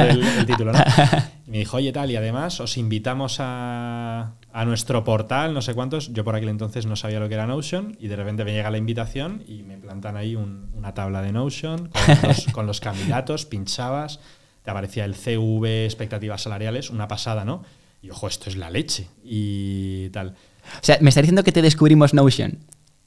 el, 0.00 0.46
título, 0.46 0.72
¿no? 0.72 0.78
Y 1.46 1.50
me 1.50 1.58
dijo, 1.58 1.76
oye, 1.76 1.92
tal, 1.92 2.10
y 2.10 2.16
además 2.16 2.58
os 2.60 2.78
invitamos 2.78 3.36
a, 3.38 4.32
a, 4.50 4.64
nuestro 4.64 5.04
portal, 5.04 5.52
no 5.52 5.60
sé 5.60 5.74
cuántos. 5.74 6.10
Yo 6.14 6.24
por 6.24 6.36
aquel 6.36 6.48
entonces 6.48 6.86
no 6.86 6.96
sabía 6.96 7.20
lo 7.20 7.28
que 7.28 7.34
era 7.34 7.46
Notion 7.46 7.98
y 8.00 8.08
de 8.08 8.16
repente 8.16 8.46
me 8.46 8.54
llega 8.54 8.70
la 8.70 8.78
invitación 8.78 9.44
y 9.46 9.62
me 9.62 9.76
plantan 9.76 10.16
ahí 10.16 10.36
una 10.36 10.94
tabla 10.94 11.20
de 11.20 11.32
Notion 11.32 11.90
con 11.90 12.28
los, 12.28 12.46
con 12.52 12.66
los 12.66 12.80
candidatos, 12.80 13.44
pinchabas, 13.44 14.20
te 14.62 14.70
aparecía 14.70 15.04
el 15.04 15.14
CV, 15.14 15.84
expectativas 15.84 16.40
salariales, 16.40 16.88
una 16.88 17.08
pasada, 17.08 17.44
¿no? 17.44 17.62
Y 18.00 18.08
ojo, 18.08 18.26
esto 18.26 18.48
es 18.48 18.56
la 18.56 18.70
leche 18.70 19.08
y 19.22 20.08
tal. 20.08 20.34
O 20.76 20.78
sea, 20.82 20.98
me 21.00 21.08
está 21.10 21.20
diciendo 21.22 21.44
que 21.44 21.52
te 21.52 21.62
descubrimos 21.62 22.14
Notion. 22.14 22.58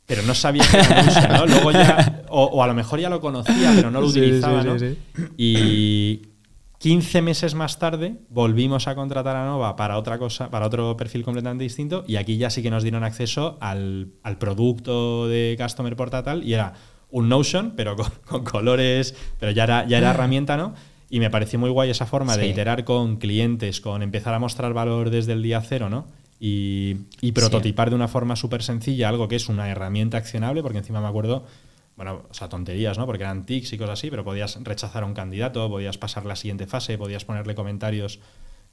pero 0.05 0.21
no 0.23 0.33
sabía 0.33 0.63
que 0.69 0.77
era 0.77 1.03
Notion, 1.03 1.33
¿no? 1.33 1.45
Luego 1.47 1.71
ya, 1.71 2.23
o, 2.29 2.43
o 2.45 2.63
a 2.63 2.67
lo 2.67 2.73
mejor 2.73 2.99
ya 2.99 3.09
lo 3.09 3.19
conocía, 3.19 3.73
pero 3.75 3.91
no 3.91 3.99
lo 4.01 4.09
Sí, 4.09 4.19
utilizaba, 4.19 4.61
sí, 4.61 4.67
¿no? 4.67 4.79
sí, 4.79 4.97
Y 5.37 6.21
15 6.79 7.21
meses 7.23 7.55
más 7.55 7.79
tarde 7.79 8.17
volvimos 8.29 8.87
a 8.87 8.95
contratar 8.95 9.35
a 9.35 9.45
Nova 9.45 9.75
para 9.75 9.97
otra 9.97 10.17
cosa, 10.19 10.49
para 10.51 10.67
otro 10.67 10.95
perfil 10.95 11.23
completamente 11.23 11.63
distinto 11.63 12.03
y 12.07 12.17
aquí 12.17 12.37
ya 12.37 12.49
sí 12.49 12.61
que 12.61 12.69
nos 12.69 12.83
dieron 12.83 13.03
acceso 13.03 13.57
al, 13.61 14.09
al 14.23 14.37
producto 14.37 15.27
de 15.27 15.57
Customer 15.59 15.95
Portal 15.95 16.43
y 16.43 16.53
era 16.53 16.73
un 17.09 17.29
Notion, 17.29 17.73
pero 17.75 17.95
con, 17.95 18.11
con 18.27 18.43
colores, 18.43 19.15
pero 19.39 19.51
ya 19.51 19.63
era, 19.63 19.87
ya 19.87 19.97
era 19.97 20.11
herramienta, 20.11 20.55
¿no? 20.57 20.73
Y 21.09 21.19
me 21.19 21.29
pareció 21.29 21.57
muy 21.57 21.69
guay 21.69 21.89
esa 21.89 22.05
forma 22.05 22.35
de 22.35 22.47
iterar 22.47 22.83
con 22.83 23.15
clientes, 23.15 23.79
con 23.81 24.03
empezar 24.03 24.33
a 24.33 24.39
mostrar 24.39 24.73
valor 24.73 25.09
desde 25.09 25.33
el 25.33 25.41
día 25.41 25.61
cero, 25.61 25.89
¿no? 25.89 26.07
Y, 26.39 26.97
y 27.21 27.31
prototipar 27.31 27.89
de 27.89 27.95
una 27.95 28.07
forma 28.07 28.35
súper 28.35 28.61
sencilla 28.61 29.09
algo 29.09 29.27
que 29.27 29.35
es 29.35 29.49
una 29.49 29.69
herramienta 29.69 30.17
accionable, 30.17 30.61
porque 30.61 30.77
encima 30.77 31.01
me 31.01 31.07
acuerdo, 31.07 31.45
bueno, 31.95 32.23
o 32.29 32.33
sea, 32.33 32.47
tonterías, 32.47 32.97
¿no? 32.97 33.05
Porque 33.07 33.23
eran 33.23 33.45
tics 33.45 33.73
y 33.73 33.77
cosas 33.77 33.93
así, 33.99 34.11
pero 34.11 34.23
podías 34.23 34.57
rechazar 34.63 35.01
a 35.03 35.05
un 35.07 35.13
candidato, 35.15 35.67
podías 35.67 35.97
pasar 35.97 36.25
la 36.25 36.35
siguiente 36.35 36.67
fase, 36.67 36.97
podías 36.97 37.25
ponerle 37.25 37.55
comentarios. 37.55 38.19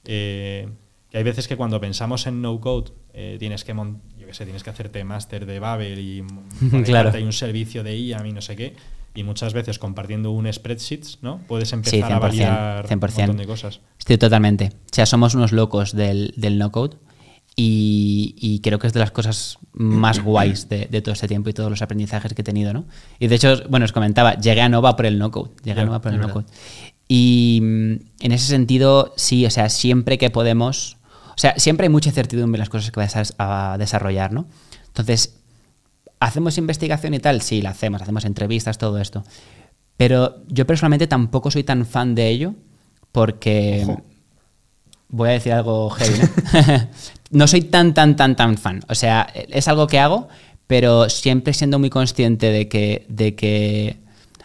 eh, 0.05 0.69
que 1.09 1.17
hay 1.19 1.23
veces 1.23 1.47
que 1.47 1.55
cuando 1.55 1.79
pensamos 1.79 2.25
en 2.27 2.41
no 2.41 2.59
code, 2.59 2.91
eh, 3.13 3.37
tienes 3.39 3.63
que 3.63 3.73
yo 3.73 4.27
qué 4.27 4.33
sé, 4.33 4.43
tienes 4.43 4.63
que 4.63 4.69
hacerte 4.71 5.03
máster 5.03 5.45
de 5.45 5.59
Babel 5.59 5.99
y 5.99 6.23
Claro. 6.83 7.11
hay 7.13 7.23
un 7.23 7.33
servicio 7.33 7.83
de 7.83 7.97
IAM 7.97 8.25
y 8.25 8.31
no 8.31 8.41
sé 8.41 8.55
qué. 8.55 8.75
Y 9.13 9.23
muchas 9.23 9.53
veces 9.53 9.79
compartiendo 9.79 10.31
un 10.31 10.51
spreadsheet, 10.51 11.03
¿no? 11.21 11.39
Puedes 11.47 11.71
empezar 11.71 12.11
a 12.11 12.17
100%, 12.17 12.21
validar 12.21 12.87
100%. 12.87 12.91
un 12.91 13.17
montón 13.17 13.37
de 13.37 13.45
cosas. 13.47 13.79
Estoy 13.97 14.17
totalmente. 14.17 14.71
O 14.91 14.93
sea, 14.93 15.05
somos 15.05 15.35
unos 15.35 15.51
locos 15.53 15.95
del, 15.95 16.33
del 16.35 16.57
no-code 16.57 16.97
y, 17.55 18.35
y 18.37 18.59
creo 18.59 18.79
que 18.79 18.87
es 18.87 18.93
de 18.93 18.99
las 18.99 19.11
cosas 19.11 19.59
más 19.71 20.19
guays 20.21 20.67
de, 20.67 20.87
de 20.87 21.01
todo 21.01 21.13
este 21.13 21.27
tiempo 21.27 21.49
y 21.49 21.53
todos 21.53 21.69
los 21.69 21.81
aprendizajes 21.81 22.33
que 22.33 22.41
he 22.41 22.45
tenido, 22.45 22.73
¿no? 22.73 22.85
Y 23.19 23.27
de 23.27 23.35
hecho, 23.35 23.61
bueno, 23.69 23.85
os 23.85 23.93
comentaba, 23.93 24.35
llegué 24.35 24.61
a 24.61 24.67
Nova 24.67 24.95
por 24.95 25.05
el 25.05 25.17
no-code. 25.17 25.51
Llegué 25.63 25.81
a 25.81 25.85
Nova 25.85 26.01
por 26.01 26.13
el 26.13 26.19
no-code. 26.19 26.45
Y 27.07 27.59
mm, 27.61 27.93
en 28.19 28.31
ese 28.31 28.47
sentido, 28.47 29.13
sí, 29.15 29.45
o 29.45 29.49
sea, 29.49 29.69
siempre 29.69 30.17
que 30.17 30.29
podemos... 30.29 30.97
O 31.29 31.37
sea, 31.37 31.53
siempre 31.57 31.85
hay 31.85 31.89
mucha 31.89 32.09
incertidumbre 32.09 32.57
en 32.57 32.61
las 32.61 32.69
cosas 32.69 32.91
que 32.91 32.99
vas 32.99 33.15
a, 33.37 33.73
a 33.73 33.77
desarrollar, 33.77 34.31
¿no? 34.33 34.47
Entonces, 34.87 35.37
¿hacemos 36.19 36.57
investigación 36.57 37.13
y 37.13 37.19
tal? 37.19 37.41
Sí, 37.41 37.61
la 37.61 37.71
hacemos, 37.71 38.01
hacemos 38.01 38.25
entrevistas, 38.25 38.77
todo 38.77 38.99
esto. 38.99 39.23
Pero 39.97 40.43
yo 40.47 40.65
personalmente 40.65 41.07
tampoco 41.07 41.51
soy 41.51 41.63
tan 41.63 41.85
fan 41.85 42.15
de 42.15 42.29
ello 42.29 42.53
porque... 43.13 43.83
Ojo. 43.83 44.01
Voy 45.07 45.29
a 45.29 45.33
decir 45.33 45.53
algo 45.53 45.89
heavy, 45.91 46.19
¿no? 46.19 46.27
no 47.35 47.47
soy 47.47 47.61
tan, 47.61 47.93
tan, 47.93 48.15
tan, 48.15 48.35
tan 48.35 48.57
fan. 48.57 48.81
O 48.89 48.95
sea, 48.95 49.27
es 49.33 49.67
algo 49.67 49.87
que 49.87 49.99
hago, 49.99 50.27
pero 50.67 51.09
siempre 51.09 51.53
siendo 51.53 51.79
muy 51.79 51.89
consciente 51.89 52.51
de 52.51 52.67
que, 52.67 53.05
de 53.09 53.35
que 53.35 53.97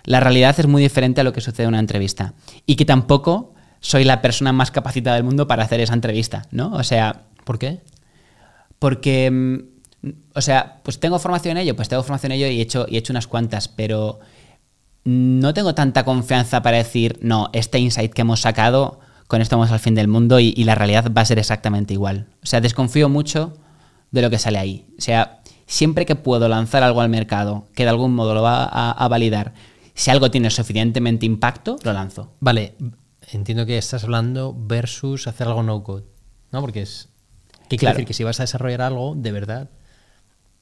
la 0.04 0.20
realidad 0.20 0.58
es 0.58 0.66
muy 0.66 0.82
diferente 0.82 1.20
a 1.20 1.24
lo 1.24 1.32
que 1.32 1.40
sucede 1.40 1.64
en 1.64 1.70
una 1.70 1.80
entrevista. 1.80 2.34
Y 2.66 2.76
que 2.76 2.84
tampoco 2.84 3.54
soy 3.80 4.04
la 4.04 4.20
persona 4.20 4.52
más 4.52 4.70
capacitada 4.70 5.16
del 5.16 5.24
mundo 5.24 5.46
para 5.46 5.64
hacer 5.64 5.80
esa 5.80 5.94
entrevista, 5.94 6.46
¿no? 6.50 6.72
O 6.74 6.82
sea, 6.84 7.22
¿Por 7.44 7.58
qué? 7.58 7.80
porque, 8.78 9.30
mm, 9.30 10.08
o 10.34 10.40
sea, 10.40 10.80
pues 10.82 11.00
tengo 11.00 11.18
formación 11.18 11.56
en 11.56 11.64
ello, 11.64 11.76
pues 11.76 11.88
tengo 11.88 12.02
formación 12.02 12.32
en 12.32 12.38
ello 12.38 12.46
y 12.46 12.60
he 12.60 12.62
hecho, 12.62 12.86
y 12.88 12.94
he 12.94 12.98
hecho 12.98 13.12
unas 13.12 13.26
cuantas, 13.26 13.68
pero 13.68 14.20
no 15.04 15.52
tengo 15.52 15.74
tanta 15.74 16.04
confianza 16.04 16.62
para 16.62 16.78
decir, 16.78 17.18
no, 17.22 17.50
este 17.52 17.78
insight 17.78 18.12
que 18.12 18.22
hemos 18.22 18.40
sacado, 18.40 19.00
con 19.30 19.40
esto 19.40 19.56
vamos 19.56 19.70
al 19.70 19.78
fin 19.78 19.94
del 19.94 20.08
mundo 20.08 20.40
y, 20.40 20.52
y 20.56 20.64
la 20.64 20.74
realidad 20.74 21.10
va 21.16 21.22
a 21.22 21.24
ser 21.24 21.38
exactamente 21.38 21.94
igual. 21.94 22.26
O 22.42 22.46
sea, 22.46 22.60
desconfío 22.60 23.08
mucho 23.08 23.54
de 24.10 24.22
lo 24.22 24.28
que 24.30 24.38
sale 24.40 24.58
ahí. 24.58 24.86
O 24.98 25.00
sea, 25.00 25.40
siempre 25.66 26.04
que 26.04 26.16
puedo 26.16 26.48
lanzar 26.48 26.82
algo 26.82 27.00
al 27.00 27.08
mercado 27.10 27.68
que 27.76 27.84
de 27.84 27.90
algún 27.90 28.12
modo 28.12 28.34
lo 28.34 28.42
va 28.42 28.64
a, 28.64 28.90
a 28.90 29.06
validar, 29.08 29.54
si 29.94 30.10
algo 30.10 30.32
tiene 30.32 30.50
suficientemente 30.50 31.26
impacto, 31.26 31.76
lo 31.84 31.92
lanzo. 31.92 32.32
Vale, 32.40 32.74
entiendo 33.30 33.66
que 33.66 33.78
estás 33.78 34.02
hablando 34.02 34.52
versus 34.58 35.28
hacer 35.28 35.46
algo 35.46 35.62
no 35.62 35.82
code, 35.84 36.06
¿no? 36.50 36.60
Porque 36.60 36.82
es. 36.82 37.08
¿Qué 37.68 37.76
quiere 37.76 37.78
Claro. 37.78 37.96
decir? 37.98 38.06
Que 38.08 38.14
si 38.14 38.24
vas 38.24 38.40
a 38.40 38.42
desarrollar 38.42 38.82
algo, 38.82 39.14
de 39.14 39.30
verdad, 39.30 39.70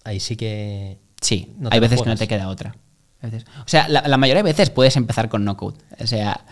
ahí 0.04 0.20
sí 0.20 0.37
que. 0.37 0.98
Sí, 1.22 1.54
No 1.59 1.70
hay 1.72 1.81
veces 1.81 2.02
que 2.02 2.09
no 2.11 2.16
te 2.16 2.28
queda 2.28 2.48
otra. 2.48 2.76
A 3.22 3.26
veces- 3.28 3.44
O 3.61 3.68
sea, 3.68 3.88
la, 3.88 4.02
la 4.07 4.16
mayoría 4.18 4.42
de 4.42 4.50
veces 4.50 4.68
puedes 4.70 4.94
empezar 4.96 5.28
con 5.31 5.44
no 5.44 5.57
code. 5.57 5.78
O 6.00 6.07
sea, 6.07 6.44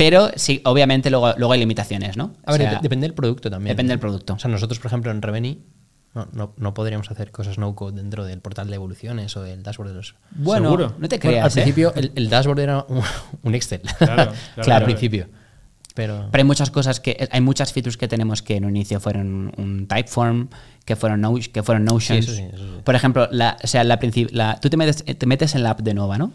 pero 0.00 0.30
sí, 0.36 0.60
obviamente 0.64 1.10
luego, 1.10 1.32
luego 1.36 1.52
hay 1.52 1.60
limitaciones, 1.60 2.16
¿no? 2.16 2.32
A 2.44 2.52
ver, 2.52 2.60
O 2.62 2.64
sea, 2.64 2.78
dep- 2.78 2.82
depende 2.82 3.06
del 3.06 3.14
producto 3.14 3.50
también. 3.50 3.74
depende 3.76 3.90
¿no? 3.90 3.94
del 3.94 4.00
producto. 4.00 4.34
O 4.34 4.38
sea, 4.38 4.50
nosotros, 4.50 4.78
por 4.80 4.86
ejemplo, 4.88 5.10
en 5.12 5.22
Reveni 5.22 5.60
no, 6.14 6.26
no, 6.32 6.54
no 6.56 6.74
podríamos 6.74 7.08
hacer 7.10 7.30
cosas 7.30 7.56
no 7.58 7.74
code 7.76 7.96
dentro 8.00 8.24
del 8.24 8.40
portal 8.40 8.68
de 8.68 8.74
evoluciones 8.74 9.36
o 9.36 9.42
del 9.42 9.62
dashboard 9.62 9.90
de 9.90 9.94
los. 9.94 10.14
Bueno, 10.32 10.64
Seguro. 10.70 10.94
no 10.98 11.08
te 11.08 11.18
Bueno, 11.18 11.30
creas. 11.30 11.44
al 11.44 11.50
¿eh? 11.50 11.62
principio 11.62 11.92
el, 11.94 12.12
el 12.16 12.28
dashboard 12.28 12.58
era 12.58 12.84
un, 12.88 13.02
un 13.44 13.54
Excel. 13.54 13.82
Claro, 13.98 14.32
claro, 14.56 14.74
al 14.74 14.84
principio. 14.84 15.28
Pero. 15.94 16.28
Pero 16.30 16.40
hay 16.42 16.46
muchas 16.46 16.70
cosas 16.70 16.98
que. 17.00 17.28
Hay 17.30 17.40
muchas 17.40 17.72
features 17.72 17.96
que 17.96 18.08
tenemos 18.08 18.42
que 18.42 18.56
en 18.56 18.64
un 18.64 18.74
inicio 18.76 18.98
fueron 19.00 19.52
un 19.56 19.86
Typeform, 19.86 20.48
que 20.84 20.96
fueron, 20.96 21.20
no, 21.20 21.34
que 21.52 21.62
fueron 21.62 21.84
Notions. 21.84 22.26
Sí, 22.26 22.32
eso 22.32 22.34
sí, 22.34 22.42
eso 22.54 22.64
sí. 22.64 22.80
Por 22.84 22.94
ejemplo, 22.94 23.28
la, 23.30 23.56
o 23.62 23.66
sea, 23.66 23.84
la, 23.84 23.98
princip- 24.00 24.30
la- 24.32 24.58
tú 24.60 24.70
te 24.70 24.76
metes, 24.76 25.04
te 25.04 25.26
metes 25.26 25.54
en 25.54 25.62
la 25.62 25.70
app 25.70 25.80
de 25.80 25.94
Nova, 25.94 26.16
¿no? 26.18 26.32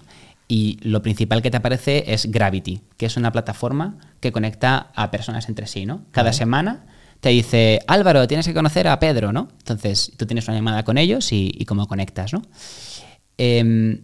Y 0.47 0.77
lo 0.81 1.01
principal 1.01 1.41
que 1.41 1.49
te 1.49 1.58
aparece 1.58 2.13
es 2.13 2.31
Gravity, 2.31 2.81
que 2.97 3.08
es 3.08 3.17
una 3.17 3.31
plataforma 3.31 3.97
que 4.19 4.31
conecta 4.31 4.91
a 4.93 5.10
personas 5.10 5.49
entre 5.49 5.65
sí, 5.65 5.86
¿no? 5.86 6.05
Cada 6.12 6.34
semana 6.34 6.86
te 7.19 7.29
dice, 7.29 7.79
Álvaro, 7.88 8.27
tienes 8.27 8.45
que 8.45 8.53
conocer 8.53 8.88
a 8.88 8.99
Pedro, 8.99 9.34
¿no? 9.34 9.47
Entonces 9.58 10.12
tú 10.17 10.27
tienes 10.27 10.47
una 10.47 10.58
llamada 10.58 10.84
con 10.84 10.99
ellos 10.99 11.31
y, 11.31 11.51
y 11.58 11.65
cómo 11.65 11.88
conectas, 11.88 12.34
¿no? 12.34 12.43
Em, 13.38 14.01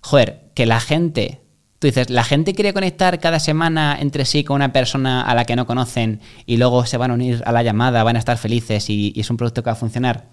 joder, 0.00 0.50
que 0.54 0.66
la 0.66 0.80
gente, 0.80 1.40
tú 1.78 1.86
dices, 1.86 2.10
la 2.10 2.24
gente 2.24 2.54
quiere 2.54 2.74
conectar 2.74 3.20
cada 3.20 3.38
semana 3.38 3.96
entre 4.00 4.24
sí 4.24 4.42
con 4.42 4.56
una 4.56 4.72
persona 4.72 5.22
a 5.22 5.34
la 5.36 5.44
que 5.44 5.54
no 5.54 5.66
conocen 5.66 6.20
y 6.46 6.56
luego 6.56 6.84
se 6.86 6.96
van 6.96 7.12
a 7.12 7.14
unir 7.14 7.42
a 7.46 7.52
la 7.52 7.62
llamada, 7.62 8.02
van 8.02 8.16
a 8.16 8.18
estar 8.18 8.36
felices 8.38 8.90
y, 8.90 9.12
y 9.14 9.20
es 9.20 9.30
un 9.30 9.36
producto 9.36 9.62
que 9.62 9.70
va 9.70 9.74
a 9.74 9.76
funcionar. 9.76 10.28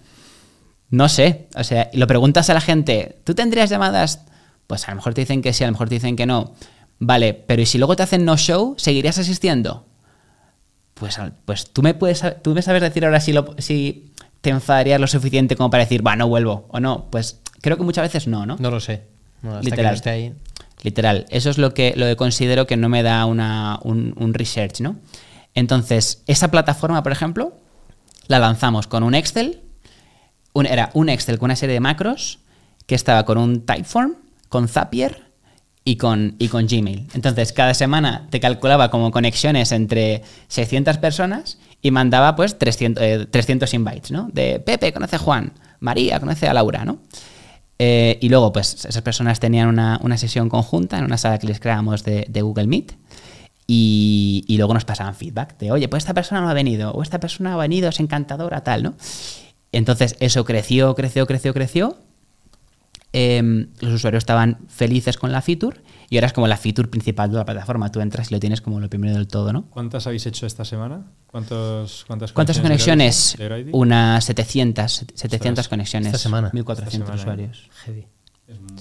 No 0.90 1.08
sé, 1.08 1.48
o 1.54 1.62
sea, 1.62 1.90
lo 1.94 2.06
preguntas 2.08 2.50
a 2.50 2.54
la 2.54 2.60
gente, 2.60 3.20
¿tú 3.24 3.34
tendrías 3.34 3.70
llamadas? 3.70 4.26
Pues 4.72 4.88
a 4.88 4.92
lo 4.92 4.96
mejor 4.96 5.12
te 5.12 5.20
dicen 5.20 5.42
que 5.42 5.52
sí, 5.52 5.64
a 5.64 5.66
lo 5.66 5.72
mejor 5.72 5.90
te 5.90 5.96
dicen 5.96 6.16
que 6.16 6.24
no. 6.24 6.54
Vale, 6.98 7.34
pero 7.34 7.60
¿y 7.60 7.66
si 7.66 7.76
luego 7.76 7.94
te 7.94 8.04
hacen 8.04 8.24
no 8.24 8.38
show, 8.38 8.74
seguirías 8.78 9.18
asistiendo? 9.18 9.84
Pues, 10.94 11.18
pues 11.44 11.70
tú 11.74 11.82
me 11.82 11.92
puedes 11.92 12.24
tú 12.42 12.54
me 12.54 12.62
sabes 12.62 12.80
decir 12.80 13.04
ahora 13.04 13.20
si, 13.20 13.34
lo, 13.34 13.54
si 13.58 14.14
te 14.40 14.48
enfadarías 14.48 14.98
lo 14.98 15.06
suficiente 15.06 15.56
como 15.56 15.68
para 15.68 15.84
decir, 15.84 16.06
va, 16.06 16.16
no 16.16 16.26
vuelvo 16.26 16.64
o 16.70 16.80
no. 16.80 17.08
Pues 17.10 17.40
creo 17.60 17.76
que 17.76 17.82
muchas 17.82 18.04
veces 18.04 18.26
no, 18.28 18.46
¿no? 18.46 18.56
No 18.58 18.70
lo 18.70 18.80
sé. 18.80 19.02
No, 19.42 19.50
hasta 19.50 19.60
que 19.60 19.70
Literal. 19.72 19.92
no 19.92 19.96
esté 19.96 20.08
ahí. 20.08 20.34
Literal. 20.82 21.26
Eso 21.28 21.50
es 21.50 21.58
lo 21.58 21.74
que, 21.74 21.92
lo 21.94 22.06
que 22.06 22.16
considero 22.16 22.66
que 22.66 22.78
no 22.78 22.88
me 22.88 23.02
da 23.02 23.26
una, 23.26 23.78
un, 23.82 24.14
un 24.16 24.32
research, 24.32 24.80
¿no? 24.80 24.96
Entonces, 25.54 26.22
esa 26.26 26.50
plataforma, 26.50 27.02
por 27.02 27.12
ejemplo, 27.12 27.52
la 28.26 28.38
lanzamos 28.38 28.86
con 28.86 29.02
un 29.02 29.14
Excel. 29.14 29.60
un- 30.54 30.64
era 30.64 30.88
un 30.94 31.10
Excel 31.10 31.38
con 31.38 31.48
una 31.48 31.56
serie 31.56 31.74
de 31.74 31.80
macros 31.80 32.38
que 32.86 32.94
estaba 32.94 33.26
con 33.26 33.36
un 33.36 33.66
Typeform, 33.66 34.14
con 34.52 34.68
Zapier 34.68 35.32
y 35.82 35.96
con, 35.96 36.36
y 36.38 36.48
con 36.48 36.66
Gmail. 36.66 37.08
Entonces, 37.14 37.54
cada 37.54 37.72
semana 37.72 38.28
te 38.28 38.38
calculaba 38.38 38.90
como 38.90 39.10
conexiones 39.10 39.72
entre 39.72 40.22
600 40.48 40.98
personas 40.98 41.58
y 41.80 41.90
mandaba 41.90 42.36
pues 42.36 42.58
300, 42.58 43.02
eh, 43.02 43.26
300 43.30 43.72
invites, 43.72 44.10
¿no? 44.10 44.28
De 44.30 44.60
Pepe 44.60 44.92
conoce 44.92 45.16
a 45.16 45.18
Juan, 45.18 45.54
María 45.80 46.20
conoce 46.20 46.46
a 46.48 46.52
Laura, 46.52 46.84
¿no? 46.84 46.98
Eh, 47.78 48.18
y 48.20 48.28
luego, 48.28 48.52
pues 48.52 48.84
esas 48.84 49.00
personas 49.00 49.40
tenían 49.40 49.68
una, 49.68 49.98
una 50.02 50.18
sesión 50.18 50.50
conjunta 50.50 50.98
en 50.98 51.04
una 51.04 51.16
sala 51.16 51.38
que 51.38 51.46
les 51.46 51.58
creamos 51.58 52.04
de, 52.04 52.26
de 52.28 52.42
Google 52.42 52.66
Meet. 52.66 52.92
Y, 53.66 54.44
y 54.48 54.58
luego 54.58 54.74
nos 54.74 54.84
pasaban 54.84 55.14
feedback 55.14 55.56
de, 55.56 55.72
oye, 55.72 55.88
pues 55.88 56.02
esta 56.02 56.12
persona 56.12 56.42
no 56.42 56.50
ha 56.50 56.52
venido, 56.52 56.92
o 56.92 57.02
esta 57.02 57.20
persona 57.20 57.54
ha 57.54 57.56
venido, 57.56 57.88
es 57.88 58.00
encantadora, 58.00 58.62
tal, 58.62 58.82
¿no? 58.82 58.94
Entonces 59.72 60.16
eso 60.20 60.44
creció, 60.44 60.94
creció, 60.94 61.26
creció, 61.26 61.54
creció. 61.54 61.96
Em, 63.14 63.68
los 63.80 63.92
usuarios 63.92 64.22
estaban 64.22 64.58
felices 64.68 65.18
con 65.18 65.32
la 65.32 65.42
feature 65.42 65.80
y 66.08 66.16
ahora 66.16 66.28
es 66.28 66.32
como 66.32 66.46
la 66.46 66.56
feature 66.56 66.88
principal 66.88 67.30
de 67.30 67.36
la 67.36 67.44
plataforma. 67.44 67.90
Tú 67.92 68.00
entras 68.00 68.30
y 68.30 68.34
lo 68.34 68.40
tienes 68.40 68.60
como 68.62 68.80
lo 68.80 68.88
primero 68.88 69.12
del 69.14 69.28
todo, 69.28 69.52
¿no? 69.52 69.66
¿Cuántas 69.70 70.06
habéis 70.06 70.24
hecho 70.26 70.46
esta 70.46 70.64
semana? 70.64 71.04
¿Cuántos, 71.26 72.04
¿Cuántas 72.06 72.32
¿Cuántas 72.32 72.58
conexiones? 72.60 73.36
Unas 73.72 74.24
700, 74.24 74.92
700 75.14 75.50
Ostras, 75.50 75.68
conexiones. 75.68 76.06
esta 76.06 76.18
semana. 76.18 76.50
1400 76.54 77.10
Esta 77.10 77.18
semana, 77.22 77.42
¿eh? 77.42 77.46
usuarios. 77.50 77.70
Heavy. 77.84 78.06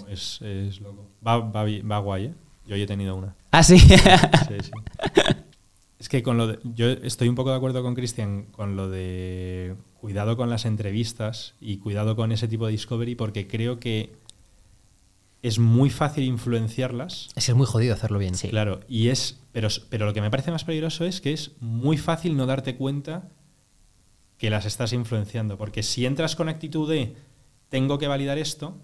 Es, 0.10 0.40
es, 0.42 0.42
es 0.42 0.80
loco. 0.82 1.10
Va, 1.26 1.38
va, 1.40 1.64
bi- 1.64 1.82
va 1.82 2.00
guay, 2.00 2.26
¿eh? 2.26 2.34
Yo 2.68 2.76
hoy 2.76 2.82
he 2.84 2.88
tenido 2.88 3.16
una. 3.16 3.36
Ah, 3.52 3.64
sí. 3.64 3.78
Sí, 3.80 3.96
sí. 4.64 4.72
Es 6.00 6.10
que 6.10 6.24
con 6.24 6.36
lo 6.36 6.48
de- 6.48 6.60
yo 6.64 6.90
estoy 6.90 7.30
un 7.30 7.36
poco 7.36 7.52
de 7.52 7.58
acuerdo 7.58 7.84
con 7.84 7.94
Cristian 7.94 8.46
con 8.52 8.76
lo 8.76 8.90
de 8.90 9.76
cuidado 10.00 10.36
con 10.36 10.50
las 10.50 10.66
entrevistas 10.66 11.54
y 11.62 11.78
cuidado 11.78 12.16
con 12.16 12.32
ese 12.32 12.48
tipo 12.48 12.66
de 12.66 12.72
discovery 12.72 13.14
porque 13.14 13.48
creo 13.48 13.80
que 13.80 14.16
es 15.42 15.60
muy 15.60 15.90
fácil 15.90 16.24
influenciarlas. 16.24 17.30
Es 17.36 17.46
que 17.46 17.52
es 17.52 17.58
muy 17.58 17.66
jodido 17.66 17.94
hacerlo 17.94 18.20
bien. 18.20 18.36
Sí. 18.36 18.50
Claro, 18.50 18.80
y 18.88 19.10
es 19.10 19.40
pero, 19.52 19.68
pero 19.90 20.06
lo 20.06 20.14
que 20.14 20.22
me 20.22 20.30
parece 20.32 20.52
más 20.52 20.64
peligroso 20.64 21.04
es 21.06 21.20
que 21.20 21.34
es 21.34 21.52
muy 21.60 21.98
fácil 21.98 22.38
no 22.38 22.46
darte 22.46 22.76
cuenta 22.78 23.30
que 24.38 24.50
las 24.50 24.66
estás 24.66 24.94
influenciando, 24.94 25.58
porque 25.58 25.84
si 25.84 26.06
entras 26.06 26.36
con 26.36 26.50
actitud 26.50 26.90
de 26.90 27.16
tengo 27.70 27.98
que 28.00 28.08
validar 28.08 28.38
esto, 28.38 28.78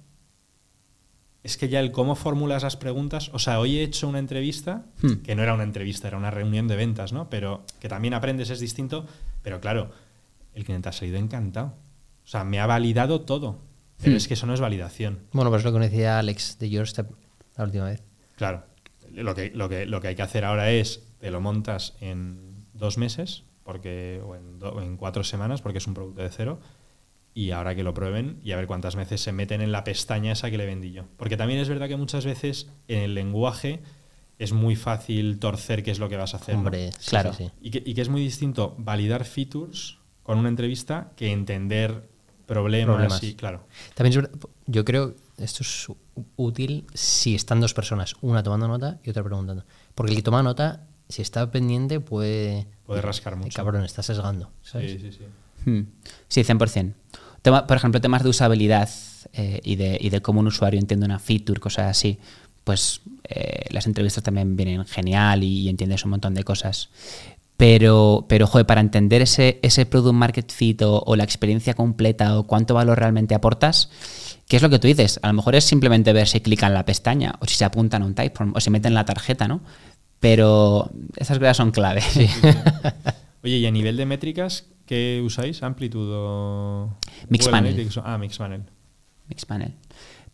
es 1.43 1.57
que 1.57 1.69
ya 1.69 1.79
el 1.79 1.91
cómo 1.91 2.15
formulas 2.15 2.63
las 2.63 2.75
preguntas, 2.75 3.29
o 3.33 3.39
sea, 3.39 3.59
hoy 3.59 3.77
he 3.77 3.83
hecho 3.83 4.07
una 4.07 4.19
entrevista, 4.19 4.85
Hmm. 5.01 5.21
que 5.23 5.35
no 5.35 5.43
era 5.43 5.53
una 5.53 5.63
entrevista, 5.63 6.07
era 6.07 6.17
una 6.17 6.31
reunión 6.31 6.67
de 6.67 6.75
ventas, 6.75 7.13
¿no? 7.13 7.29
Pero 7.29 7.63
que 7.79 7.87
también 7.87 8.13
aprendes, 8.13 8.49
es 8.49 8.59
distinto, 8.59 9.05
pero 9.41 9.61
claro, 9.61 9.91
el 10.53 10.63
cliente 10.65 10.89
ha 10.89 10.91
salido 10.91 11.17
encantado. 11.17 11.67
O 12.25 12.27
sea, 12.27 12.43
me 12.43 12.59
ha 12.59 12.65
validado 12.65 13.21
todo, 13.21 13.61
pero 14.01 14.13
Hmm. 14.13 14.17
es 14.17 14.27
que 14.27 14.33
eso 14.35 14.45
no 14.45 14.53
es 14.53 14.59
validación. 14.59 15.19
Bueno, 15.31 15.49
pues 15.49 15.63
lo 15.63 15.73
que 15.73 15.79
decía 15.79 16.19
Alex 16.19 16.57
de 16.59 16.69
Your 16.69 16.87
Step 16.87 17.09
la 17.57 17.63
última 17.63 17.85
vez. 17.85 18.03
Claro, 18.35 18.63
lo 19.11 19.33
que, 19.35 19.51
lo 19.53 19.67
que, 19.69 19.85
lo 19.85 19.99
que 20.01 20.09
hay 20.09 20.15
que 20.15 20.21
hacer 20.21 20.45
ahora 20.45 20.71
es, 20.71 21.03
te 21.19 21.31
lo 21.31 21.41
montas 21.41 21.95
en 22.01 22.65
dos 22.73 22.97
meses, 22.97 23.43
porque, 23.63 24.21
o 24.25 24.35
en, 24.35 24.59
do- 24.59 24.73
o 24.73 24.81
en 24.81 24.95
cuatro 24.97 25.23
semanas, 25.23 25.61
porque 25.61 25.79
es 25.79 25.87
un 25.87 25.93
producto 25.95 26.21
de 26.21 26.29
cero, 26.29 26.59
y 27.33 27.51
ahora 27.51 27.75
que 27.75 27.83
lo 27.83 27.93
prueben 27.93 28.39
y 28.43 28.51
a 28.51 28.55
ver 28.55 28.65
cuántas 28.67 28.95
veces 28.95 29.21
se 29.21 29.31
meten 29.31 29.61
en 29.61 29.71
la 29.71 29.83
pestaña 29.83 30.31
esa 30.31 30.49
que 30.51 30.57
le 30.57 30.65
vendí 30.65 30.91
yo. 30.91 31.05
Porque 31.17 31.37
también 31.37 31.59
es 31.59 31.69
verdad 31.69 31.87
que 31.87 31.95
muchas 31.97 32.25
veces 32.25 32.69
en 32.87 32.99
el 32.99 33.13
lenguaje 33.15 33.81
es 34.39 34.53
muy 34.53 34.75
fácil 34.75 35.37
torcer 35.39 35.83
qué 35.83 35.91
es 35.91 35.99
lo 35.99 36.09
que 36.09 36.17
vas 36.17 36.33
a 36.33 36.37
hacer. 36.37 36.55
Hombre, 36.55 36.91
Claro. 37.09 37.33
sí, 37.33 37.45
sí. 37.45 37.51
Y, 37.61 37.71
que, 37.71 37.83
y 37.85 37.93
que 37.93 38.01
es 38.01 38.09
muy 38.09 38.21
distinto 38.21 38.75
validar 38.77 39.25
features 39.25 39.97
con 40.23 40.37
una 40.39 40.49
entrevista 40.49 41.11
que 41.15 41.31
entender 41.31 42.07
problemas, 42.47 42.95
Problemas. 42.95 43.23
y 43.23 43.35
claro. 43.35 43.67
También 43.93 44.11
es 44.11 44.15
verdad, 44.29 44.49
yo 44.65 44.83
creo 44.85 45.15
esto 45.37 45.61
es 45.63 45.87
útil 46.35 46.85
si 46.95 47.35
están 47.35 47.61
dos 47.61 47.73
personas, 47.75 48.15
una 48.21 48.41
tomando 48.41 48.67
nota 48.67 48.97
y 49.03 49.09
otra 49.11 49.23
preguntando. 49.23 49.63
Porque 49.93 50.13
el 50.13 50.17
que 50.17 50.23
toma 50.23 50.41
nota, 50.41 50.87
si 51.09 51.21
está 51.21 51.51
pendiente, 51.51 51.99
puede. 51.99 52.65
Puede 52.85 53.01
rascar 53.01 53.35
mucho. 53.35 53.55
Cabrón, 53.55 53.83
está 53.83 54.01
sesgando. 54.01 54.49
¿sabes? 54.63 54.93
Sí, 54.93 54.99
sí, 54.99 55.11
sí. 55.11 55.69
Hmm. 55.69 55.81
Sí, 56.27 56.41
100%. 56.43 56.93
Tema- 57.43 57.67
por 57.67 57.77
ejemplo, 57.77 58.01
temas 58.01 58.23
de 58.23 58.29
usabilidad 58.29 58.89
eh, 59.33 59.59
y, 59.63 59.75
de, 59.75 59.97
y 60.01 60.09
de 60.09 60.21
cómo 60.21 60.39
un 60.39 60.47
usuario 60.47 60.79
entiende 60.79 61.05
una 61.05 61.19
feature, 61.19 61.59
cosas 61.59 61.85
así, 61.91 62.17
pues 62.63 63.01
eh, 63.25 63.65
las 63.69 63.85
entrevistas 63.85 64.23
también 64.23 64.55
vienen 64.55 64.85
genial 64.85 65.43
y, 65.43 65.61
y 65.61 65.69
entiendes 65.69 66.03
un 66.05 66.11
montón 66.11 66.33
de 66.33 66.43
cosas. 66.43 66.89
Pero, 67.57 68.25
pero 68.29 68.45
joder, 68.45 68.67
para 68.67 68.81
entender 68.81 69.23
ese, 69.23 69.59
ese 69.63 69.87
product 69.87 70.13
market 70.13 70.51
fit 70.51 70.83
o, 70.83 71.03
o 71.03 71.15
la 71.15 71.23
experiencia 71.23 71.73
completa 71.73 72.37
o 72.37 72.45
cuánto 72.45 72.75
valor 72.75 72.99
realmente 72.99 73.33
aportas, 73.33 73.89
¿qué 74.47 74.57
es 74.57 74.61
lo 74.61 74.69
que 74.69 74.77
tú 74.77 74.87
dices? 74.87 75.19
A 75.23 75.27
lo 75.27 75.33
mejor 75.33 75.55
es 75.55 75.63
simplemente 75.63 76.13
ver 76.13 76.27
si 76.27 76.39
clican 76.39 76.75
la 76.75 76.85
pestaña 76.85 77.33
o 77.39 77.45
si 77.47 77.55
se 77.55 77.65
apuntan 77.65 78.03
a 78.03 78.05
un 78.05 78.13
typeform 78.13 78.53
o 78.55 78.59
si 78.59 78.69
meten 78.69 78.93
la 78.93 79.05
tarjeta, 79.05 79.47
¿no? 79.47 79.61
Pero 80.19 80.91
esas 81.15 81.39
cosas 81.39 81.57
son 81.57 81.71
clave. 81.71 82.03
Oye, 83.43 83.57
y 83.57 83.65
a 83.65 83.71
nivel 83.71 83.97
de 83.97 84.05
métricas, 84.05 84.67
¿qué 84.85 85.21
usáis? 85.25 85.63
¿Amplitude 85.63 86.11
o...? 86.13 86.95
Mixpanel. 87.29 87.89
Ah, 88.03 88.19
Mixpanel. 88.19 88.63
Mixpanel. 89.29 89.73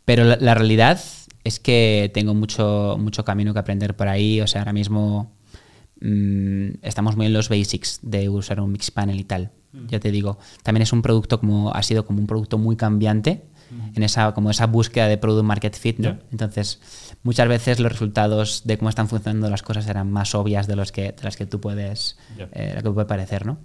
Pero 0.03 0.26
la, 0.26 0.38
la 0.41 0.55
realidad 0.55 1.01
es 1.45 1.59
que 1.59 2.11
tengo 2.13 2.34
mucho, 2.34 2.97
mucho 2.99 3.24
camino 3.24 3.53
que 3.53 3.59
aprender 3.59 3.95
por 3.95 4.09
ahí. 4.09 4.41
O 4.41 4.47
sea, 4.47 4.61
ahora 4.61 4.74
mismo 4.74 5.32
mm, 6.04 6.80
estamos 6.84 7.16
muy 7.16 7.26
en 7.26 7.34
los 7.34 7.49
basics 7.49 7.99
de 8.04 8.30
usar 8.30 8.60
un 8.60 8.72
Mixpanel 8.72 9.20
y 9.20 9.24
tal. 9.24 9.51
Ya 9.88 9.99
te 9.99 10.12
digo, 10.12 10.38
también 10.62 10.84
es 10.84 10.93
un 10.93 11.01
producto 11.01 11.39
como, 11.39 11.74
ha 11.74 11.82
sido 11.82 12.06
como 12.06 12.20
un 12.20 12.28
producto 12.28 12.60
muy 12.60 12.76
cambiante 12.76 13.41
en 13.95 14.04
esa, 14.04 14.32
como 14.36 14.51
esa 14.51 14.68
búsqueda 14.68 15.08
de 15.08 15.18
product 15.18 15.43
market 15.45 15.76
fit, 15.76 15.97
¿no? 15.97 16.20
Entonces, 16.32 16.80
muchas 17.24 17.47
veces 17.47 17.80
los 17.80 17.91
resultados 17.91 18.62
de 18.66 18.78
cómo 18.78 18.89
están 18.89 19.10
funcionando 19.10 19.49
las 19.49 19.64
cosas 19.64 19.88
eran 19.88 20.12
más 20.12 20.36
obvias 20.36 20.68
de 20.68 20.76
los 20.76 20.91
que, 20.91 21.12
de 21.14 21.24
las 21.24 21.38
que 21.38 21.47
tú 21.47 21.60
puedes, 21.60 22.20
Ya. 22.38 22.47
eh, 22.51 22.74
lo 22.76 22.84
que 22.84 22.91
puede 22.91 23.08
parecer, 23.08 23.47
¿no? 23.47 23.58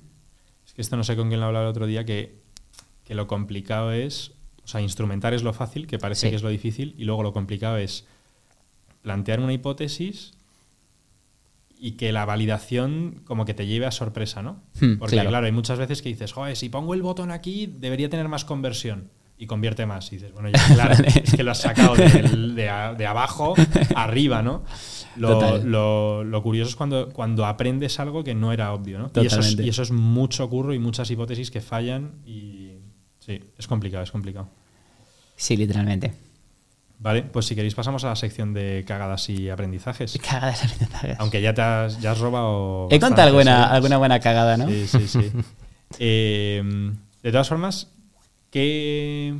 Es 0.66 0.72
que 0.72 0.80
esto 0.80 0.97
no 0.97 1.05
sé 1.05 1.14
con 1.14 1.28
quién 1.28 1.41
lo 1.41 1.47
hablaba 1.47 1.66
el 1.66 1.70
otro 1.70 1.86
día, 1.86 2.07
que, 2.07 2.41
que 3.05 3.14
lo 3.14 3.26
complicado 3.26 3.93
es... 3.93 4.32
O 4.64 4.66
sea, 4.70 4.80
instrumentar 4.80 5.34
es 5.34 5.43
lo 5.43 5.53
fácil, 5.53 5.86
que 5.86 5.99
parece 5.99 6.22
Sí. 6.26 6.30
que 6.30 6.36
es 6.36 6.43
lo 6.43 6.49
difícil, 6.49 6.95
y 6.97 7.05
luego 7.05 7.22
lo 7.22 7.34
complicado 7.34 7.76
es 7.76 8.07
plantear 9.03 9.41
una 9.41 9.53
hipótesis 9.53 10.32
y 11.81 11.93
que 11.93 12.12
la 12.12 12.24
validación 12.24 13.22
como 13.24 13.45
que 13.45 13.55
te 13.55 13.66
lleve 13.66 13.87
a 13.87 13.91
sorpresa, 13.91 14.43
¿no? 14.43 14.62
Hmm, 14.81 14.97
Porque 14.99 15.14
claro. 15.16 15.29
claro. 15.31 15.47
hay 15.47 15.53
muchas 15.53 15.79
veces 15.79 16.03
que 16.03 16.09
dices, 16.09 16.33
joder, 16.33 16.57
si 16.57 16.68
pongo 16.68 16.95
el 16.95 17.03
botón 17.03 17.31
aquí 17.31 17.66
debería 17.66 18.09
tener 18.11 18.29
más 18.29 18.45
conversión. 18.45 19.11
Y 19.41 19.47
convierte 19.47 19.87
más. 19.87 20.11
Y 20.12 20.16
dices, 20.16 20.33
bueno, 20.33 20.49
ya 20.49 20.59
claro, 20.74 20.95
es 21.14 21.33
que 21.37 21.45
lo 21.45 21.53
has 21.53 21.59
sacado 21.61 21.95
de, 21.95 22.68
de 22.99 23.07
abajo 23.07 23.55
arriba, 23.95 24.43
¿no? 24.43 24.64
Lo, 25.16 25.59
lo- 25.59 26.24
lo 26.24 26.43
curioso 26.43 26.70
es 26.70 26.74
cuando, 26.74 27.11
cuando 27.11 27.47
aprendes 27.47 28.01
algo 28.01 28.24
que 28.24 28.35
no 28.35 28.53
era 28.53 28.72
obvio, 28.72 28.99
¿no? 28.99 29.12
Y 29.14 29.26
eso, 29.26 29.39
es, 29.39 29.57
y 29.57 29.68
eso 29.68 29.83
es 29.83 29.93
mucho 29.93 30.51
curro 30.51 30.74
y 30.74 30.81
muchas 30.81 31.09
hipótesis 31.12 31.53
que 31.53 31.61
fallan 31.61 32.14
y 32.26 32.72
sí, 33.20 33.39
es 33.57 33.68
complicado, 33.68 34.03
es 34.03 34.11
complicado. 34.11 34.49
Sí, 35.37 35.57
literalmente. 35.57 36.14
Vale, 37.01 37.22
pues 37.22 37.46
si 37.46 37.55
queréis 37.55 37.74
pasamos 37.74 38.03
a 38.05 38.09
la 38.09 38.16
sección 38.16 38.53
de 38.53 38.84
cagadas 38.86 39.28
y 39.28 39.51
aprendizajes. 39.51 40.18
Cagadas 40.28 40.64
aprendizajes. 40.64 41.16
Aunque 41.20 41.40
ya 41.40 41.55
te 41.55 41.62
has, 41.62 42.01
ya 42.01 42.12
has 42.12 42.18
robado. 42.18 42.88
He 42.90 42.99
contado 42.99 43.28
alguna, 43.28 43.64
alguna 43.70 43.99
buena 43.99 44.18
cagada, 44.20 44.57
¿no? 44.57 44.68
Sí, 44.68 44.86
sí, 44.86 45.09
sí. 45.09 45.32
Eh, 45.99 46.62
de 47.22 47.32
todas 47.32 47.49
formas, 47.49 47.90
¿qué, 48.51 49.34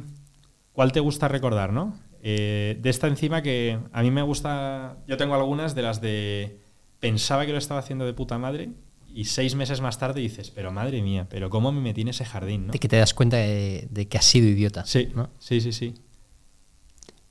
¿cuál 0.73 0.93
te 0.93 1.01
gusta 1.01 1.29
recordar, 1.29 1.75
no? 1.75 1.95
Eh, 2.23 2.79
de 2.81 2.89
esta 2.89 3.07
encima 3.07 3.43
que 3.43 3.79
a 3.93 4.03
mí 4.03 4.11
me 4.11 4.23
gusta. 4.23 4.97
Yo 5.07 5.19
tengo 5.19 5.35
algunas 5.35 5.75
de 5.75 5.83
las 5.83 6.01
de. 6.01 6.59
Pensaba 7.01 7.45
que 7.45 7.53
lo 7.53 7.59
estaba 7.59 7.81
haciendo 7.81 8.07
de 8.07 8.15
puta 8.15 8.39
madre 8.39 8.71
y 9.15 9.27
seis 9.27 9.55
meses 9.55 9.81
más 9.81 9.99
tarde 9.99 10.21
dices, 10.21 10.51
pero 10.51 10.73
madre 10.73 11.03
mía, 11.03 11.27
pero 11.29 11.51
cómo 11.51 11.71
me 11.71 11.81
metí 11.81 12.01
en 12.01 12.09
ese 12.09 12.25
jardín, 12.25 12.69
¿no? 12.69 12.73
De 12.73 12.79
que 12.79 12.89
te 12.89 12.97
das 12.97 13.15
cuenta 13.15 13.37
de, 13.37 13.89
de 13.91 14.09
que 14.09 14.19
has 14.19 14.25
sido 14.25 14.49
idiota. 14.49 14.85
Sí, 14.85 15.11
¿no? 15.15 15.31
sí, 15.39 15.61
sí, 15.61 15.73
sí. 15.73 15.95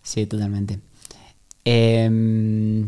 Sí, 0.07 0.25
totalmente. 0.25 0.79
Em, 1.65 2.87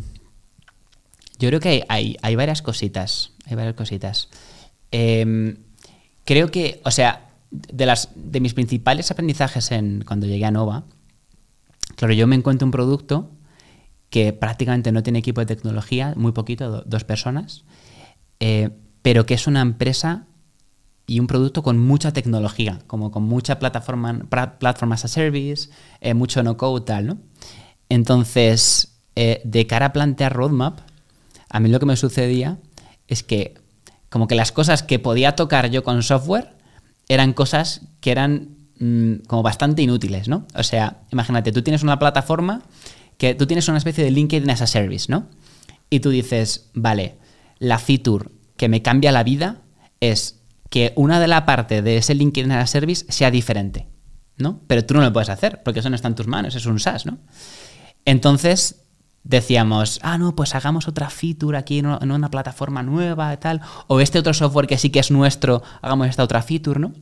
yo 1.38 1.50
creo 1.50 1.60
que 1.60 1.84
hay, 1.90 2.16
hay- 2.22 2.36
varias 2.38 2.62
cositas. 2.62 3.34
Hay 3.46 3.56
varias 3.58 3.76
cositas. 3.76 4.30
Em, 4.92 5.58
creo 6.24 6.50
que, 6.50 6.80
o 6.86 6.92
sea, 6.92 7.28
de, 7.52 7.86
las, 7.86 8.10
de 8.16 8.40
mis 8.40 8.54
principales 8.54 9.12
aprendizajes 9.12 9.70
en, 9.72 10.06
cuando 10.08 10.28
llegué 10.28 10.46
a 10.46 10.52
Nova, 10.52 10.86
claro, 11.98 12.14
yo 12.14 12.26
me 12.26 12.38
encuentro 12.38 12.66
un 12.66 12.72
producto 12.72 13.32
que 14.10 14.32
prácticamente 14.32 14.94
no 14.94 15.04
tiene 15.04 15.20
equipo 15.20 15.42
de 15.42 15.46
tecnología, 15.48 16.14
muy 16.16 16.32
poquito, 16.32 16.72
do- 16.72 16.84
dos 16.86 17.04
personas, 17.04 17.66
eh, 18.40 18.70
pero 19.02 19.26
que 19.26 19.34
es 19.34 19.46
una 19.46 19.60
empresa 19.62 20.26
y 21.10 21.20
un 21.20 21.26
producto 21.26 21.64
con 21.64 21.80
mucha 21.80 22.14
tecnología, 22.14 22.80
como 22.86 23.10
con 23.10 23.24
mucha 23.24 23.58
plataforma, 23.58 24.28
platform 24.60 24.92
as 24.92 25.06
a 25.06 25.08
service, 25.08 25.70
eh, 26.02 26.14
mucho 26.14 26.44
no 26.44 26.56
code, 26.56 26.86
tal, 26.86 27.08
¿no? 27.08 27.18
Entonces, 27.90 29.00
eh, 29.16 29.42
de 29.44 29.66
cara 29.66 29.88
a 29.88 29.94
plantear 29.94 30.34
roadmap, 30.34 30.82
a 31.50 31.60
mí 31.60 31.70
lo 31.70 31.80
que 31.80 31.88
me 31.88 31.96
sucedía 31.96 32.60
es 33.08 33.24
que 33.24 33.56
como 34.10 34.28
que 34.28 34.36
las 34.36 34.52
cosas 34.52 34.84
que 34.84 35.00
podía 35.00 35.36
tocar 35.36 35.72
yo 35.72 35.84
con 35.84 36.04
software 36.04 36.54
eran 37.08 37.34
cosas 37.34 37.82
que 38.02 38.12
eran 38.12 38.58
mm, 38.80 39.26
como 39.26 39.42
bastante 39.42 39.82
inútiles, 39.82 40.28
¿no? 40.28 40.46
O 40.54 40.62
sea, 40.62 41.02
imagínate, 41.12 41.52
tú 41.52 41.64
tienes 41.64 41.82
una 41.82 41.98
plataforma 41.98 42.62
que 43.18 43.34
tú 43.34 43.48
tienes 43.48 43.68
una 43.68 43.80
especie 43.80 44.04
de 44.04 44.12
LinkedIn 44.12 44.50
as 44.52 44.62
a 44.62 44.68
service, 44.68 45.12
¿no? 45.12 45.28
Y 45.90 46.02
tú 46.02 46.12
dices, 46.12 46.70
vale, 46.76 47.18
la 47.58 47.80
feature 47.80 48.30
que 48.58 48.70
me 48.70 48.84
cambia 48.84 49.12
la 49.12 49.24
vida 49.24 49.62
es 50.02 50.39
que 50.70 50.94
una 50.96 51.20
de 51.20 51.28
la 51.28 51.46
parte 51.46 51.82
de 51.82 51.98
ese 51.98 52.14
LinkedIn 52.14 52.52
as 52.52 52.64
a 52.64 52.68
service 52.68 53.06
sea 53.10 53.32
diferente, 53.32 53.88
¿no? 54.38 54.62
Pero 54.68 54.86
tú 54.86 54.94
no 54.94 55.02
lo 55.02 55.12
puedes 55.12 55.30
hacer 55.30 55.62
porque 55.64 55.80
eso 55.80 55.90
no 55.90 55.96
está 55.96 56.08
en 56.08 56.16
tus 56.16 56.28
manos, 56.28 56.56
es 56.56 56.66
un 56.66 56.80
SaaS, 56.80 57.06
¿no? 57.06 57.18
Entonces 58.06 58.84
decíamos, 59.24 60.00
ah, 60.02 60.18
no, 60.18 60.36
pues 60.36 60.56
hagamos 60.56 60.88
otra 60.88 61.10
feature 61.10 61.58
aquí 61.58 61.80
en 61.80 61.88
una, 62.12 62.32
plataforma 62.32 62.84
nueva 62.84 63.34
y 63.34 63.38
tal, 63.38 63.62
o 63.88 64.00
este 64.00 64.20
otro 64.20 64.34
software 64.34 64.68
que 64.68 64.78
sí 64.78 64.90
que 64.90 65.00
es 65.00 65.12
nuestro, 65.12 65.62
hagamos 65.82 66.08
esta 66.08 66.24
otra 66.24 66.42
feature, 66.42 66.80
¿no? 66.80 66.94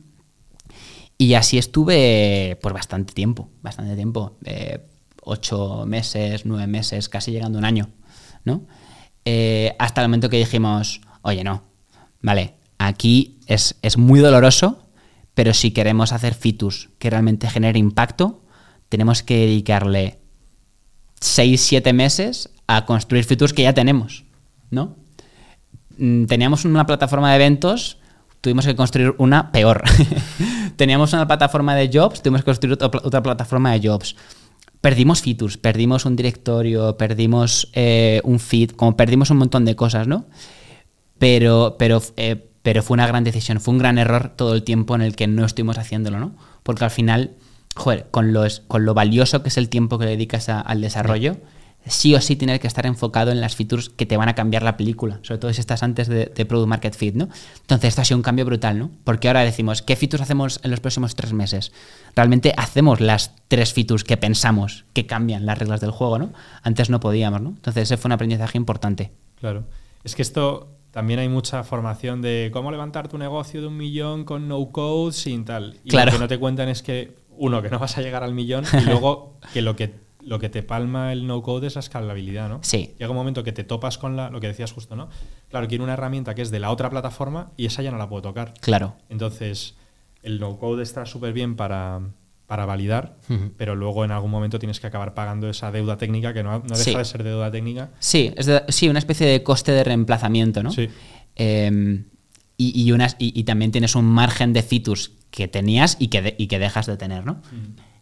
Y 1.16 1.34
así 1.34 1.58
estuve 1.58 2.58
por 2.62 2.72
bastante 2.72 3.12
tiempo, 3.12 3.50
bastante 3.62 3.96
tiempo, 3.96 4.36
eh, 4.44 4.86
ocho 5.22 5.84
meses, 5.86 6.44
nueve 6.44 6.66
meses, 6.66 7.08
casi 7.08 7.32
llegando 7.32 7.58
a 7.58 7.60
un 7.60 7.64
año, 7.64 7.88
¿no? 8.44 8.66
Eh, 9.24 9.74
hasta 9.78 10.00
el 10.00 10.08
momento 10.08 10.30
que 10.30 10.38
dijimos, 10.38 11.00
oye, 11.22 11.44
no, 11.44 11.62
vale, 12.22 12.54
aquí 12.78 13.37
es, 13.48 13.76
es 13.82 13.98
muy 13.98 14.20
doloroso, 14.20 14.84
pero 15.34 15.52
si 15.54 15.72
queremos 15.72 16.12
hacer 16.12 16.34
features 16.34 16.88
que 16.98 17.10
realmente 17.10 17.48
genere 17.50 17.78
impacto, 17.78 18.44
tenemos 18.88 19.22
que 19.22 19.36
dedicarle 19.38 20.18
6, 21.20 21.60
7 21.60 21.92
meses 21.92 22.50
a 22.66 22.84
construir 22.86 23.24
features 23.24 23.52
que 23.52 23.62
ya 23.62 23.74
tenemos, 23.74 24.24
¿no? 24.70 24.96
Mm, 25.96 26.26
Teníamos 26.26 26.64
una 26.64 26.86
plataforma 26.86 27.30
de 27.30 27.36
eventos, 27.36 27.98
tuvimos 28.40 28.66
que 28.66 28.76
construir 28.76 29.14
una 29.18 29.50
peor. 29.50 29.82
Teníamos 30.76 31.12
una 31.12 31.26
plataforma 31.26 31.74
de 31.74 31.90
jobs, 31.92 32.22
tuvimos 32.22 32.42
que 32.42 32.46
construir 32.46 32.74
otra, 32.74 32.90
pla- 32.90 33.02
otra 33.04 33.22
plataforma 33.22 33.72
de 33.72 33.88
jobs. 33.88 34.14
Perdimos 34.80 35.22
features, 35.22 35.56
perdimos 35.56 36.04
un 36.04 36.14
directorio, 36.14 36.96
perdimos 36.96 37.68
eh, 37.72 38.20
un 38.22 38.38
feed, 38.38 38.70
como 38.72 38.96
perdimos 38.96 39.30
un 39.30 39.38
montón 39.38 39.64
de 39.64 39.74
cosas, 39.74 40.06
¿no? 40.06 40.26
Pero, 41.18 41.74
pero, 41.78 42.00
eh, 42.16 42.48
pero 42.68 42.82
fue 42.82 42.96
una 42.96 43.06
gran 43.06 43.24
decisión, 43.24 43.60
fue 43.60 43.72
un 43.72 43.78
gran 43.78 43.96
error 43.96 44.28
todo 44.36 44.52
el 44.52 44.62
tiempo 44.62 44.94
en 44.94 45.00
el 45.00 45.16
que 45.16 45.26
no 45.26 45.46
estuvimos 45.46 45.78
haciéndolo, 45.78 46.20
¿no? 46.20 46.34
Porque 46.62 46.84
al 46.84 46.90
final 46.90 47.30
joder, 47.74 48.08
con, 48.10 48.34
los, 48.34 48.60
con 48.68 48.84
lo 48.84 48.92
valioso 48.92 49.42
que 49.42 49.48
es 49.48 49.56
el 49.56 49.70
tiempo 49.70 49.98
que 49.98 50.04
dedicas 50.04 50.50
al 50.50 50.82
desarrollo, 50.82 51.38
sí 51.86 52.14
o 52.14 52.20
sí 52.20 52.36
tienes 52.36 52.60
que 52.60 52.66
estar 52.66 52.84
enfocado 52.84 53.30
en 53.30 53.40
las 53.40 53.56
features 53.56 53.88
que 53.88 54.04
te 54.04 54.18
van 54.18 54.28
a 54.28 54.34
cambiar 54.34 54.64
la 54.64 54.76
película, 54.76 55.18
sobre 55.22 55.38
todo 55.38 55.50
si 55.54 55.60
estás 55.60 55.82
antes 55.82 56.08
de, 56.08 56.26
de 56.26 56.44
Product 56.44 56.68
Market 56.68 56.94
Fit, 56.94 57.14
¿no? 57.14 57.30
Entonces 57.62 57.88
esto 57.88 58.02
ha 58.02 58.04
sido 58.04 58.18
un 58.18 58.22
cambio 58.22 58.44
brutal, 58.44 58.78
¿no? 58.78 58.90
Porque 59.02 59.28
ahora 59.28 59.40
decimos, 59.44 59.80
¿qué 59.80 59.96
features 59.96 60.20
hacemos 60.20 60.60
en 60.62 60.70
los 60.70 60.80
próximos 60.80 61.14
tres 61.14 61.32
meses? 61.32 61.72
Realmente 62.14 62.52
hacemos 62.54 63.00
las 63.00 63.32
tres 63.48 63.72
features 63.72 64.04
que 64.04 64.18
pensamos 64.18 64.84
que 64.92 65.06
cambian 65.06 65.46
las 65.46 65.56
reglas 65.56 65.80
del 65.80 65.90
juego, 65.90 66.18
¿no? 66.18 66.34
Antes 66.62 66.90
no 66.90 67.00
podíamos, 67.00 67.40
¿no? 67.40 67.48
Entonces 67.48 67.84
ese 67.84 67.96
fue 67.96 68.10
un 68.10 68.12
aprendizaje 68.12 68.58
importante. 68.58 69.10
Claro. 69.40 69.64
Es 70.04 70.14
que 70.14 70.20
esto 70.20 70.77
también 70.90 71.20
hay 71.20 71.28
mucha 71.28 71.62
formación 71.64 72.22
de 72.22 72.50
cómo 72.52 72.70
levantar 72.70 73.08
tu 73.08 73.18
negocio 73.18 73.60
de 73.60 73.66
un 73.66 73.76
millón 73.76 74.24
con 74.24 74.48
no 74.48 74.70
code 74.72 75.12
sin 75.12 75.44
tal. 75.44 75.78
Y 75.84 75.90
Claro. 75.90 76.10
lo 76.10 76.16
que 76.16 76.22
no 76.22 76.28
te 76.28 76.38
cuentan 76.38 76.68
es 76.68 76.82
que, 76.82 77.14
uno, 77.36 77.62
que 77.62 77.70
no 77.70 77.78
vas 77.78 77.98
a 77.98 78.02
llegar 78.02 78.24
al 78.24 78.34
millón 78.34 78.64
y 78.72 78.84
luego 78.86 79.36
que 79.52 79.62
lo 79.62 79.76
que 79.76 80.06
lo 80.20 80.38
que 80.38 80.50
te 80.50 80.62
palma 80.62 81.12
el 81.12 81.26
no 81.26 81.40
code 81.42 81.68
es 81.68 81.76
la 81.76 81.80
escalabilidad, 81.80 82.50
¿no? 82.50 82.58
Sí. 82.62 82.94
Llega 82.98 83.10
un 83.10 83.16
momento 83.16 83.44
que 83.44 83.52
te 83.52 83.64
topas 83.64 83.96
con 83.96 84.14
la, 84.14 84.28
lo 84.28 84.40
que 84.40 84.48
decías 84.48 84.72
justo, 84.72 84.94
¿no? 84.94 85.08
Claro, 85.48 85.68
quiero 85.68 85.84
una 85.84 85.94
herramienta 85.94 86.34
que 86.34 86.42
es 86.42 86.50
de 86.50 86.58
la 86.58 86.70
otra 86.70 86.90
plataforma 86.90 87.52
y 87.56 87.64
esa 87.64 87.80
ya 87.82 87.90
no 87.90 87.96
la 87.96 88.10
puedo 88.10 88.20
tocar. 88.22 88.52
Claro. 88.60 88.96
Entonces, 89.08 89.76
el 90.22 90.38
no-code 90.38 90.82
está 90.82 91.06
súper 91.06 91.32
bien 91.32 91.56
para, 91.56 92.00
para 92.48 92.64
validar, 92.64 93.18
pero 93.58 93.76
luego 93.76 94.04
en 94.06 94.10
algún 94.10 94.30
momento 94.30 94.58
tienes 94.58 94.80
que 94.80 94.86
acabar 94.86 95.12
pagando 95.12 95.48
esa 95.50 95.70
deuda 95.70 95.98
técnica 95.98 96.32
que 96.32 96.42
no, 96.42 96.58
no 96.60 96.62
deja 96.76 96.82
Sí. 96.82 96.94
de 96.96 97.04
ser 97.04 97.22
deuda 97.22 97.50
técnica. 97.50 97.90
Sí, 98.00 98.32
es 98.36 98.46
de- 98.46 98.62
sí, 98.70 98.88
una 98.88 98.98
especie 98.98 99.26
de 99.26 99.42
coste 99.42 99.70
de 99.70 99.84
reemplazamiento, 99.84 100.62
¿no? 100.62 100.72
Sí. 100.72 100.88
Eh, 101.36 102.04
y, 102.56 102.82
y 102.82 102.92
unas, 102.92 103.16
y, 103.18 103.38
y 103.38 103.44
también 103.44 103.70
tienes 103.70 103.94
un 103.94 104.06
margen 104.06 104.54
de 104.54 104.62
features 104.62 105.12
que 105.30 105.46
tenías 105.46 105.96
y 106.00 106.08
que, 106.08 106.22
de- 106.22 106.34
y 106.38 106.46
que 106.46 106.58
dejas 106.58 106.86
de 106.86 106.96
tener, 106.96 107.26
¿no? 107.26 107.42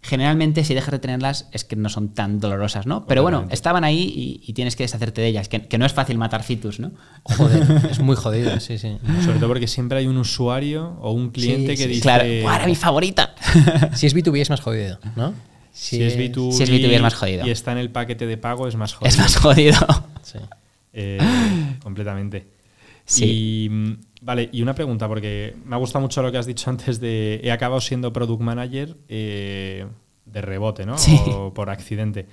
Generalmente, 0.06 0.62
si 0.64 0.72
dejas 0.72 0.92
de 0.92 0.98
tenerlas, 1.00 1.48
es 1.52 1.64
que 1.64 1.74
no 1.74 1.88
son 1.88 2.10
tan 2.14 2.38
dolorosas, 2.38 2.86
¿no? 2.86 3.06
Pero 3.06 3.22
bueno, 3.22 3.46
estaban 3.50 3.82
ahí 3.82 4.02
y, 4.14 4.40
y 4.48 4.52
tienes 4.52 4.76
que 4.76 4.84
deshacerte 4.84 5.20
de 5.20 5.26
ellas, 5.26 5.48
que, 5.48 5.66
que 5.66 5.78
no 5.78 5.84
es 5.84 5.92
fácil 5.92 6.16
matar 6.16 6.44
features, 6.44 6.78
¿no? 6.78 6.92
Joder, 7.24 7.64
es 7.90 7.98
muy 7.98 8.14
jodido, 8.14 8.60
sí, 8.60 8.78
sí. 8.78 8.98
Sobre 9.24 9.38
todo 9.38 9.48
porque 9.48 9.66
siempre 9.66 9.98
hay 9.98 10.06
un 10.06 10.16
usuario 10.16 10.96
o 11.00 11.10
un 11.10 11.30
cliente 11.30 11.72
Sí, 11.72 11.82
que 11.82 11.82
sí. 11.84 11.88
dice... 11.88 12.02
Claro, 12.02 12.24
¡guau, 12.42 12.54
era 12.54 12.66
mi 12.66 12.76
favorita! 12.76 13.34
Si 13.94 14.06
es 14.06 14.14
B2B 14.14 14.40
es 14.40 14.50
más 14.50 14.60
jodido, 14.60 14.98
¿no? 15.16 15.34
Si 15.72 16.02
es 16.02 16.16
B2B, 16.16 16.52
Si 16.52 16.62
es 16.62 16.70
B2B 16.70 16.90
es 16.92 17.02
más 17.02 17.14
jodido. 17.14 17.46
y 17.46 17.50
está 17.50 17.72
en 17.72 17.78
el 17.78 17.90
paquete 17.90 18.26
de 18.26 18.36
pago 18.38 18.68
es 18.68 18.76
más 18.76 18.94
jodido. 18.94 19.08
es 19.08 19.18
más 19.18 19.36
jodido. 19.36 19.78
Sí. 20.22 20.38
Eh, 20.92 21.18
completamente. 21.82 22.46
Sí. 23.04 23.24
Y, 23.24 23.68
mm, 23.70 23.92
vale, 24.26 24.48
y 24.52 24.60
una 24.60 24.74
pregunta, 24.74 25.06
porque 25.08 25.54
me 25.64 25.76
ha 25.76 25.78
gustado 25.78 26.02
mucho 26.02 26.20
lo 26.22 26.30
que 26.32 26.38
has 26.38 26.46
dicho 26.46 26.68
antes 26.68 26.98
de 27.00 27.40
he 27.42 27.50
acabado 27.52 27.80
siendo 27.80 28.12
product 28.12 28.42
manager 28.42 28.96
eh, 29.08 29.86
de 30.24 30.40
rebote, 30.42 30.84
¿no? 30.84 30.98
Sí. 30.98 31.16
O 31.28 31.54
por 31.54 31.70
accidente. 31.70 32.26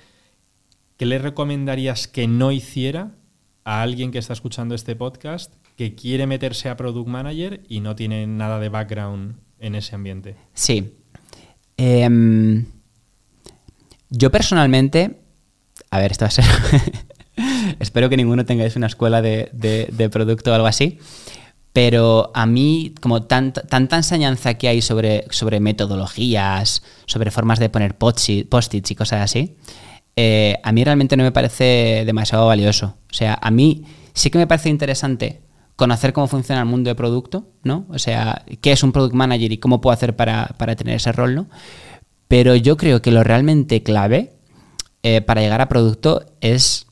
¿Qué 0.96 1.06
le 1.06 1.18
recomendarías 1.18 2.06
que 2.08 2.26
no 2.28 2.52
hiciera 2.52 3.12
a 3.64 3.80
alguien 3.82 4.10
que 4.10 4.18
está 4.18 4.32
escuchando 4.32 4.74
este 4.74 4.94
podcast 4.96 5.54
que 5.76 5.94
quiere 5.94 6.26
meterse 6.26 6.68
a 6.68 6.76
product 6.76 7.08
manager 7.08 7.62
y 7.68 7.80
no 7.80 7.94
tiene 7.96 8.26
nada 8.26 8.58
de 8.60 8.68
background 8.68 9.36
en 9.60 9.74
ese 9.76 9.94
ambiente? 9.94 10.34
Sí. 10.52 10.96
Em, 11.76 12.66
yo 14.10 14.30
personalmente, 14.30 15.20
a 15.90 15.98
ver, 15.98 16.12
esto 16.12 16.24
va 16.24 16.28
a 16.28 16.30
ser... 16.32 16.44
Espero 17.80 18.08
que 18.08 18.16
ninguno 18.16 18.44
tengáis 18.44 18.76
una 18.76 18.86
escuela 18.86 19.20
de, 19.20 19.48
de- 19.52 19.88
de 19.92 20.08
producto 20.08 20.52
o 20.52 20.54
algo 20.54 20.68
así. 20.68 20.98
Pero 21.74 22.30
a 22.34 22.46
mí, 22.46 22.94
como 23.00 23.24
tanta, 23.24 23.62
tanta 23.62 23.96
enseñanza 23.96 24.54
que 24.54 24.68
hay 24.68 24.80
sobre, 24.80 25.26
sobre 25.30 25.58
metodologías, 25.58 26.84
sobre 27.06 27.32
formas 27.32 27.58
de 27.58 27.68
poner 27.68 27.98
post-it- 27.98 28.48
post-its 28.48 28.92
y 28.92 28.94
cosas 28.94 29.22
así, 29.22 29.56
eh, 30.14 30.56
a 30.62 30.70
mí 30.70 30.84
realmente 30.84 31.16
no 31.16 31.24
me 31.24 31.32
parece 31.32 32.04
demasiado 32.06 32.46
valioso. 32.46 32.96
O 33.10 33.12
sea, 33.12 33.36
a 33.42 33.50
mí 33.50 33.82
sí 34.12 34.30
que 34.30 34.38
me 34.38 34.46
parece 34.46 34.68
interesante 34.68 35.42
conocer 35.74 36.12
cómo 36.12 36.28
funciona 36.28 36.60
el 36.60 36.68
mundo 36.68 36.90
de 36.90 36.94
producto, 36.94 37.48
¿no? 37.64 37.86
O 37.90 37.98
sea, 37.98 38.44
qué 38.60 38.70
es 38.70 38.84
un 38.84 38.92
product 38.92 39.14
manager 39.14 39.50
y 39.50 39.58
cómo 39.58 39.80
puedo 39.80 39.92
hacer 39.92 40.14
para, 40.14 40.54
para 40.56 40.76
tener 40.76 40.94
ese 40.94 41.10
rol, 41.10 41.34
¿no? 41.34 41.48
Pero 42.28 42.54
yo 42.54 42.76
creo 42.76 43.02
que 43.02 43.10
lo 43.10 43.24
realmente 43.24 43.82
clave 43.82 44.32
eh, 45.02 45.22
para 45.22 45.40
llegar 45.40 45.60
a 45.60 45.68
producto 45.68 46.24
es 46.40 46.86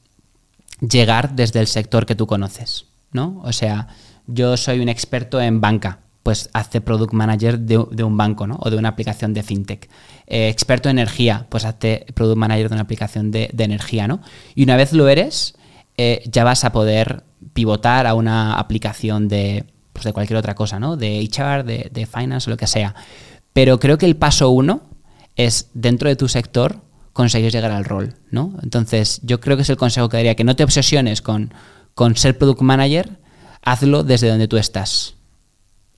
llegar 0.81 1.37
desde 1.37 1.61
el 1.61 1.69
sector 1.69 2.05
que 2.05 2.17
tú 2.17 2.27
conoces, 2.27 2.87
¿no? 3.13 3.41
O 3.45 3.53
sea, 3.53 3.87
yo 4.33 4.57
soy 4.57 4.81
un 4.81 4.89
experto 4.89 5.41
en 5.41 5.61
banca, 5.61 6.01
pues 6.23 6.51
hazte 6.53 6.81
product 6.81 7.13
manager 7.13 7.59
de, 7.59 7.77
un 7.77 8.17
banco, 8.17 8.47
¿no? 8.47 8.59
O 8.61 8.71
de 8.71 8.77
una 8.77 8.91
aplicación 8.91 9.35
de 9.35 9.43
fintech. 9.43 9.89
Eh, 10.27 10.49
experto 10.49 10.89
en 10.89 10.99
energía, 10.99 11.47
pues 11.49 11.65
hazte 11.65 12.07
product 12.15 12.39
manager 12.39 12.69
de 12.69 12.75
una 12.75 12.83
aplicación 12.83 13.31
de, 13.31 13.51
de 13.53 13.65
energía, 13.65 14.07
¿no? 14.07 14.21
Y 14.55 14.63
una 14.63 14.77
vez 14.77 14.93
lo 14.93 15.09
eres, 15.09 15.55
eh, 15.97 16.23
ya 16.27 16.45
vas 16.45 16.65
a 16.65 16.73
poder 16.73 17.25
pivotar 17.53 18.07
a 18.07 18.15
una 18.15 18.55
aplicación 18.55 19.29
de, 19.29 19.67
pues 19.93 20.05
de 20.05 20.13
cualquier 20.13 20.39
otra 20.39 20.55
cosa, 20.55 20.79
¿no? 20.79 20.97
De 20.97 21.21
HR, 21.21 21.65
de, 21.65 21.91
de 21.93 22.07
finance, 22.07 22.49
lo 22.49 22.57
que 22.57 22.67
sea. 22.67 22.95
Pero 23.53 23.79
creo 23.81 23.99
que 23.99 24.07
el 24.07 24.17
paso 24.17 24.51
uno 24.51 24.83
es 25.37 25.71
dentro 25.75 26.09
de 26.09 26.17
tu 26.17 26.29
sector 26.29 26.81
conseguir 27.13 27.53
llegar 27.53 27.73
al 27.73 27.85
rol, 27.85 28.15
¿no? 28.31 28.55
Entonces, 28.63 29.21
yo 29.23 29.41
creo 29.41 29.57
que 29.57 29.63
es 29.63 29.71
el 29.71 29.77
consejo 29.77 30.09
que 30.09 30.17
daría, 30.17 30.35
que 30.35 30.45
no 30.45 30.57
te 30.57 30.65
obsesiones 30.65 31.21
con, 31.21 31.53
con 31.95 32.17
ser 32.17 32.39
product 32.39 32.63
manager, 32.63 33.19
hazlo 33.63 34.03
desde 34.03 34.29
donde 34.29 34.49
tú 34.49 34.57
estás. 34.57 35.15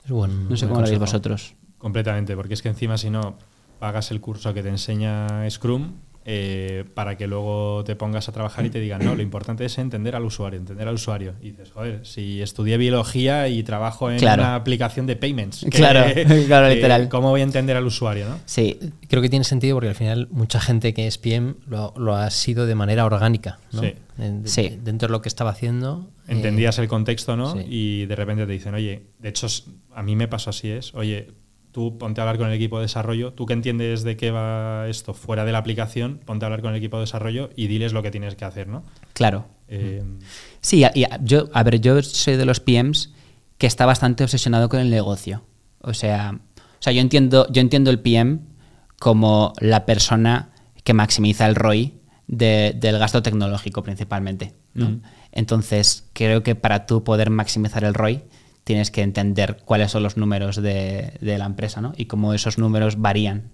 Es 0.04 0.10
buen, 0.10 0.48
No 0.48 0.56
sé 0.56 0.66
buen 0.66 0.74
cómo 0.74 0.80
lo 0.82 0.88
veis 0.88 1.00
vosotros. 1.00 1.54
Completamente, 1.78 2.36
porque 2.36 2.54
es 2.54 2.62
que 2.62 2.68
encima 2.68 2.96
si 2.96 3.10
no 3.10 3.36
pagas 3.78 4.10
el 4.10 4.20
curso 4.20 4.54
que 4.54 4.62
te 4.62 4.68
enseña 4.68 5.48
Scrum 5.50 5.92
eh, 6.26 6.84
para 6.94 7.16
que 7.16 7.26
luego 7.26 7.82
te 7.84 7.96
pongas 7.96 8.28
a 8.28 8.32
trabajar 8.32 8.64
y 8.64 8.70
te 8.70 8.80
digan, 8.80 9.04
no, 9.04 9.14
lo 9.14 9.22
importante 9.22 9.64
es 9.66 9.76
entender 9.78 10.16
al 10.16 10.24
usuario, 10.24 10.58
entender 10.58 10.88
al 10.88 10.94
usuario. 10.94 11.34
Y 11.42 11.50
dices, 11.50 11.70
joder, 11.72 12.06
si 12.06 12.40
estudié 12.40 12.78
biología 12.78 13.48
y 13.48 13.62
trabajo 13.62 14.10
en 14.10 14.18
Claro. 14.18 14.42
una 14.42 14.54
aplicación 14.54 15.06
de 15.06 15.16
payments, 15.16 15.66
Claro, 15.70 16.04
claro, 16.46 16.68
literal. 16.74 17.08
¿cómo 17.08 17.30
voy 17.30 17.42
a 17.42 17.44
entender 17.44 17.76
al 17.76 17.84
usuario? 17.86 18.28
¿no? 18.28 18.38
Sí, 18.46 18.78
Creo 19.08 19.20
que 19.22 19.28
tiene 19.28 19.44
sentido 19.44 19.76
porque 19.76 19.88
al 19.90 19.94
final 19.94 20.28
mucha 20.30 20.60
gente 20.60 20.94
que 20.94 21.06
es 21.06 21.18
PM 21.18 21.54
lo, 21.66 21.92
lo 21.96 22.16
ha 22.16 22.30
sido 22.30 22.64
de 22.66 22.74
manera 22.74 23.04
orgánica, 23.04 23.58
¿no? 23.72 23.82
Sí. 23.82 23.92
En- 24.18 24.46
Sí. 24.48 24.78
Dentro 24.82 25.08
de 25.08 25.12
lo 25.12 25.20
que 25.22 25.28
estaba 25.28 25.50
haciendo. 25.50 26.08
eh, 26.26 26.32
Entendías 26.32 26.78
el 26.78 26.88
contexto, 26.88 27.36
¿no? 27.36 27.52
sí. 27.52 27.60
Y 27.68 28.06
de 28.06 28.16
repente 28.16 28.46
te 28.46 28.52
dicen, 28.52 28.74
oye, 28.74 29.02
de 29.18 29.28
hecho, 29.28 29.46
a 29.94 30.02
mí 30.02 30.16
me 30.16 30.26
pasó 30.28 30.50
así, 30.50 30.70
es, 30.70 30.94
oye, 30.94 31.28
tú 31.74 31.98
ponte 31.98 32.20
a 32.20 32.24
hablar 32.24 32.38
con 32.38 32.46
el 32.46 32.54
equipo 32.54 32.78
de 32.78 32.82
desarrollo, 32.82 33.32
tú 33.32 33.46
que 33.46 33.52
entiendes 33.52 34.04
de 34.04 34.16
qué 34.16 34.30
va 34.30 34.86
esto 34.88 35.12
fuera 35.12 35.44
de 35.44 35.50
la 35.50 35.58
aplicación, 35.58 36.20
ponte 36.24 36.44
a 36.44 36.46
hablar 36.46 36.62
con 36.62 36.70
el 36.70 36.76
equipo 36.76 36.98
de 36.98 37.00
desarrollo 37.02 37.50
y 37.56 37.66
diles 37.66 37.92
lo 37.92 38.00
que 38.00 38.12
tienes 38.12 38.36
que 38.36 38.44
hacer, 38.44 38.68
¿no? 38.68 38.84
claro. 39.12 39.46
Eh, 39.68 40.04
Sí, 40.60 40.84
y 40.94 41.04
yo, 41.24 41.48
a 41.52 41.62
ver, 41.64 41.80
yo 41.80 42.00
soy 42.02 42.36
de 42.36 42.44
los 42.44 42.60
PMs 42.60 43.12
que 43.58 43.66
está 43.66 43.86
bastante 43.86 44.22
obsesionado 44.22 44.68
con 44.68 44.78
el 44.78 44.88
negocio. 44.88 45.42
O 45.80 45.94
sea, 45.94 46.38
o 46.56 46.62
sea 46.78 46.92
yo, 46.92 47.00
entiendo, 47.00 47.46
yo 47.50 47.60
entiendo 47.60 47.90
el 47.90 47.98
PM 47.98 48.38
como 49.00 49.52
la 49.60 49.84
persona 49.84 50.50
que 50.84 50.94
maximiza 50.94 51.46
el 51.46 51.56
ROI 51.56 51.94
de- 52.28 52.72
del 52.78 52.98
gasto 52.98 53.20
tecnológico 53.22 53.82
principalmente. 53.82 54.54
¿no? 54.74 55.00
Entonces, 55.32 56.08
creo 56.12 56.42
que 56.42 56.54
para 56.54 56.86
tú 56.86 57.02
poder 57.04 57.30
maximizar 57.30 57.82
el 57.84 57.94
ROI 57.94 58.22
tienes 58.64 58.90
que 58.90 59.02
entender 59.02 59.58
cuáles 59.64 59.90
son 59.92 60.02
los 60.02 60.16
números 60.16 60.56
de, 60.56 61.16
de 61.20 61.38
la 61.38 61.44
empresa 61.46 61.80
¿no? 61.80 61.92
y 61.96 62.06
cómo 62.06 62.34
esos 62.34 62.58
números 62.58 62.98
varían. 63.00 63.50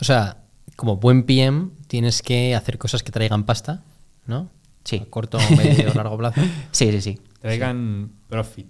O 0.00 0.04
sea, 0.04 0.44
como 0.76 0.96
buen 0.98 1.24
PM 1.24 1.70
tienes 1.88 2.22
que 2.22 2.54
hacer 2.54 2.78
cosas 2.78 3.02
que 3.02 3.12
traigan 3.12 3.44
pasta, 3.44 3.82
¿no? 4.26 4.50
Sí. 4.84 5.00
A 5.02 5.10
corto, 5.10 5.38
medio 5.56 5.92
largo 5.94 6.16
plazo. 6.18 6.40
Sí, 6.70 6.92
sí, 6.92 7.00
sí. 7.00 7.18
traigan 7.40 8.12
profit. 8.28 8.68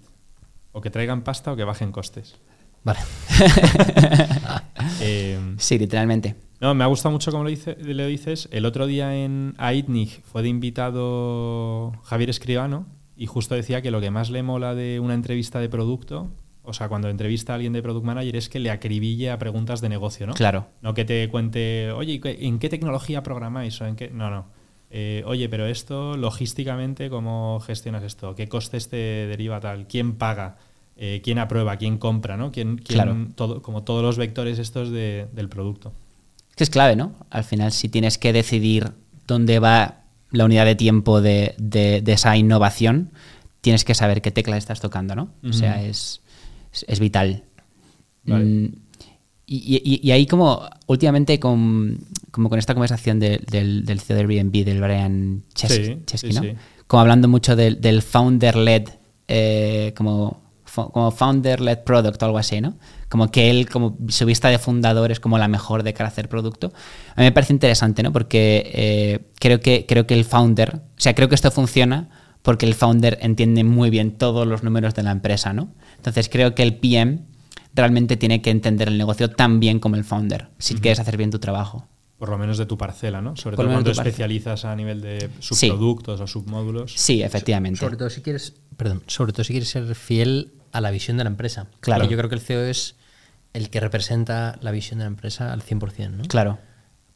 O 0.71 0.81
que 0.81 0.89
traigan 0.89 1.21
pasta 1.23 1.51
o 1.51 1.55
que 1.55 1.63
bajen 1.63 1.91
costes. 1.91 2.35
Vale. 2.83 2.99
Eh, 5.01 5.37
Sí, 5.57 5.77
literalmente. 5.77 6.35
no, 6.61 6.73
me 6.73 6.83
ha 6.83 6.87
gustado 6.87 7.11
mucho 7.11 7.31
como 7.31 7.43
lo, 7.43 7.49
dice, 7.49 7.75
lo 7.81 8.05
dices. 8.07 8.47
El 8.51 8.65
otro 8.65 8.87
día 8.87 9.15
en 9.15 9.53
AITNIC 9.57 10.23
fue 10.23 10.41
de 10.43 10.49
invitado 10.49 11.91
Javier 12.03 12.29
Escribano 12.29 12.85
y 13.17 13.25
justo 13.25 13.55
decía 13.55 13.81
que 13.81 13.91
lo 13.91 13.99
que 14.01 14.11
más 14.11 14.29
le 14.29 14.43
mola 14.43 14.75
de 14.75 14.99
una 14.99 15.13
entrevista 15.13 15.59
de 15.59 15.69
producto, 15.69 16.29
o 16.63 16.73
sea, 16.73 16.87
cuando 16.89 17.09
entrevista 17.09 17.53
a 17.53 17.55
alguien 17.55 17.73
de 17.73 17.81
Product 17.81 18.05
Manager, 18.05 18.35
es 18.35 18.49
que 18.49 18.59
le 18.59 18.69
acribille 18.71 19.31
a 19.31 19.39
preguntas 19.39 19.81
de 19.81 19.89
negocio, 19.89 20.27
¿no? 20.27 20.33
Claro. 20.33 20.67
No 20.81 20.93
que 20.93 21.05
te 21.05 21.27
cuente, 21.29 21.91
oye, 21.91 22.13
¿y 22.13 22.19
qué- 22.19 22.37
¿en 22.45 22.59
qué 22.59 22.69
tecnología 22.69 23.23
programáis? 23.23 23.79
O 23.81 23.85
en 23.85 23.95
qué... 23.95 24.09
No, 24.09 24.29
no. 24.29 24.45
Eh, 24.89 25.23
oye, 25.25 25.49
pero 25.49 25.65
esto, 25.65 26.15
logísticamente, 26.15 27.09
¿cómo 27.09 27.59
gestionas 27.65 28.03
esto? 28.03 28.35
¿Qué 28.35 28.47
costes 28.47 28.87
te 28.89 28.95
deriva 28.97 29.59
tal? 29.59 29.87
¿Quién 29.87 30.15
paga? 30.15 30.57
Eh, 30.95 31.21
¿Quién 31.23 31.39
aprueba? 31.39 31.77
¿Quién 31.77 31.97
compra? 31.97 32.37
¿no? 32.37 32.51
¿Quién, 32.51 32.77
quién- 32.77 32.95
Claro. 33.03 33.15
todo, 33.35 33.61
como 33.61 33.83
todos 33.83 34.01
los 34.03 34.17
vectores 34.17 34.59
estos 34.59 34.89
de- 34.89 35.27
del 35.33 35.49
producto. 35.49 35.93
Que 36.55 36.63
es 36.63 36.69
clave, 36.69 36.95
¿no? 36.95 37.15
Al 37.29 37.43
final, 37.43 37.71
si 37.71 37.87
tienes 37.89 38.17
que 38.17 38.33
decidir 38.33 38.91
dónde 39.27 39.59
va 39.59 40.03
la 40.31 40.45
unidad 40.45 40.65
de 40.65 40.75
tiempo 40.75 41.21
de, 41.21 41.55
de- 41.57 42.01
de 42.01 42.13
esa 42.13 42.35
innovación, 42.37 43.11
tienes 43.61 43.83
que 43.85 43.93
saber 43.95 44.21
qué 44.21 44.31
tecla 44.31 44.57
estás 44.57 44.79
tocando, 44.81 45.15
¿no? 45.15 45.29
O 45.43 45.53
sea, 45.53 45.81
es, 45.83 46.21
es, 46.73 46.85
es 46.87 46.99
vital. 46.99 47.43
Vale. 48.25 48.45
Mm, 48.45 48.73
y, 49.49 49.81
y- 49.83 49.99
y 50.07 50.11
ahí 50.11 50.25
como 50.25 50.69
últimamente 50.87 51.39
con, 51.39 51.99
como 52.31 52.49
con 52.49 52.59
esta 52.59 52.73
conversación 52.73 53.19
de- 53.19 53.41
del, 53.49 53.85
del 53.85 53.99
CEO 54.01 54.17
de 54.17 54.21
Airbnb, 54.23 54.65
del 54.65 54.81
Brian 54.81 55.43
Ches- 55.55 55.71
Sí, 55.85 55.97
Chesky, 56.05 56.29
sí, 56.31 56.35
¿no? 56.35 56.41
sí. 56.41 56.53
Como 56.87 57.01
hablando 57.01 57.27
mucho 57.27 57.55
del, 57.55 57.79
del 57.81 58.01
founder-led, 58.01 58.89
eh, 59.29 59.93
como, 59.95 60.41
como 60.73 61.11
founder-led 61.11 61.79
product 61.83 62.21
o 62.21 62.25
algo 62.25 62.37
así, 62.37 62.59
¿no? 62.61 62.77
Como 63.09 63.31
que 63.31 63.49
él, 63.49 63.69
como 63.69 63.97
su 64.09 64.25
vista 64.25 64.49
de 64.49 64.59
fundador 64.59 65.11
es 65.11 65.19
como 65.19 65.37
la 65.37 65.47
mejor 65.47 65.83
de 65.83 65.93
cara 65.93 66.09
a 66.09 66.11
hacer 66.11 66.27
producto. 66.27 66.73
A 67.15 67.21
mí 67.21 67.25
me 67.25 67.31
parece 67.31 67.53
interesante, 67.53 68.03
¿no? 68.03 68.11
Porque 68.11 68.69
eh, 68.73 69.19
creo, 69.39 69.59
que, 69.61 69.85
creo 69.87 70.05
que 70.05 70.13
el 70.13 70.25
founder, 70.25 70.75
o 70.75 70.81
sea, 71.01 71.15
creo 71.15 71.29
que 71.29 71.35
esto 71.35 71.49
funciona 71.51 72.09
porque 72.41 72.65
el 72.65 72.75
founder 72.75 73.17
entiende 73.21 73.63
muy 73.63 73.89
bien 73.89 74.11
todos 74.11 74.45
los 74.47 74.63
números 74.63 74.93
de 74.95 75.03
la 75.03 75.11
empresa, 75.11 75.53
¿no? 75.53 75.73
Entonces 75.97 76.29
creo 76.29 76.53
que 76.55 76.63
el 76.63 76.75
PM 76.77 77.19
realmente 77.73 78.17
tiene 78.17 78.41
que 78.41 78.49
entender 78.49 78.87
el 78.87 78.97
negocio 78.97 79.29
tan 79.29 79.59
bien 79.59 79.79
como 79.79 79.95
el 79.95 80.03
founder, 80.03 80.49
si 80.57 80.75
quieres 80.75 80.99
hacer 80.99 81.15
bien 81.17 81.31
tu 81.31 81.39
trabajo. 81.39 81.87
Por 82.17 82.29
lo 82.29 82.37
menos 82.39 82.57
de 82.57 82.65
tu 82.65 82.77
parcela, 82.77 83.21
¿no? 83.21 83.35
Sobre 83.35 83.55
Por 83.55 83.65
todo 83.65 83.73
cuando 83.73 83.91
especializas 83.91 84.65
a 84.65 84.75
nivel 84.75 85.01
de 85.01 85.29
Sí. 85.39 85.67
subproductos 85.67 86.19
o 86.19 86.25
submódulos. 86.25 86.93
Sí, 86.95 87.21
efectivamente. 87.21 87.79
Sobre 87.79 87.95
todo 87.95 88.09
si 88.09 88.21
quieres, 88.21 88.55
perdón, 88.75 89.03
sobre 89.05 89.33
todo 89.33 89.43
si 89.43 89.53
quieres 89.53 89.69
ser 89.69 89.93
fiel 89.93 90.53
a 90.71 90.81
la 90.81 90.89
visión 90.89 91.17
de 91.17 91.23
la 91.25 91.29
empresa. 91.29 91.67
Claro. 91.79 92.01
Porque 92.01 92.11
yo 92.13 92.17
creo 92.17 92.29
que 92.29 92.35
el 92.35 92.41
CEO 92.41 92.63
es 92.63 92.95
el 93.57 93.69
que 93.69 93.79
representa 93.79 94.57
la 94.61 94.71
visión 94.71 94.99
de 94.99 95.05
la 95.05 95.09
empresa 95.09 95.51
al 95.51 95.61
100%, 95.63 96.09
¿no? 96.11 96.23
Claro. 96.25 96.59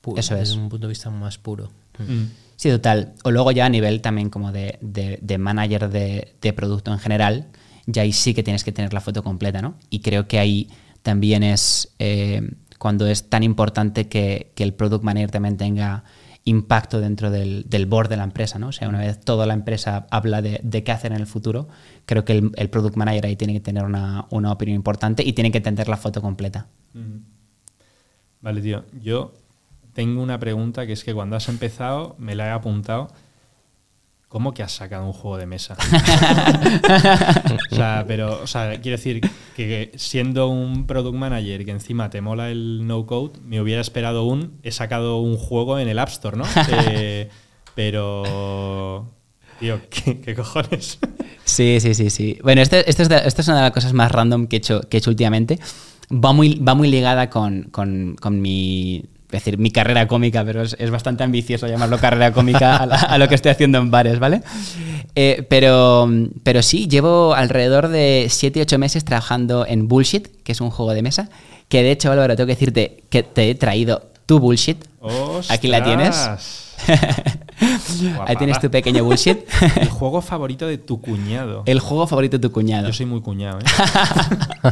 Pu- 0.03 0.17
Eso 0.17 0.35
es. 0.35 0.49
Desde 0.49 0.59
un 0.61 0.69
punto 0.69 0.87
de 0.87 0.91
vista 0.91 1.09
más 1.09 1.37
puro. 1.37 1.71
Mm. 1.99 2.23
Sí, 2.55 2.69
total. 2.69 3.13
O 3.23 3.31
luego 3.31 3.51
ya 3.51 3.65
a 3.65 3.69
nivel 3.69 4.01
también 4.01 4.29
como 4.29 4.51
de, 4.51 4.77
de- 4.81 5.19
de 5.21 5.37
manager 5.37 5.89
de, 5.89 6.33
de 6.41 6.53
producto 6.53 6.91
en 6.91 6.99
general, 6.99 7.47
ya 7.87 8.01
ahí 8.03 8.11
sí 8.11 8.33
que 8.33 8.43
tienes 8.43 8.63
que 8.63 8.71
tener 8.71 8.93
la 8.93 9.01
foto 9.01 9.23
completa, 9.23 9.61
¿no? 9.61 9.75
Y 9.89 9.99
creo 10.01 10.27
que 10.27 10.39
ahí 10.39 10.69
también 11.03 11.41
es 11.43 11.89
eh, 11.99 12.51
cuando 12.77 13.07
es 13.07 13.29
tan 13.29 13.43
importante 13.43 14.07
que, 14.07 14.51
que 14.55 14.63
el 14.63 14.73
product 14.73 15.03
manager 15.03 15.31
también 15.31 15.57
tenga 15.57 16.03
impacto 16.43 16.99
dentro 16.99 17.29
del, 17.29 17.65
del 17.69 17.85
board 17.85 18.09
de 18.09 18.17
la 18.17 18.23
empresa, 18.23 18.57
¿no? 18.57 18.69
O 18.69 18.71
sea, 18.71 18.89
una 18.89 18.99
vez 18.99 19.19
toda 19.19 19.45
la 19.45 19.53
empresa 19.53 20.07
habla 20.09 20.41
de, 20.41 20.59
de 20.63 20.83
qué 20.83 20.91
hacer 20.91 21.11
en 21.11 21.19
el 21.19 21.27
futuro, 21.27 21.67
creo 22.05 22.25
que 22.25 22.33
el, 22.33 22.51
el 22.55 22.69
product 22.69 22.95
manager 22.95 23.27
ahí 23.27 23.35
tiene 23.35 23.53
que 23.53 23.59
tener 23.59 23.83
una, 23.83 24.25
una 24.31 24.51
opinión 24.51 24.75
importante 24.75 25.23
y 25.23 25.33
tiene 25.33 25.51
que 25.51 25.59
entender 25.59 25.87
la 25.87 25.97
foto 25.97 26.21
completa. 26.21 26.67
Vale, 28.41 28.61
tío. 28.61 28.85
Yo 29.01 29.33
tengo 29.93 30.21
una 30.23 30.39
pregunta 30.39 30.87
que 30.87 30.93
es 30.93 31.03
que 31.03 31.13
cuando 31.13 31.35
has 31.35 31.47
empezado 31.47 32.15
me 32.17 32.33
la 32.35 32.47
he 32.47 32.51
apuntado. 32.51 33.09
¿Cómo 34.31 34.53
que 34.53 34.63
has 34.63 34.71
sacado 34.71 35.05
un 35.05 35.11
juego 35.11 35.37
de 35.37 35.45
mesa? 35.45 35.75
o 37.71 37.75
sea, 37.75 38.05
pero, 38.07 38.39
o 38.41 38.47
sea, 38.47 38.79
quiero 38.79 38.95
decir 38.97 39.19
que 39.57 39.91
siendo 39.97 40.47
un 40.47 40.87
product 40.87 41.15
manager 41.17 41.65
que 41.65 41.71
encima 41.71 42.09
te 42.09 42.21
mola 42.21 42.49
el 42.49 42.87
no 42.87 43.05
code, 43.05 43.39
me 43.43 43.59
hubiera 43.59 43.81
esperado 43.81 44.23
un. 44.23 44.53
He 44.63 44.71
sacado 44.71 45.17
un 45.19 45.35
juego 45.35 45.79
en 45.79 45.89
el 45.89 45.99
App 45.99 46.07
Store, 46.09 46.37
¿no? 46.37 46.45
Eh, 46.71 47.29
pero. 47.75 49.09
Tío, 49.59 49.81
¿qué, 49.89 50.21
qué 50.21 50.33
cojones? 50.33 50.97
Sí, 51.43 51.79
sí, 51.81 51.93
sí, 51.93 52.09
sí. 52.09 52.39
Bueno, 52.41 52.61
este- 52.61 52.89
esto, 52.89 53.03
es 53.03 53.09
de- 53.09 53.17
es 53.25 53.47
una 53.49 53.57
de 53.57 53.63
las 53.63 53.71
cosas 53.71 53.91
más 53.93 54.11
random 54.11 54.47
que 54.47 54.55
he 54.55 54.59
hecho, 54.59 54.79
que 54.81 54.95
he 54.95 54.99
hecho 54.99 55.09
últimamente. 55.11 55.59
Va 56.09 56.31
muy, 56.31 56.55
va 56.55 56.73
muy 56.73 56.89
ligada 56.89 57.29
con, 57.29 57.63
con- 57.63 58.15
con 58.19 58.41
mi, 58.41 59.03
es 59.37 59.43
decir, 59.43 59.57
mi 59.57 59.71
carrera 59.71 60.07
cómica, 60.07 60.43
pero 60.43 60.61
es, 60.61 60.75
es 60.79 60.89
bastante 60.91 61.23
ambicioso 61.23 61.67
llamarlo 61.67 61.97
carrera 61.99 62.31
cómica 62.33 62.77
a, 62.77 62.85
la- 62.85 62.95
a 62.95 63.17
lo 63.17 63.27
que 63.27 63.35
estoy 63.35 63.51
haciendo 63.51 63.77
en 63.77 63.89
bares, 63.91 64.19
¿vale? 64.19 64.41
Eh, 65.15 65.45
pero, 65.49 66.09
pero 66.43 66.61
sí, 66.61 66.87
llevo 66.87 67.33
alrededor 67.33 67.87
de 67.87 68.25
7-8 68.27 68.77
meses 68.77 69.03
trabajando 69.05 69.65
en 69.65 69.87
Bullshit, 69.87 70.27
que 70.43 70.51
es 70.51 70.61
un 70.61 70.69
juego 70.69 70.93
de 70.93 71.01
mesa, 71.01 71.29
que 71.69 71.83
de 71.83 71.91
hecho, 71.91 72.11
Álvaro, 72.11 72.35
tengo 72.35 72.47
que 72.47 72.53
decirte 72.53 73.03
que 73.09 73.23
te 73.23 73.49
he 73.49 73.55
traído 73.55 74.09
tu 74.25 74.39
Bullshit. 74.39 74.83
Aquí 75.49 75.67
la 75.67 75.83
tienes. 75.83 76.29
Ahí 78.25 78.35
tienes 78.37 78.59
tu 78.59 78.69
pequeño 78.71 79.03
Bullshit. 79.03 79.37
El 79.79 79.89
juego 79.89 80.21
favorito 80.21 80.65
de 80.67 80.77
tu 80.79 80.99
cuñado. 80.99 81.63
El 81.67 81.79
juego 81.79 82.07
favorito 82.07 82.37
de 82.37 82.41
tu 82.41 82.51
cuñado. 82.51 82.87
Yo 82.87 82.93
soy 82.93 83.05
muy 83.05 83.21
cuñado, 83.21 83.59
¿eh? 83.59 83.63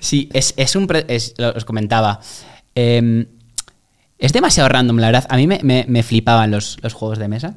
Sí, 0.00 0.28
es, 0.32 0.54
es 0.56 0.76
un. 0.76 0.88
es- 1.08 1.34
os 1.38 1.64
comentaba. 1.64 2.20
Eh, 2.76 3.26
es 4.18 4.32
demasiado 4.32 4.68
random, 4.68 4.98
la 4.98 5.08
verdad. 5.08 5.26
A 5.28 5.36
mí 5.36 5.46
me, 5.46 5.58
me- 5.62 5.84
me 5.88 6.02
flipaban 6.02 6.50
los, 6.50 6.78
los 6.82 6.92
juegos 6.94 7.18
de 7.18 7.28
mesa. 7.28 7.54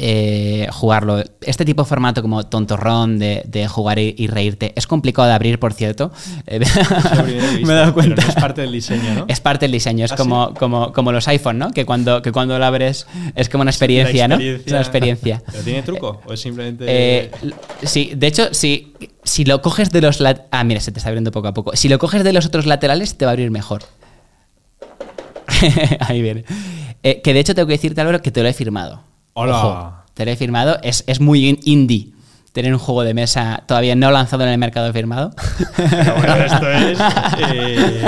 Eh, 0.00 0.68
jugarlo. 0.70 1.24
Este 1.40 1.64
tipo 1.64 1.82
de 1.82 1.88
formato 1.88 2.22
como 2.22 2.46
tontorrón 2.46 3.18
de, 3.18 3.42
de 3.48 3.66
jugar 3.66 3.98
y, 3.98 4.14
y 4.16 4.28
reírte. 4.28 4.72
Es 4.76 4.86
complicado 4.86 5.26
de 5.26 5.34
abrir, 5.34 5.58
por 5.58 5.72
cierto. 5.72 6.12
Eh, 6.46 6.56
he 6.56 6.58
visto, 6.60 7.66
me 7.66 7.72
he 7.72 7.76
dado 7.76 7.94
cuenta. 7.94 8.14
Pero 8.14 8.26
no 8.28 8.32
es 8.34 8.40
parte 8.40 8.60
del 8.60 8.72
diseño, 8.72 9.14
¿no? 9.14 9.24
Es 9.26 9.40
parte 9.40 9.64
del 9.64 9.72
diseño, 9.72 10.04
es 10.04 10.12
¿Ah, 10.12 10.16
como, 10.16 10.48
sí? 10.50 10.54
como, 10.58 10.92
como 10.92 11.10
los 11.10 11.26
iPhone, 11.28 11.58
¿no? 11.58 11.70
Que 11.72 11.84
cuando, 11.84 12.22
que 12.22 12.30
cuando 12.30 12.56
lo 12.58 12.64
abres 12.64 13.06
es 13.34 13.48
como 13.48 13.62
una 13.62 13.70
experiencia, 13.72 14.28
¿no? 14.28 14.36
Es 14.36 14.66
una 14.68 14.78
experiencia. 14.80 15.42
¿Pero 15.50 15.64
tiene 15.64 15.82
truco? 15.82 16.20
¿O 16.26 16.32
es 16.34 16.40
simplemente.? 16.40 16.84
Eh, 16.86 17.30
sí, 17.82 18.12
de 18.14 18.26
hecho, 18.28 18.54
si, 18.54 18.92
si 19.24 19.44
lo 19.44 19.60
coges 19.62 19.90
de 19.90 20.00
los... 20.00 20.20
lat- 20.20 20.44
Ah, 20.52 20.62
mira, 20.62 20.80
se 20.80 20.92
te 20.92 21.00
está 21.00 21.08
abriendo 21.08 21.32
poco 21.32 21.48
a 21.48 21.54
poco. 21.54 21.74
Si 21.74 21.88
lo 21.88 21.98
coges 21.98 22.22
de 22.22 22.32
los 22.32 22.46
otros 22.46 22.66
laterales, 22.66 23.16
te 23.18 23.24
va 23.24 23.30
a 23.30 23.32
abrir 23.32 23.50
mejor. 23.50 23.82
Ahí 26.00 26.22
viene. 26.22 26.44
Eh, 27.02 27.20
que 27.22 27.32
de 27.32 27.40
hecho 27.40 27.54
tengo 27.54 27.66
que 27.66 27.74
decirte, 27.74 28.00
Álvaro, 28.00 28.20
que 28.22 28.30
te 28.30 28.42
lo 28.42 28.48
he 28.48 28.52
firmado. 28.52 29.02
¡Hola! 29.34 29.56
Ojo, 29.56 29.92
te 30.14 30.24
lo 30.24 30.30
he 30.30 30.36
firmado. 30.36 30.78
Es, 30.82 31.04
es 31.06 31.20
muy 31.20 31.48
in- 31.48 31.60
indie 31.64 32.12
tener 32.52 32.72
un 32.72 32.78
juego 32.80 33.04
de 33.04 33.14
mesa 33.14 33.62
todavía 33.68 33.94
no 33.94 34.10
lanzado 34.10 34.42
en 34.42 34.48
el 34.48 34.58
mercado 34.58 34.92
firmado. 34.92 35.30
Pero 35.76 36.14
bueno, 36.16 36.34
esto 36.36 36.70
es. 36.72 36.98
eh, 37.52 38.04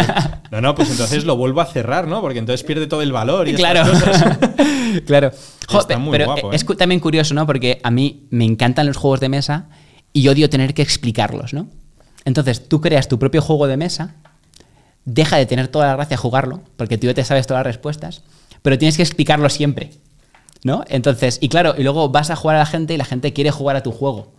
No, 0.50 0.60
no, 0.60 0.74
pues 0.74 0.90
entonces 0.90 1.24
lo 1.24 1.36
vuelvo 1.36 1.60
a 1.60 1.66
cerrar, 1.66 2.08
¿no? 2.08 2.20
Porque 2.20 2.40
entonces 2.40 2.64
pierde 2.64 2.86
todo 2.88 3.02
el 3.02 3.12
valor. 3.12 3.46
Y 3.48 3.54
claro. 3.54 3.88
cosas. 3.88 4.38
claro. 5.06 5.30
Jo, 5.68 5.78
Está 5.80 5.94
pe- 5.94 5.96
muy 5.98 6.10
pero 6.12 6.24
guapo, 6.26 6.52
es 6.52 6.62
¿eh? 6.62 6.66
cu- 6.66 6.74
también 6.74 7.00
curioso, 7.00 7.32
¿no? 7.34 7.46
Porque 7.46 7.80
a 7.84 7.90
mí 7.92 8.26
me 8.30 8.44
encantan 8.44 8.86
los 8.86 8.96
juegos 8.96 9.20
de 9.20 9.28
mesa 9.28 9.68
y 10.12 10.26
odio 10.26 10.50
tener 10.50 10.74
que 10.74 10.82
explicarlos, 10.82 11.54
¿no? 11.54 11.68
Entonces 12.24 12.68
tú 12.68 12.80
creas 12.80 13.06
tu 13.06 13.18
propio 13.20 13.40
juego 13.40 13.68
de 13.68 13.76
mesa, 13.76 14.16
deja 15.04 15.36
de 15.36 15.46
tener 15.46 15.68
toda 15.68 15.86
la 15.86 15.96
gracia 15.96 16.16
jugarlo, 16.16 16.62
porque 16.76 16.98
tú 16.98 17.06
ya 17.06 17.14
te 17.14 17.24
sabes 17.24 17.46
todas 17.46 17.60
las 17.64 17.74
respuestas, 17.74 18.22
pero 18.62 18.78
tienes 18.78 18.96
que 18.96 19.02
explicarlo 19.02 19.48
siempre, 19.48 19.90
¿no? 20.64 20.84
Entonces, 20.88 21.38
y 21.40 21.48
claro, 21.48 21.74
y 21.76 21.82
luego 21.82 22.08
vas 22.10 22.30
a 22.30 22.36
jugar 22.36 22.56
a 22.56 22.60
la 22.60 22.66
gente 22.66 22.94
y 22.94 22.96
la 22.96 23.04
gente 23.04 23.32
quiere 23.32 23.50
jugar 23.50 23.76
a 23.76 23.82
tu 23.82 23.92
juego. 23.92 24.32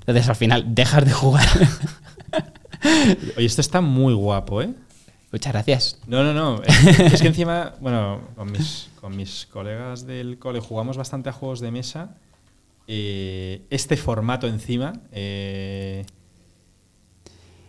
Entonces 0.00 0.28
al 0.28 0.36
final 0.36 0.64
dejas 0.74 1.04
de 1.04 1.12
jugar. 1.12 1.46
Oye, 3.36 3.46
esto 3.46 3.60
está 3.60 3.80
muy 3.80 4.14
guapo, 4.14 4.62
¿eh? 4.62 4.70
Muchas 5.32 5.52
gracias. 5.52 5.98
No, 6.06 6.22
no, 6.22 6.32
no. 6.32 6.62
Es, 6.62 6.98
es 7.14 7.22
que 7.22 7.28
encima, 7.28 7.74
bueno, 7.80 8.20
con 8.36 8.52
mis, 8.52 8.88
con 9.00 9.16
mis 9.16 9.46
colegas 9.46 10.06
del 10.06 10.38
cole 10.38 10.60
jugamos 10.60 10.96
bastante 10.96 11.28
a 11.28 11.32
juegos 11.32 11.60
de 11.60 11.70
mesa. 11.72 12.14
Eh, 12.86 13.62
este 13.70 13.96
formato 13.96 14.46
encima. 14.46 14.92
eh, 15.10 16.04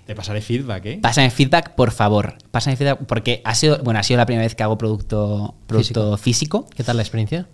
te 0.06 0.16
pasaré 0.16 0.41
feedback, 0.41 0.86
¿eh? 0.86 0.99
Pásame 1.01 1.32
feedback, 1.32 1.72
por 1.72 1.91
favor. 1.91 2.36
Pásame 2.51 2.76
feedback, 2.76 2.99
porque 3.06 3.41
ha 3.43 3.56
sido, 3.56 3.80
bueno, 3.84 3.99
ha 3.99 4.03
sido 4.03 4.18
la 4.18 4.26
primera 4.26 4.45
vez 4.45 4.56
que 4.56 4.64
hago 4.64 4.78
producto, 4.78 5.56
producto 5.68 6.18
físico. 6.18 6.68
¿Qué 6.76 6.84
tal 6.84 6.97
la 6.97 7.03
experiencia? 7.03 7.47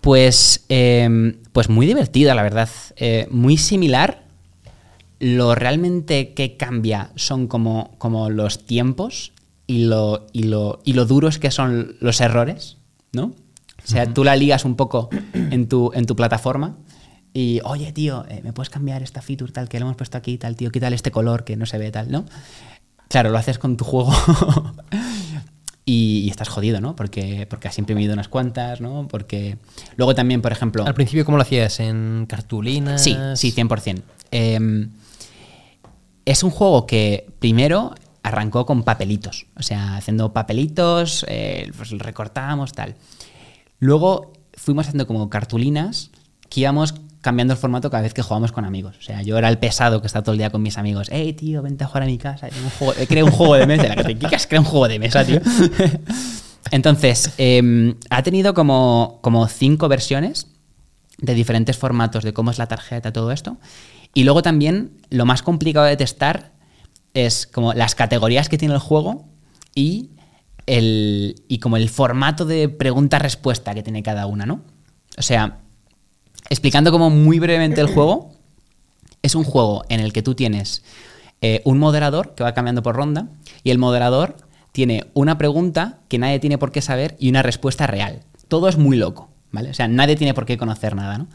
Pues, 0.00 0.64
eh, 0.68 1.36
pues 1.52 1.68
muy 1.68 1.86
divertida, 1.86 2.34
la 2.34 2.42
verdad. 2.42 2.68
Eh, 2.96 3.28
muy 3.30 3.58
similar. 3.58 4.24
Lo 5.18 5.54
realmente 5.54 6.34
que 6.34 6.56
cambia 6.56 7.10
son 7.14 7.46
como, 7.46 7.94
como 7.98 8.30
los 8.30 8.64
tiempos 8.64 9.32
y 9.66 9.84
lo, 9.84 10.26
y, 10.32 10.44
lo, 10.44 10.80
y 10.84 10.92
lo 10.92 11.06
duros 11.06 11.38
que 11.38 11.50
son 11.50 11.96
los 12.00 12.20
errores, 12.20 12.76
¿no? 13.12 13.32
O 13.82 13.88
sea, 13.88 14.12
tú 14.12 14.24
la 14.24 14.36
ligas 14.36 14.64
un 14.64 14.76
poco 14.76 15.10
en 15.32 15.68
tu, 15.68 15.90
en 15.94 16.06
tu 16.06 16.16
plataforma 16.16 16.76
y, 17.36 17.60
oye, 17.64 17.92
tío, 17.92 18.24
eh, 18.30 18.40
¿me 18.42 18.54
puedes 18.54 18.70
cambiar 18.70 19.02
esta 19.02 19.20
feature 19.20 19.52
tal 19.52 19.68
que 19.68 19.78
le 19.78 19.82
hemos 19.82 19.96
puesto 19.96 20.16
aquí, 20.16 20.38
tal, 20.38 20.56
tío? 20.56 20.72
¿Qué 20.72 20.80
tal 20.80 20.94
este 20.94 21.10
color 21.10 21.44
que 21.44 21.54
no 21.54 21.66
se 21.66 21.76
ve 21.76 21.90
tal, 21.90 22.10
no? 22.10 22.24
Claro, 23.10 23.28
lo 23.28 23.36
haces 23.36 23.58
con 23.58 23.76
tu 23.76 23.84
juego 23.84 24.10
y, 25.84 26.20
y 26.20 26.30
estás 26.30 26.48
jodido, 26.48 26.80
¿no? 26.80 26.96
Porque, 26.96 27.46
porque 27.50 27.68
has 27.68 27.76
imprimido 27.76 28.14
unas 28.14 28.28
cuantas, 28.28 28.80
¿no? 28.80 29.06
Porque 29.06 29.58
luego 29.96 30.14
también, 30.14 30.40
por 30.40 30.50
ejemplo... 30.50 30.86
Al 30.86 30.94
principio, 30.94 31.26
¿cómo 31.26 31.36
lo 31.36 31.42
hacías? 31.42 31.78
¿En 31.78 32.24
cartulinas? 32.26 33.02
Sí, 33.02 33.14
sí, 33.34 33.52
100%. 33.52 34.00
Eh, 34.30 34.88
es 36.24 36.42
un 36.42 36.50
juego 36.50 36.86
que 36.86 37.30
primero 37.38 37.94
arrancó 38.22 38.64
con 38.64 38.82
papelitos, 38.82 39.44
o 39.56 39.62
sea, 39.62 39.98
haciendo 39.98 40.32
papelitos, 40.32 41.26
eh, 41.28 41.70
pues 41.76 41.90
recortábamos, 41.90 42.72
tal. 42.72 42.94
Luego 43.78 44.32
fuimos 44.54 44.86
haciendo 44.86 45.06
como 45.06 45.28
cartulinas 45.28 46.10
que 46.48 46.60
íbamos 46.60 46.94
cambiando 47.26 47.54
el 47.54 47.58
formato 47.58 47.90
cada 47.90 48.04
vez 48.04 48.14
que 48.14 48.22
jugábamos 48.22 48.52
con 48.52 48.64
amigos. 48.64 48.96
O 49.00 49.02
sea, 49.02 49.20
yo 49.20 49.36
era 49.36 49.48
el 49.48 49.58
pesado 49.58 50.00
que 50.00 50.06
está 50.06 50.22
todo 50.22 50.34
el 50.34 50.38
día 50.38 50.50
con 50.50 50.62
mis 50.62 50.78
amigos. 50.78 51.08
Hey, 51.10 51.32
tío, 51.32 51.60
vente 51.60 51.82
a 51.82 51.88
jugar 51.88 52.04
a 52.04 52.06
mi 52.06 52.18
casa. 52.18 52.46
Un 52.62 52.70
juego, 52.70 52.94
he 52.96 53.08
creado 53.08 53.26
un 53.26 53.32
juego 53.32 53.56
de 53.56 53.66
mesa. 53.66 53.88
La 53.88 53.96
que 53.96 54.14
te 54.14 54.16
crea 54.46 54.60
un 54.60 54.64
juego 54.64 54.86
de 54.86 55.00
mesa, 55.00 55.24
tío. 55.24 55.40
Entonces, 56.70 57.32
eh, 57.38 57.96
ha 58.10 58.22
tenido 58.22 58.54
como, 58.54 59.18
como 59.22 59.48
cinco 59.48 59.88
versiones 59.88 60.46
de 61.18 61.34
diferentes 61.34 61.76
formatos 61.76 62.22
de 62.22 62.32
cómo 62.32 62.52
es 62.52 62.58
la 62.58 62.68
tarjeta, 62.68 63.12
todo 63.12 63.32
esto. 63.32 63.56
Y 64.14 64.22
luego 64.22 64.40
también 64.42 64.92
lo 65.10 65.26
más 65.26 65.42
complicado 65.42 65.86
de 65.86 65.96
testar 65.96 66.52
es 67.12 67.48
como 67.48 67.72
las 67.72 67.96
categorías 67.96 68.48
que 68.48 68.56
tiene 68.56 68.74
el 68.74 68.80
juego 68.80 69.26
y, 69.74 70.10
el, 70.66 71.42
y 71.48 71.58
como 71.58 71.76
el 71.76 71.88
formato 71.88 72.44
de 72.44 72.68
pregunta-respuesta 72.68 73.74
que 73.74 73.82
tiene 73.82 74.04
cada 74.04 74.26
una, 74.26 74.46
¿no? 74.46 74.62
O 75.18 75.22
sea, 75.22 75.58
explicando 76.50 76.90
como 76.90 77.10
muy 77.10 77.38
brevemente 77.38 77.80
el 77.80 77.86
juego, 77.88 78.32
es 79.22 79.34
un 79.34 79.44
juego 79.44 79.84
en 79.88 80.00
el 80.00 80.12
que 80.12 80.22
tú 80.22 80.34
tienes 80.34 80.82
eh, 81.42 81.60
un 81.64 81.78
moderador 81.78 82.34
que 82.34 82.44
va 82.44 82.54
cambiando 82.54 82.82
por 82.82 82.96
ronda 82.96 83.28
y 83.62 83.70
el 83.70 83.78
moderador 83.78 84.36
tiene 84.72 85.06
una 85.14 85.38
pregunta 85.38 86.00
que 86.08 86.18
nadie 86.18 86.38
tiene 86.38 86.58
por 86.58 86.72
qué 86.72 86.82
saber 86.82 87.16
y 87.18 87.28
una 87.28 87.42
respuesta 87.42 87.86
real. 87.86 88.22
Todo 88.48 88.68
es 88.68 88.76
muy 88.76 88.96
loco, 88.96 89.30
¿vale? 89.50 89.70
O 89.70 89.74
sea, 89.74 89.88
nadie 89.88 90.16
tiene 90.16 90.34
por 90.34 90.46
qué 90.46 90.56
conocer 90.56 90.94
nada, 90.94 91.18
¿no? 91.18 91.28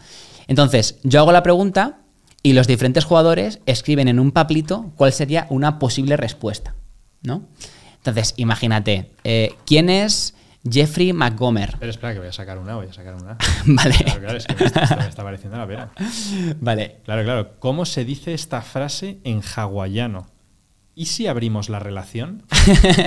Entonces, 0.47 0.99
yo 1.03 1.19
hago 1.19 1.31
la 1.31 1.43
pregunta 1.43 1.99
y 2.43 2.53
los 2.53 2.67
diferentes 2.67 3.05
jugadores 3.05 3.59
escriben 3.65 4.07
en 4.07 4.19
un 4.19 4.31
papelito 4.31 4.91
cuál 4.95 5.13
sería 5.13 5.47
una 5.49 5.79
posible 5.79 6.17
respuesta, 6.17 6.75
¿no? 7.21 7.43
Entonces, 7.97 8.33
imagínate, 8.37 9.11
eh, 9.23 9.55
¿quién 9.65 9.89
es 9.89 10.33
Jeffrey 10.69 11.11
McGomer? 11.11 11.75
Pero 11.79 11.89
espera, 11.89 12.13
que 12.13 12.19
voy 12.19 12.27
a 12.27 12.33
sacar 12.33 12.59
una, 12.59 12.75
voy 12.75 12.87
a 12.87 12.93
sacar 12.93 13.15
una. 13.15 13.37
vale. 13.65 13.95
Claro, 13.95 14.19
claro, 14.19 14.37
es 14.37 14.45
que 14.45 14.55
me 14.55 14.65
está, 14.65 14.95
me 14.95 15.07
está 15.07 15.23
pareciendo 15.23 15.57
la 15.57 15.67
pena. 15.67 15.91
Vale. 16.59 16.97
Claro, 17.03 17.23
claro. 17.23 17.59
¿Cómo 17.59 17.85
se 17.85 18.05
dice 18.05 18.33
esta 18.33 18.61
frase 18.61 19.19
en 19.23 19.41
hawaiano? 19.41 20.27
¿Y 20.93 21.05
si 21.05 21.25
abrimos 21.25 21.69
la 21.69 21.79
relación? 21.79 22.43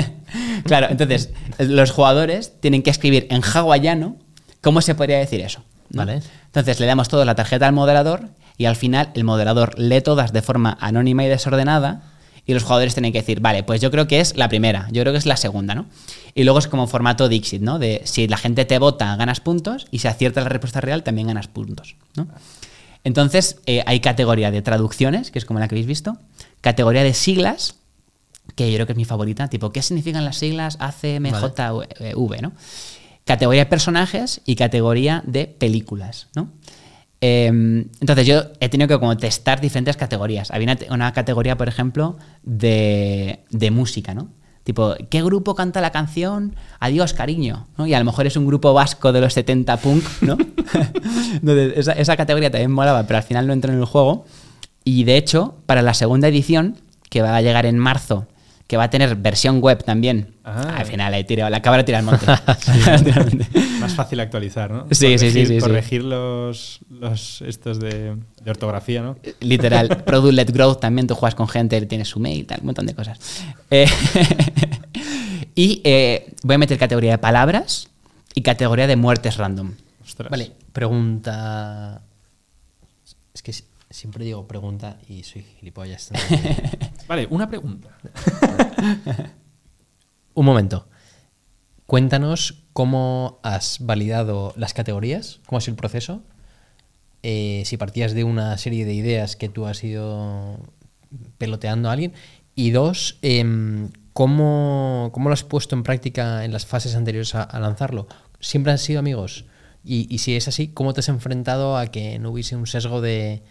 claro, 0.64 0.88
entonces, 0.90 1.32
los 1.58 1.90
jugadores 1.92 2.60
tienen 2.60 2.82
que 2.82 2.90
escribir 2.90 3.26
en 3.30 3.42
hawaiano 3.42 4.16
cómo 4.60 4.80
se 4.80 4.94
podría 4.94 5.18
decir 5.18 5.40
eso. 5.40 5.62
¿no? 5.90 5.98
Vale. 5.98 6.22
Entonces 6.46 6.80
le 6.80 6.86
damos 6.86 7.08
toda 7.08 7.24
la 7.24 7.34
tarjeta 7.34 7.68
al 7.68 7.74
moderador 7.74 8.30
y 8.56 8.64
al 8.64 8.76
final 8.76 9.10
el 9.14 9.24
moderador 9.24 9.78
lee 9.78 10.00
todas 10.00 10.32
de 10.32 10.42
forma 10.42 10.76
anónima 10.80 11.24
y 11.24 11.28
desordenada 11.28 12.14
y 12.46 12.54
los 12.54 12.62
jugadores 12.62 12.94
tienen 12.94 13.12
que 13.12 13.20
decir, 13.20 13.40
vale, 13.40 13.62
pues 13.62 13.80
yo 13.80 13.90
creo 13.90 14.06
que 14.06 14.20
es 14.20 14.36
la 14.36 14.48
primera, 14.48 14.88
yo 14.90 15.02
creo 15.02 15.12
que 15.12 15.18
es 15.18 15.26
la 15.26 15.36
segunda, 15.36 15.74
¿no? 15.74 15.86
Y 16.34 16.44
luego 16.44 16.58
es 16.58 16.66
como 16.66 16.86
formato 16.86 17.28
Dixit, 17.28 17.62
¿no? 17.62 17.78
De 17.78 18.02
si 18.04 18.26
la 18.26 18.36
gente 18.36 18.64
te 18.64 18.78
vota, 18.78 19.14
ganas 19.16 19.40
puntos 19.40 19.86
y 19.90 20.00
si 20.00 20.08
acierta 20.08 20.40
la 20.40 20.48
respuesta 20.48 20.80
real, 20.80 21.04
también 21.04 21.28
ganas 21.28 21.46
puntos, 21.46 21.96
¿no? 22.16 22.26
Entonces 23.04 23.60
eh, 23.66 23.82
hay 23.86 24.00
categoría 24.00 24.50
de 24.50 24.62
traducciones, 24.62 25.30
que 25.30 25.38
es 25.38 25.44
como 25.44 25.60
la 25.60 25.68
que 25.68 25.74
habéis 25.74 25.86
visto, 25.86 26.16
categoría 26.60 27.04
de 27.04 27.14
siglas, 27.14 27.76
que 28.56 28.70
yo 28.70 28.76
creo 28.76 28.86
que 28.86 28.92
es 28.92 28.96
mi 28.96 29.04
favorita, 29.04 29.48
tipo, 29.48 29.70
¿qué 29.70 29.82
significan 29.82 30.24
las 30.24 30.38
siglas 30.38 30.76
ACMJV, 30.80 32.42
¿no? 32.42 32.52
Categoría 33.24 33.64
de 33.64 33.70
personajes 33.70 34.40
y 34.44 34.56
categoría 34.56 35.22
de 35.26 35.46
películas, 35.46 36.28
¿no? 36.34 36.50
Eh, 37.20 37.46
entonces 37.46 38.26
yo 38.26 38.42
he 38.60 38.68
tenido 38.68 38.88
que 38.88 38.98
como 38.98 39.16
testar 39.16 39.60
diferentes 39.60 39.96
categorías. 39.96 40.50
Había 40.50 40.72
una, 40.72 40.94
una 40.94 41.12
categoría, 41.12 41.56
por 41.56 41.68
ejemplo, 41.68 42.18
de, 42.42 43.44
de 43.50 43.70
música, 43.70 44.14
¿no? 44.14 44.28
Tipo, 44.64 44.94
¿qué 45.10 45.22
grupo 45.22 45.54
canta 45.54 45.80
la 45.82 45.92
canción 45.92 46.56
Adiós, 46.80 47.12
cariño? 47.12 47.66
¿no? 47.76 47.86
Y 47.86 47.94
a 47.94 47.98
lo 47.98 48.04
mejor 48.04 48.26
es 48.26 48.36
un 48.36 48.46
grupo 48.46 48.72
vasco 48.72 49.12
de 49.12 49.20
los 49.20 49.34
70 49.34 49.76
punk, 49.76 50.04
¿no? 50.22 50.36
Entonces, 51.34 51.74
esa, 51.76 51.92
esa 51.92 52.16
categoría 52.16 52.50
también 52.50 52.72
molaba, 52.72 53.06
pero 53.06 53.18
al 53.18 53.22
final 53.22 53.46
no 53.46 53.52
entró 53.52 53.72
en 53.72 53.78
el 53.78 53.84
juego. 53.84 54.24
Y 54.82 55.04
de 55.04 55.16
hecho, 55.16 55.54
para 55.66 55.82
la 55.82 55.94
segunda 55.94 56.28
edición, 56.28 56.76
que 57.10 57.22
va 57.22 57.36
a 57.36 57.42
llegar 57.42 57.66
en 57.66 57.78
marzo, 57.78 58.26
que 58.66 58.76
va 58.78 58.84
a 58.84 58.90
tener 58.90 59.14
versión 59.16 59.60
web 59.60 59.84
también. 59.84 60.34
Ah. 60.42 60.76
Al 60.78 60.86
final 60.86 61.12
he 61.14 61.24
tirado, 61.24 61.50
la 61.50 61.60
de 61.60 61.84
tirar 61.84 61.98
al 62.00 62.04
monte. 62.06 62.26
Literalmente. 62.98 63.46
Más 63.80 63.94
fácil 63.94 64.20
actualizar, 64.20 64.70
¿no? 64.70 64.86
Sí, 64.90 65.18
sí, 65.18 65.30
sí, 65.30 65.40
Corregir- 65.40 65.46
sí, 65.46 65.54
sí. 65.54 65.60
Corregir 65.60 66.04
los, 66.04 66.80
los 66.88 67.42
estos 67.42 67.78
de, 67.78 68.16
de 68.42 68.50
ortografía, 68.50 69.02
¿no? 69.02 69.16
Literal. 69.40 69.88
Product 70.06 70.34
Led 70.34 70.50
Growth 70.52 70.80
también, 70.80 71.06
tú 71.06 71.14
juegas 71.14 71.34
con 71.34 71.46
gente, 71.48 71.80
tienes 71.86 72.08
su 72.08 72.20
mail, 72.20 72.46
tal, 72.46 72.60
un 72.60 72.66
montón 72.66 72.86
de 72.86 72.94
cosas. 72.94 73.18
Eh, 73.70 73.86
y 75.54 75.80
eh, 75.84 76.32
voy 76.42 76.54
a 76.54 76.58
meter 76.58 76.78
categoría 76.78 77.12
de 77.12 77.18
palabras 77.18 77.88
y 78.34 78.42
categoría 78.42 78.86
de 78.86 78.96
muertes 78.96 79.36
random. 79.36 79.72
Ostras. 80.04 80.30
Vale, 80.30 80.52
pregunta. 80.72 82.00
Es 83.34 83.42
que 83.42 83.52
si- 83.52 83.64
siempre 83.94 84.24
digo 84.24 84.48
pregunta 84.48 84.98
y 85.08 85.22
soy 85.22 85.42
gilipollas. 85.42 86.10
Vale, 87.08 87.28
una 87.30 87.48
pregunta. 87.48 87.96
Un 90.34 90.44
momento. 90.44 90.88
Cuéntanos 91.86 92.64
cómo 92.72 93.38
has 93.44 93.78
validado 93.80 94.52
las 94.56 94.74
categorías, 94.74 95.40
cómo 95.46 95.58
ha 95.58 95.60
sido 95.60 95.74
el 95.74 95.78
proceso. 95.78 96.22
Eh, 97.22 97.62
si 97.66 97.76
partías 97.76 98.14
de 98.14 98.24
una 98.24 98.58
serie 98.58 98.84
de 98.84 98.94
ideas 98.94 99.36
que 99.36 99.48
tú 99.48 99.66
has 99.66 99.84
ido 99.84 100.58
peloteando 101.38 101.88
a 101.88 101.92
alguien. 101.92 102.14
Y 102.56 102.70
dos, 102.70 103.18
em, 103.22 103.90
¿cómo, 104.12 105.10
cómo 105.12 105.28
lo 105.28 105.34
has 105.34 105.44
puesto 105.44 105.76
en 105.76 105.84
práctica 105.84 106.44
en 106.44 106.52
las 106.52 106.66
fases 106.66 106.96
anteriores 106.96 107.34
a, 107.36 107.44
a 107.44 107.60
lanzarlo? 107.60 108.08
¿Siempre 108.40 108.72
han 108.72 108.78
sido 108.78 108.98
amigos? 108.98 109.44
Y, 109.84 110.12
y 110.12 110.18
si 110.18 110.34
es 110.34 110.48
así, 110.48 110.68
¿cómo 110.68 110.94
te 110.94 111.00
has 111.00 111.08
enfrentado 111.08 111.76
a 111.76 111.86
que 111.86 112.18
no 112.18 112.30
hubiese 112.30 112.56
un 112.56 112.66
sesgo 112.66 113.00
de, 113.00 113.42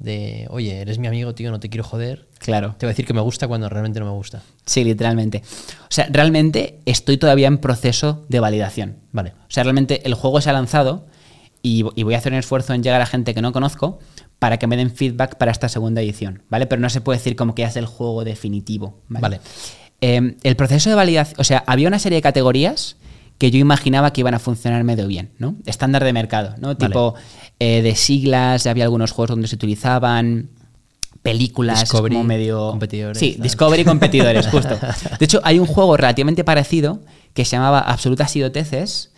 de, 0.00 0.46
oye, 0.50 0.80
eres 0.80 0.98
mi 0.98 1.06
amigo, 1.06 1.34
tío, 1.34 1.50
no 1.50 1.60
te 1.60 1.68
quiero 1.68 1.84
joder? 1.84 2.26
Claro. 2.38 2.74
Te 2.78 2.86
voy 2.86 2.90
a 2.90 2.94
decir 2.94 3.06
que 3.06 3.12
me 3.12 3.20
gusta 3.20 3.46
cuando 3.46 3.68
realmente 3.68 4.00
no 4.00 4.06
me 4.06 4.12
gusta. 4.12 4.42
Sí, 4.66 4.82
literalmente. 4.82 5.42
O 5.82 5.90
sea, 5.90 6.08
realmente 6.10 6.80
estoy 6.86 7.18
todavía 7.18 7.46
en 7.46 7.58
proceso 7.58 8.24
de 8.28 8.40
validación. 8.40 8.96
Vale. 9.12 9.34
O 9.42 9.50
sea, 9.50 9.62
realmente 9.62 10.06
el 10.06 10.14
juego 10.14 10.40
se 10.40 10.50
ha 10.50 10.54
lanzado 10.54 11.06
y, 11.62 11.84
y 11.94 12.02
voy 12.02 12.14
a 12.14 12.18
hacer 12.18 12.32
un 12.32 12.38
esfuerzo 12.38 12.72
en 12.72 12.82
llegar 12.82 13.02
a 13.02 13.06
gente 13.06 13.34
que 13.34 13.42
no 13.42 13.52
conozco 13.52 13.98
para 14.38 14.58
que 14.58 14.66
me 14.66 14.78
den 14.78 14.90
feedback 14.90 15.36
para 15.36 15.52
esta 15.52 15.68
segunda 15.68 16.00
edición, 16.00 16.42
¿vale? 16.48 16.66
Pero 16.66 16.80
no 16.80 16.88
se 16.88 17.02
puede 17.02 17.18
decir 17.18 17.36
como 17.36 17.54
que 17.54 17.62
ya 17.62 17.68
es 17.68 17.76
el 17.76 17.86
juego 17.86 18.24
definitivo, 18.24 19.02
¿vale? 19.08 19.22
Vale. 19.22 19.40
Eh, 20.00 20.36
el 20.42 20.56
proceso 20.56 20.88
de 20.88 20.96
validación, 20.96 21.38
o 21.38 21.44
sea, 21.44 21.62
había 21.66 21.88
una 21.88 21.98
serie 21.98 22.16
de 22.16 22.22
categorías 22.22 22.96
que 23.40 23.50
yo 23.50 23.58
imaginaba 23.58 24.12
que 24.12 24.20
iban 24.20 24.34
a 24.34 24.38
funcionar 24.38 24.84
medio 24.84 25.06
bien, 25.06 25.30
¿no? 25.38 25.56
Estándar 25.64 26.04
de 26.04 26.12
mercado, 26.12 26.54
¿no? 26.58 26.74
Vale. 26.74 26.76
Tipo 26.76 27.14
eh, 27.58 27.80
de 27.80 27.96
siglas, 27.96 28.66
había 28.66 28.84
algunos 28.84 29.12
juegos 29.12 29.30
donde 29.30 29.48
se 29.48 29.54
utilizaban, 29.54 30.50
películas 31.22 31.80
Discovery, 31.80 32.16
como 32.16 32.26
medio... 32.26 32.68
competidores, 32.68 33.18
Sí. 33.18 33.38
Discovery 33.40 33.84
competidores, 33.84 34.46
justo. 34.50 34.78
De 35.18 35.24
hecho, 35.24 35.40
hay 35.42 35.58
un 35.58 35.64
juego 35.64 35.96
relativamente 35.96 36.44
parecido 36.44 37.00
que 37.32 37.46
se 37.46 37.52
llamaba 37.52 37.80
Absolutas 37.80 38.36
Idioteces, 38.36 39.10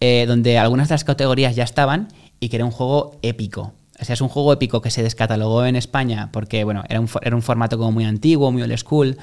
eh, 0.00 0.26
donde 0.28 0.58
algunas 0.58 0.90
de 0.90 0.96
las 0.96 1.04
categorías 1.04 1.56
ya 1.56 1.64
estaban 1.64 2.08
y 2.38 2.50
que 2.50 2.56
era 2.56 2.66
un 2.66 2.72
juego 2.72 3.18
épico. 3.22 3.72
O 4.00 4.04
sea, 4.04 4.14
es 4.14 4.20
un 4.20 4.28
juego 4.28 4.52
épico 4.52 4.80
que 4.80 4.90
se 4.90 5.02
descatalogó 5.02 5.64
en 5.64 5.76
España 5.76 6.30
porque, 6.32 6.64
bueno, 6.64 6.84
era 6.88 7.00
un, 7.00 7.08
era 7.22 7.36
un 7.36 7.42
formato 7.42 7.76
como 7.76 7.92
muy 7.92 8.04
antiguo, 8.04 8.50
muy 8.50 8.62
old 8.62 8.76
school, 8.78 9.18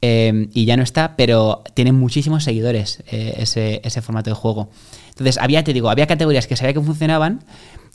eh, 0.00 0.48
y 0.52 0.64
ya 0.64 0.76
no 0.76 0.82
está, 0.82 1.16
pero 1.16 1.62
tiene 1.74 1.92
muchísimos 1.92 2.44
seguidores 2.44 3.02
eh, 3.08 3.34
ese, 3.38 3.80
ese 3.84 4.02
formato 4.02 4.30
de 4.30 4.34
juego. 4.34 4.70
Entonces, 5.10 5.38
había, 5.38 5.62
te 5.62 5.72
digo, 5.72 5.90
había 5.90 6.06
categorías 6.06 6.46
que 6.46 6.56
sabía 6.56 6.72
que 6.72 6.80
funcionaban 6.80 7.44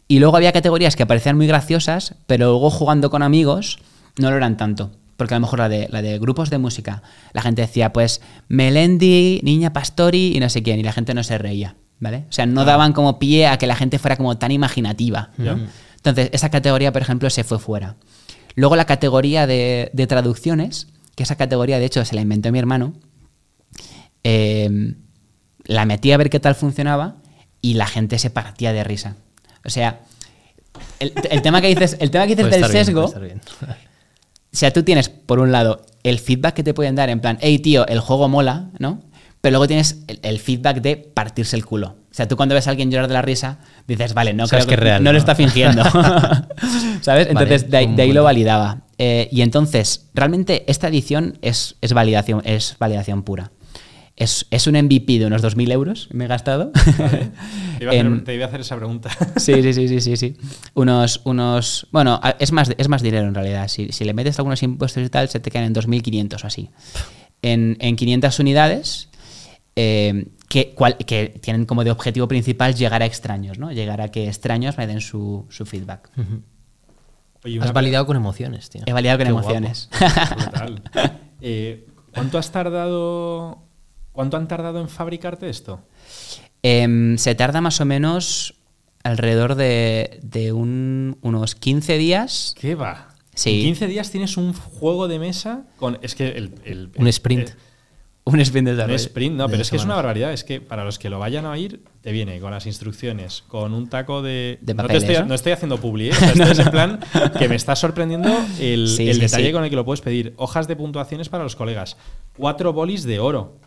y 0.08 0.20
luego 0.20 0.38
había 0.38 0.54
categorías 0.54 0.96
que 0.96 1.06
parecían 1.06 1.36
muy 1.36 1.48
graciosas, 1.48 2.16
pero 2.28 2.52
luego 2.52 2.70
jugando 2.70 3.10
con 3.10 3.24
amigos 3.24 3.80
no 4.18 4.30
lo 4.30 4.38
eran 4.38 4.58
tanto. 4.58 4.92
Porque 5.18 5.34
a 5.34 5.38
lo 5.38 5.42
mejor 5.42 5.60
la 5.60 5.70
de, 5.70 5.88
la 5.90 6.04
de 6.04 6.20
grupos 6.20 6.52
de 6.52 6.60
música, 6.60 7.02
la 7.34 7.42
gente 7.42 7.64
decía, 7.64 7.92
pues, 7.92 8.22
Melendi, 8.48 9.42
Niña 9.44 9.74
Pastori 9.74 10.34
y 10.36 10.40
no 10.40 10.48
sé 10.48 10.62
quién, 10.62 10.80
y 10.80 10.84
la 10.84 10.94
gente 10.94 11.16
no 11.16 11.24
se 11.24 11.40
reía, 11.40 11.76
¿vale? 12.00 12.26
O 12.30 12.32
sea, 12.32 12.46
no 12.46 12.66
daban 12.66 12.94
como 12.94 13.18
pie 13.18 13.48
a 13.48 13.58
que 13.58 13.66
la 13.66 13.76
gente 13.76 13.98
fuera 13.98 14.16
como 14.16 14.38
tan 14.38 14.52
imaginativa. 14.52 15.32
¿no? 15.38 15.60
Entonces, 16.10 16.34
esa 16.34 16.50
categoría, 16.50 16.92
por 16.92 17.02
ejemplo, 17.02 17.30
se 17.30 17.44
fue 17.44 17.60
fuera. 17.60 17.96
Luego 18.56 18.76
la 18.76 18.86
categoría 18.86 19.46
de, 19.48 19.90
de 19.94 20.08
traducciones, 20.08 20.88
que 21.16 21.24
esa 21.24 21.36
categoría, 21.36 21.80
de 21.80 21.86
hecho, 21.86 22.04
se 22.06 22.16
la 22.16 22.22
inventó 22.22 22.52
mi 22.52 22.60
hermano, 22.60 22.94
eh, 24.24 24.96
la 25.66 25.86
metí 25.86 26.12
a 26.12 26.18
ver 26.18 26.30
qué 26.30 26.40
tal 26.40 26.56
funcionaba 26.56 27.18
y 27.62 27.76
la 27.76 27.88
gente 27.88 28.20
se 28.20 28.30
partía 28.30 28.74
de 28.74 28.84
risa. 28.84 29.16
O 29.66 29.70
sea, 29.70 30.02
el, 31.00 31.14
el 31.30 31.42
tema 31.42 31.62
que 31.62 31.68
dices, 31.68 31.98
el 32.00 32.12
tema 32.12 32.26
que 32.26 32.36
dices 32.36 32.50
del 32.52 32.62
bien, 32.62 32.72
sesgo, 32.72 33.06
o 33.06 33.14
sea, 34.52 34.72
tú 34.72 34.84
tienes, 34.84 35.10
por 35.10 35.40
un 35.40 35.52
lado, 35.52 35.86
el 36.04 36.20
feedback 36.20 36.56
que 36.56 36.64
te 36.64 36.74
pueden 36.74 36.96
dar 36.96 37.10
en 37.10 37.20
plan, 37.20 37.38
hey 37.42 37.60
tío, 37.60 37.86
el 37.88 38.00
juego 38.00 38.30
mola, 38.30 38.70
¿no? 38.80 39.04
Pero 39.42 39.52
luego 39.52 39.68
tienes 39.68 40.04
el, 40.08 40.20
el 40.24 40.40
feedback 40.40 40.82
de 40.82 40.98
partirse 40.98 41.56
el 41.56 41.66
culo. 41.66 41.96
O 42.18 42.20
sea, 42.20 42.28
tú 42.28 42.36
cuando 42.36 42.56
ves 42.56 42.66
a 42.66 42.72
alguien 42.72 42.90
llorar 42.90 43.08
de 43.08 43.14
la 43.14 43.22
risa, 43.22 43.60
dices, 43.88 44.16
vale, 44.16 44.34
no 44.34 44.48
creo 44.48 44.66
que 44.66 44.76
real, 44.76 45.04
no, 45.04 45.12
lo 45.12 45.20
está 45.20 45.36
fingiendo. 45.36 45.84
¿Sabes? 47.02 47.28
Entonces, 47.28 47.70
de, 47.70 47.78
ahí- 47.78 47.96
de 47.96 48.12
lo 48.12 48.24
validaba. 48.24 48.82
Eh, 48.98 49.30
y 49.32 49.42
entonces, 49.42 50.10
realmente 50.16 50.64
esta 50.68 50.88
edición 50.88 51.38
es, 51.44 51.76
es 51.80 51.94
validación, 51.94 52.42
es 52.44 52.76
validación 52.80 53.22
pura. 53.22 53.52
Es, 54.16 54.48
es 54.50 54.66
un 54.66 54.74
MVP 54.74 55.20
de 55.20 55.28
unos 55.28 55.44
2.000 55.44 55.72
euros, 55.72 56.10
me 56.12 56.26
he 56.26 56.28
gastado. 56.28 56.72
Te 56.72 56.82
iba, 57.84 57.92
a 57.92 57.94
hacer, 57.94 58.06
En- 58.08 58.24
te 58.24 58.34
iba 58.34 58.46
a 58.46 58.48
hacer 58.48 58.62
esa 58.62 58.76
pregunta. 58.78 59.12
Sí, 59.36 59.54
sí, 59.62 59.74
sí, 59.74 59.88
sí, 59.88 60.02
sí, 60.02 60.18
sí. 60.18 60.38
Unos, 60.74 61.22
unos. 61.24 61.86
Bueno, 61.92 62.20
es 62.40 62.52
más, 62.52 62.72
es 62.80 62.88
más 62.90 63.04
dinero 63.04 63.28
en 63.28 63.36
realidad. 63.36 63.68
Si, 63.68 63.92
si 63.92 64.06
le 64.06 64.16
metes 64.16 64.40
algunos 64.40 64.64
impuestos 64.64 65.06
y 65.06 65.10
tal, 65.10 65.30
se 65.30 65.40
te 65.40 65.52
quedan 65.52 65.66
en 65.66 65.76
2.500 65.76 66.44
o 66.44 66.48
así. 66.48 66.72
En, 67.44 67.78
en 67.80 67.96
500 67.96 68.40
unidades, 68.40 69.10
eh, 69.76 70.26
que, 70.48 70.74
cual- 70.74 70.98
que 70.98 71.40
tienen 71.42 71.66
como 71.66 71.84
de 71.84 71.92
objetivo 71.92 72.28
principal 72.28 72.74
llegar 72.76 73.02
a 73.02 73.06
extraños, 73.06 73.58
¿no? 73.60 73.72
Llegar 73.72 74.02
a 74.02 74.10
que 74.10 74.28
extraños 74.28 74.78
me 74.78 74.88
den 74.88 75.02
su, 75.02 75.46
su 75.50 75.66
feedback. 75.66 76.10
Oye, 77.44 77.60
Has 77.62 77.74
validado 77.74 78.06
con 78.06 78.16
emociones, 78.18 78.70
tío. 78.70 78.82
He 78.86 78.94
validado 78.94 79.20
con 79.20 79.26
Qué 79.28 79.32
emociones. 79.32 79.90
Eh, 81.42 81.86
¿Cuánto 82.14 82.38
has 82.40 82.52
tardado? 82.52 83.60
¿Cuánto 84.12 84.38
han 84.38 84.48
tardado 84.48 84.82
en 84.82 84.90
fabricarte 84.90 85.50
esto? 85.50 85.82
Em, 86.64 87.18
se 87.18 87.36
tarda 87.36 87.62
más 87.62 87.80
o 87.80 87.86
menos 87.86 88.56
alrededor 89.04 89.54
de, 89.56 90.20
de 90.24 90.52
un- 90.52 91.18
unos 91.22 91.54
15 91.54 91.98
días. 92.00 92.56
¿Qué 92.60 92.74
va? 92.74 93.10
Sí. 93.36 93.60
En 93.60 93.66
15 93.68 93.88
días 93.88 94.10
tienes 94.10 94.36
un 94.38 94.54
juego 94.54 95.08
de 95.08 95.20
mesa 95.20 95.66
con. 95.78 96.00
Es 96.02 96.16
que 96.16 96.30
el. 96.30 96.56
el- 96.66 96.90
Un 96.98 97.08
sprint. 97.08 97.50
el- 97.50 97.56
Un 98.28 98.40
sprint 98.42 98.68
de 98.70 98.84
un 98.84 98.92
sprint, 98.92 99.36
no, 99.36 99.48
pero 99.50 99.62
es 99.62 99.70
que 99.70 99.78
es 99.78 99.86
una 99.86 99.96
barbaridad. 99.96 100.34
Es 100.34 100.44
que 100.44 100.60
para 100.62 100.84
los 100.84 101.00
que 101.00 101.10
lo 101.10 101.20
vayan 101.20 101.46
a 101.46 101.52
oír, 101.52 101.82
te 102.02 102.12
viene 102.12 102.40
con 102.40 102.52
las 102.52 102.66
instrucciones, 102.66 103.44
con 103.48 103.74
un 103.74 103.88
taco 103.90 104.22
de. 104.22 104.60
De 104.62 104.74
no, 104.74 104.84
te 104.84 104.88
papeles, 104.88 105.04
estoy, 105.04 105.16
¿no? 105.24 105.26
no 105.30 105.36
estoy 105.36 105.52
haciendo 105.54 105.78
publi, 105.80 106.10
¿eh? 106.10 106.12
O 106.14 106.16
sea, 106.16 106.30
esto 106.32 106.44
es 106.52 106.60
en 106.60 106.70
plan 106.72 107.00
que 107.40 107.48
me 107.50 107.56
está 107.56 107.76
sorprendiendo 107.76 108.30
el, 108.60 108.88
Sí, 108.90 109.08
el 109.10 109.16
sí, 109.16 109.22
detalle 109.22 109.48
sí. 109.48 109.52
con 109.54 109.64
el 109.64 109.70
que 109.70 109.76
lo 109.76 109.86
puedes 109.86 110.02
pedir. 110.02 110.34
Hojas 110.38 110.68
de 110.68 110.76
puntuaciones 110.76 111.30
para 111.30 111.44
los 111.44 111.56
colegas. 111.56 111.98
Cuatro 112.38 112.74
bolis 112.74 113.04
de 113.04 113.20
oro. 113.20 113.58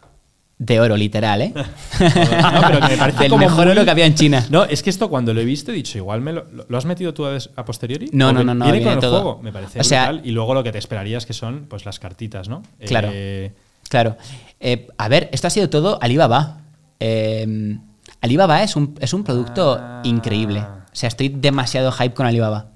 De 0.59 0.79
oro, 0.79 0.95
literal, 0.95 1.41
¿eh? 1.41 1.55
No, 2.01 2.61
pero 2.67 2.81
que 2.81 2.89
me 2.89 2.97
parece 2.99 3.19
Del 3.21 3.31
como 3.31 3.45
mejor 3.47 3.65
muy- 3.65 3.73
oro 3.73 3.85
que 3.85 3.91
había 3.91 4.05
en 4.05 4.15
China. 4.15 4.47
No, 4.51 4.65
es 4.65 4.83
que 4.83 4.91
esto 4.91 5.09
cuando 5.09 5.33
lo 5.33 5.41
he 5.41 5.45
visto 5.47 5.71
he 5.73 5.75
dicho, 5.75 5.97
igual 5.97 6.21
me 6.21 6.35
lo, 6.35 6.45
lo- 6.53 6.67
¿lo 6.69 6.77
has 6.77 6.85
metido 6.85 7.15
tú 7.15 7.25
a, 7.25 7.65
posteriori. 7.65 8.11
No, 8.13 8.29
¿O 8.29 8.33
no, 8.35 8.45
no, 8.45 8.55
no, 8.55 8.67
Viene 8.67 8.81
viene 8.81 8.91
con 8.91 8.99
el 8.99 9.01
todo. 9.01 9.23
juego, 9.23 9.43
me 9.43 9.53
parece 9.53 9.81
O 9.81 9.85
sea-. 9.85 10.21
Y 10.23 10.33
luego 10.33 10.53
lo 10.53 10.63
que 10.63 10.71
te 10.71 10.77
esperarías 10.79 11.25
que 11.25 11.33
son 11.33 11.65
pues 11.67 11.87
las 11.87 11.99
cartitas, 11.99 12.51
¿no? 12.51 12.63
Claro. 12.87 13.09
Eh, 13.11 13.53
Claro. 13.91 14.17
Eh, 14.61 14.89
a 14.97 15.09
ver, 15.09 15.29
esto 15.33 15.47
ha 15.47 15.51
sido 15.51 15.69
todo 15.69 15.99
Alibaba. 16.01 16.63
Eh, 17.01 17.77
Alibaba 18.23 18.63
es 18.63 18.77
un, 18.77 18.95
es 19.01 19.13
un 19.13 19.23
producto 19.25 19.77
Ah. 19.79 20.01
increíble. 20.05 20.61
O 20.61 20.95
sea, 20.95 21.09
estoy 21.09 21.29
demasiado 21.29 21.93
hype 21.93 22.15
con 22.15 22.25
Alibaba. 22.27 22.71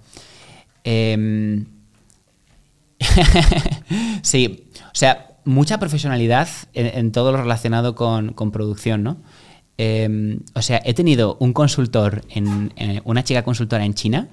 Eh, 0.85 1.65
sí, 4.23 4.69
o 4.87 4.95
sea, 4.95 5.29
mucha 5.45 5.79
profesionalidad 5.79 6.49
en, 6.73 6.87
en 6.99 7.13
todo 7.13 7.33
lo 7.33 7.39
relacionado 7.39 7.95
con, 7.95 8.33
con 8.33 8.51
producción, 8.51 9.03
¿no? 9.03 9.19
Eh, 9.77 10.39
o 10.55 10.63
sea, 10.63 10.81
he 10.85 10.95
tenido 10.95 11.37
un 11.41 11.53
consultor, 11.53 12.23
en, 12.31 12.73
en- 12.77 13.03
una 13.05 13.25
chica 13.25 13.43
consultora 13.43 13.85
en 13.85 13.95
China, 13.95 14.29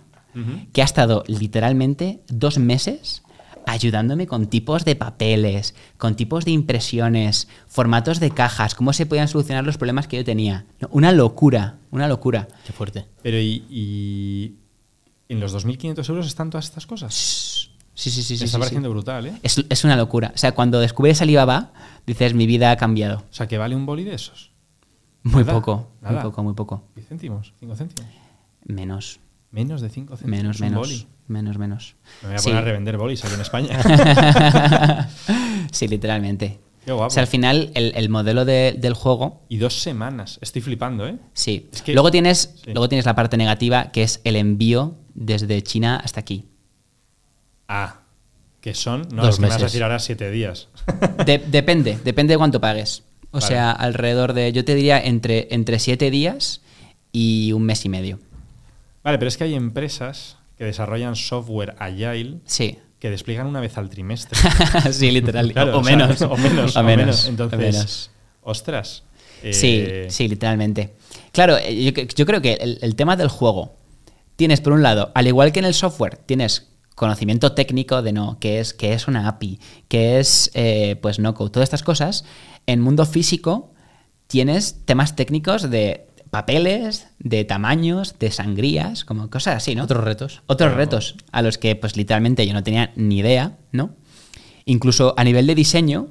que 0.71 0.81
ha 0.81 0.85
estado 0.85 1.25
literalmente 1.27 2.21
dos 2.29 2.57
meses 2.57 3.21
ayudándome 3.65 4.27
con 4.27 4.47
tipos 4.47 4.85
de 4.85 4.95
papeles, 4.95 5.75
con 5.97 6.15
tipos 6.15 6.45
de 6.45 6.51
impresiones, 6.51 7.47
formatos 7.67 8.19
de 8.19 8.31
cajas, 8.31 8.75
cómo 8.75 8.93
se 8.93 9.05
podían 9.05 9.27
solucionar 9.27 9.65
los 9.65 9.77
problemas 9.77 10.07
que 10.07 10.17
yo 10.17 10.23
tenía. 10.25 10.65
No, 10.79 10.87
Una 10.91 11.11
locura, 11.11 11.77
una 11.91 12.07
locura. 12.07 12.47
Qué 12.65 12.73
fuerte. 12.73 13.05
Pero 13.21 13.37
y, 13.39 13.63
y 13.69 14.55
en 15.29 15.39
los 15.39 15.53
2.500 15.53 16.09
euros 16.09 16.27
están 16.27 16.49
todas 16.49 16.65
estas 16.65 16.85
cosas. 16.85 17.13
Sí, 17.93 18.09
sí, 18.09 18.23
sí, 18.23 18.33
me 18.33 18.37
sí. 18.39 18.43
está 18.45 18.57
sí, 18.57 18.59
pareciendo 18.59 18.89
sí. 18.89 18.93
brutal, 18.93 19.27
¿eh? 19.27 19.33
Es, 19.43 19.63
es 19.69 19.83
una 19.83 19.95
locura. 19.95 20.31
O 20.33 20.37
sea, 20.37 20.53
cuando 20.53 20.79
descubres 20.79 21.21
Alibaba, 21.21 21.71
dices, 22.07 22.33
mi 22.33 22.47
vida 22.47 22.71
ha 22.71 22.77
cambiado. 22.77 23.19
O 23.19 23.33
sea, 23.33 23.47
que 23.47 23.57
vale 23.57 23.75
un 23.75 23.85
boli 23.85 24.03
de 24.03 24.15
esos. 24.15 24.51
Muy 25.23 25.43
Nada, 25.43 25.53
poco, 25.53 25.91
muy 26.01 26.15
poco, 26.21 26.43
muy 26.43 26.53
poco. 26.53 26.83
10 26.95 27.07
céntimos, 27.07 27.53
5 27.59 27.75
céntimos. 27.75 28.11
Menos, 28.65 29.19
Menos 29.51 29.81
de 29.81 29.89
5 29.89 30.15
céntimos. 30.17 30.37
menos, 30.37 30.59
un 30.59 30.65
menos, 30.65 30.79
boli. 30.79 31.07
Menos, 31.31 31.57
menos. 31.57 31.95
Me 32.21 32.27
voy 32.29 32.35
a 32.35 32.39
Sí. 32.39 32.49
poner 32.49 32.61
a 32.63 32.65
revender 32.65 32.97
bolis 32.97 33.23
aquí 33.25 33.33
en 33.33 33.41
España. 33.41 33.79
sí, 35.71 35.87
literalmente. 35.87 36.59
Qué 36.85 36.91
guapo. 36.91 37.07
O 37.07 37.09
sea, 37.09 37.21
al 37.21 37.27
final, 37.27 37.71
el, 37.75 37.93
el 37.95 38.09
modelo 38.09 38.43
de- 38.45 38.75
del 38.77 38.93
juego 38.93 39.43
y 39.49 39.57
dos 39.57 39.81
semanas. 39.81 40.39
Estoy 40.41 40.61
flipando, 40.61 41.07
¿eh? 41.07 41.17
Sí. 41.33 41.69
Es 41.71 41.81
que- 41.83 41.93
luego, 41.93 42.11
tienes, 42.11 42.55
sí. 42.63 42.71
luego 42.73 42.89
tienes 42.89 43.05
la 43.05 43.15
parte 43.15 43.37
negativa, 43.37 43.91
que 43.91 44.03
es 44.03 44.19
el 44.23 44.35
envío 44.35 44.95
desde 45.13 45.61
China 45.61 46.01
hasta 46.03 46.19
aquí. 46.19 46.45
Ah, 47.67 48.01
que 48.61 48.73
son. 48.73 49.07
No, 49.13 49.23
Dos 49.23 49.29
es 49.29 49.35
que 49.35 49.41
me 49.41 49.47
vas 49.47 49.55
a 49.55 49.59
meses. 49.59 49.71
decir 49.71 49.83
ahora 49.83 49.99
7 49.99 50.31
días. 50.31 50.69
De- 51.25 51.37
depende, 51.47 51.99
depende 52.03 52.33
de 52.33 52.37
cuánto 52.37 52.59
pagues. 52.59 53.03
O 53.33 53.39
Vale. 53.39 53.45
sea, 53.47 53.71
alrededor 53.71 54.33
de, 54.33 54.51
yo 54.51 54.65
te 54.65 54.75
diría, 54.75 54.99
entre, 54.99 55.47
entre 55.51 55.79
siete 55.79 56.11
días 56.11 56.61
y 57.13 57.53
un 57.53 57.63
mes 57.63 57.85
y 57.85 57.89
medio. 57.89 58.19
vale, 59.03 59.17
pero 59.19 59.29
es 59.29 59.37
que 59.37 59.45
hay 59.45 59.53
empresas 59.55 60.37
que 60.61 60.65
desarrollan 60.65 61.15
software 61.15 61.75
agile 61.79 62.37
Sí. 62.45 62.77
que 62.99 63.09
despliegan 63.09 63.47
una 63.47 63.59
vez 63.59 63.79
al 63.79 63.89
trimestre. 63.89 64.39
sí, 64.91 65.09
literal. 65.09 65.51
Claro, 65.53 65.77
o, 65.77 65.79
o 65.79 65.83
sea, 65.83 65.95
menos. 65.97 66.21
o 66.21 66.37
menos. 66.37 66.75
O 66.75 66.83
menos. 66.83 67.25
Entonces, 67.25 67.57
o 67.57 67.61
menos. 67.61 68.11
ostras. 68.43 69.03
eh, 69.41 69.53
Sí, 69.53 69.87
sí, 70.15 70.27
literalmente. 70.27 70.93
Claro, 71.31 71.57
eh, 71.57 71.83
yo, 71.83 72.03
yo 72.15 72.25
creo 72.27 72.43
que 72.43 72.53
el, 72.61 72.77
el 72.83 72.95
tema 72.95 73.15
del 73.15 73.27
juego, 73.27 73.75
tienes 74.35 74.61
por 74.61 74.73
un 74.73 74.83
lado, 74.83 75.11
al 75.15 75.25
igual 75.25 75.51
que 75.51 75.57
en 75.57 75.65
el 75.65 75.73
software, 75.73 76.17
tienes 76.17 76.67
conocimiento 76.93 77.53
técnico 77.53 78.03
de 78.03 78.13
no, 78.13 78.37
qué 78.39 78.59
es, 78.59 78.75
qué 78.75 78.93
es 78.93 79.07
una 79.07 79.27
API, 79.27 79.59
qué 79.87 80.19
es 80.19 80.51
eh, 80.53 80.95
pues 81.01 81.17
no 81.17 81.33
code, 81.33 81.49
todas 81.49 81.65
estas 81.65 81.81
cosas. 81.81 82.23
En 82.67 82.81
mundo 82.81 83.07
físico 83.07 83.73
tienes 84.27 84.85
temas 84.85 85.15
técnicos 85.15 85.71
de 85.71 86.05
papeles, 86.31 87.07
de 87.19 87.43
tamaños, 87.45 88.17
de 88.17 88.31
sangrías, 88.31 89.05
como 89.05 89.29
cosas 89.29 89.57
así, 89.57 89.75
¿no? 89.75 89.83
Otros 89.83 90.03
retos. 90.03 90.41
Otros 90.47 90.69
Claro. 90.69 90.77
retos 90.77 91.15
a 91.31 91.41
los 91.41 91.57
que 91.57 91.75
pues 91.75 91.95
literalmente 91.97 92.47
yo 92.47 92.53
no 92.53 92.63
tenía 92.63 92.91
ni 92.95 93.19
idea, 93.19 93.57
¿no? 93.71 93.95
Incluso 94.65 95.13
a 95.17 95.23
nivel 95.23 95.45
de 95.45 95.55
diseño 95.55 96.07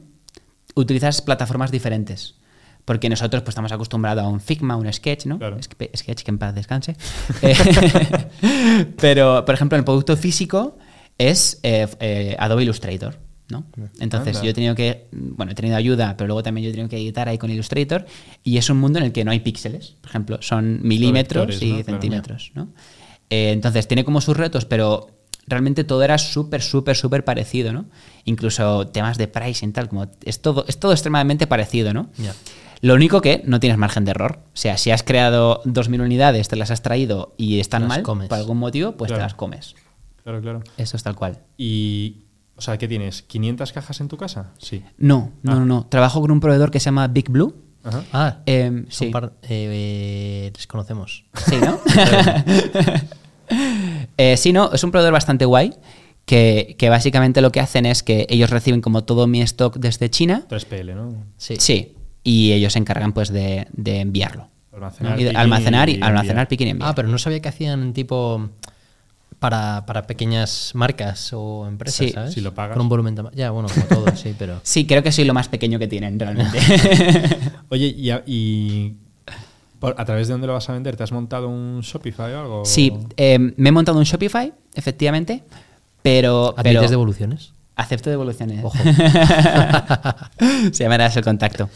utilizas 0.74 1.22
plataformas 1.22 1.70
diferentes. 1.72 2.36
Porque 2.84 3.08
nosotros 3.08 3.42
pues 3.42 3.52
estamos 3.52 3.72
acostumbrados 3.72 4.24
a 4.24 4.28
un 4.28 4.40
Figma, 4.40 4.76
un 4.76 4.90
Sketch, 4.92 5.26
¿no? 5.26 5.38
Claro. 5.38 5.58
Sketch 5.62 6.22
que 6.22 6.30
en 6.30 6.38
paz 6.38 6.54
descanse. 6.54 6.96
Pero, 9.00 9.44
por 9.44 9.54
ejemplo, 9.54 9.76
el 9.78 9.84
producto 9.84 10.16
físico 10.16 10.78
es 11.18 11.60
eh, 11.62 11.86
eh, 12.00 12.36
Adobe 12.38 12.62
Illustrator, 12.64 13.18
¿no? 13.50 13.64
Entonces 13.98 14.36
Anda. 14.36 14.44
yo 14.44 14.50
he 14.50 14.54
tenido 14.54 14.74
que, 14.74 15.08
bueno, 15.12 15.52
he 15.52 15.54
tenido 15.54 15.76
ayuda, 15.76 16.16
pero 16.16 16.28
luego 16.28 16.42
también 16.42 16.64
yo 16.64 16.68
he 16.70 16.72
tenido 16.72 16.88
que 16.88 16.96
editar 16.96 17.28
ahí 17.28 17.38
con 17.38 17.50
Illustrator 17.50 18.06
y 18.44 18.56
es 18.58 18.68
un 18.70 18.78
mundo 18.78 18.98
en 18.98 19.06
el 19.06 19.12
que 19.12 19.24
no 19.24 19.30
hay 19.30 19.40
píxeles, 19.40 19.96
por 20.00 20.10
ejemplo, 20.10 20.38
son 20.42 20.80
milímetros 20.82 21.46
vectores, 21.48 21.62
y 21.62 21.66
¿no? 21.66 21.74
Claro. 21.84 21.86
centímetros, 22.00 22.52
¿no? 22.54 22.68
Eh, 23.30 23.52
entonces 23.52 23.86
tiene 23.88 24.04
como 24.04 24.20
sus 24.20 24.36
retos, 24.36 24.64
pero 24.64 25.10
realmente 25.46 25.84
todo 25.84 26.02
era 26.02 26.18
súper, 26.18 26.62
súper, 26.62 26.96
súper 26.96 27.24
parecido, 27.24 27.72
¿no? 27.72 27.86
Incluso 28.24 28.86
temas 28.88 29.18
de 29.18 29.28
pricing, 29.28 29.72
tal, 29.72 29.88
como 29.88 30.06
es 30.24 30.40
todo, 30.42 30.64
es 30.68 30.78
todo 30.78 30.92
extremadamente 30.92 31.46
parecido, 31.46 31.92
¿no? 31.94 32.10
Lo 32.82 32.94
único 32.94 33.20
que 33.20 33.42
no 33.44 33.60
tienes 33.60 33.76
margen 33.78 34.06
de 34.06 34.12
error. 34.12 34.38
O 34.46 34.56
sea, 34.56 34.78
si 34.78 34.90
has 34.90 35.02
creado 35.02 35.62
2.000 35.64 36.00
unidades, 36.00 36.48
te 36.48 36.56
las 36.56 36.70
has 36.70 36.80
traído 36.82 37.34
y 37.36 37.60
están 37.60 37.86
mal, 37.86 38.02
comes. 38.02 38.28
por 38.28 38.38
algún 38.38 38.56
motivo, 38.56 38.92
pues 38.96 39.08
Claro. 39.08 39.20
te 39.20 39.24
las 39.24 39.34
comes. 39.34 39.74
Claro, 40.22 40.40
claro. 40.40 40.62
Eso 40.78 40.96
es 40.96 41.02
tal 41.02 41.14
cual. 41.14 41.40
Y. 41.58 42.22
O 42.60 42.62
sea, 42.62 42.76
¿qué 42.76 42.86
tienes? 42.86 43.24
¿500 43.26 43.72
cajas 43.72 44.02
en 44.02 44.08
tu 44.08 44.18
casa? 44.18 44.50
Sí. 44.58 44.84
No, 44.98 45.32
no, 45.42 45.52
Ah. 45.52 45.54
no, 45.54 45.64
no. 45.64 45.86
Trabajo 45.86 46.20
con 46.20 46.30
un 46.30 46.40
proveedor 46.40 46.70
que 46.70 46.78
se 46.78 46.84
llama 46.84 47.08
Big 47.08 47.30
Blue. 47.30 47.54
Ajá. 47.82 48.04
Ah, 48.12 48.36
son 48.46 48.86
sí. 48.90 49.06
par- 49.06 49.32
eh, 49.48 50.52
les 50.54 50.66
conocemos. 50.66 51.24
Sí, 51.48 51.56
¿no? 51.56 51.78
Eh, 54.18 54.36
sí, 54.36 54.52
no, 54.52 54.70
es 54.72 54.84
un 54.84 54.90
proveedor 54.90 55.12
bastante 55.14 55.44
guay. 55.46 55.72
Que, 56.26 56.76
que 56.78 56.90
básicamente 56.90 57.40
lo 57.40 57.50
que 57.50 57.58
hacen 57.60 57.86
es 57.86 58.02
que 58.02 58.26
ellos 58.28 58.50
reciben 58.50 58.82
como 58.82 59.02
todo 59.04 59.26
mi 59.26 59.40
stock 59.40 59.76
desde 59.78 60.10
China. 60.10 60.44
3PL, 60.48 60.94
¿no? 60.94 61.24
Sí. 61.38 61.56
Sí. 61.58 61.94
Y 62.22 62.52
ellos 62.52 62.74
se 62.74 62.78
encargan 62.78 63.12
pues 63.12 63.30
de, 63.30 63.66
de 63.72 64.00
enviarlo. 64.00 64.48
Almacenar, 64.72 65.18
Y 65.18 65.24
de 65.24 65.30
almacenar 65.30 65.88
y, 65.88 65.92
enviar. 65.94 66.10
almacenar, 66.10 66.46
picking 66.48 66.68
y 66.68 66.70
enviar. 66.72 66.90
Ah, 66.90 66.94
pero 66.94 67.08
no 67.08 67.16
sabía 67.18 67.40
que 67.40 67.48
hacían 67.48 67.92
tipo 67.94 68.50
para, 69.40 69.84
para 69.86 70.06
pequeñas 70.06 70.70
marcas 70.74 71.32
o 71.32 71.66
empresas, 71.66 71.96
Sí. 72.06 72.12
¿sabes? 72.12 72.34
Si 72.34 72.40
lo 72.40 72.54
pagas. 72.54 72.74
Con 72.76 72.82
un 72.82 72.88
volumen 72.88 73.16
tam- 73.16 73.32
Ya, 73.34 73.50
bueno, 73.50 73.68
como 73.68 73.86
todo, 73.86 74.14
sí, 74.14 74.34
pero. 74.38 74.60
Sí, 74.62 74.86
creo 74.86 75.02
que 75.02 75.10
soy 75.10 75.24
lo 75.24 75.34
más 75.34 75.48
pequeño 75.48 75.78
que 75.80 75.88
tienen 75.88 76.18
realmente. 76.20 76.58
Oye, 77.70 77.86
y, 77.88 78.10
a, 78.10 78.22
y 78.26 78.94
por- 79.80 79.96
a 79.98 80.04
través 80.04 80.28
de 80.28 80.34
dónde 80.34 80.46
lo 80.46 80.52
vas 80.52 80.68
a 80.68 80.74
vender? 80.74 80.94
¿Te 80.96 81.02
has 81.02 81.10
montado 81.12 81.48
un 81.48 81.80
Shopify 81.80 82.32
o 82.34 82.40
algo? 82.40 82.64
sí, 82.64 82.92
eh, 83.16 83.38
me 83.56 83.70
he 83.70 83.72
montado 83.72 83.98
un 83.98 84.04
Shopify, 84.04 84.52
efectivamente, 84.74 85.42
pero... 86.02 86.54
pero 86.56 86.68
¿Admites 86.70 86.90
devoluciones? 86.90 87.52
Acepto 87.76 88.10
devoluciones. 88.10 88.62
Ojo. 88.62 88.76
Se 90.72 90.84
llamará 90.84 91.06
ese 91.06 91.22
contacto. 91.22 91.68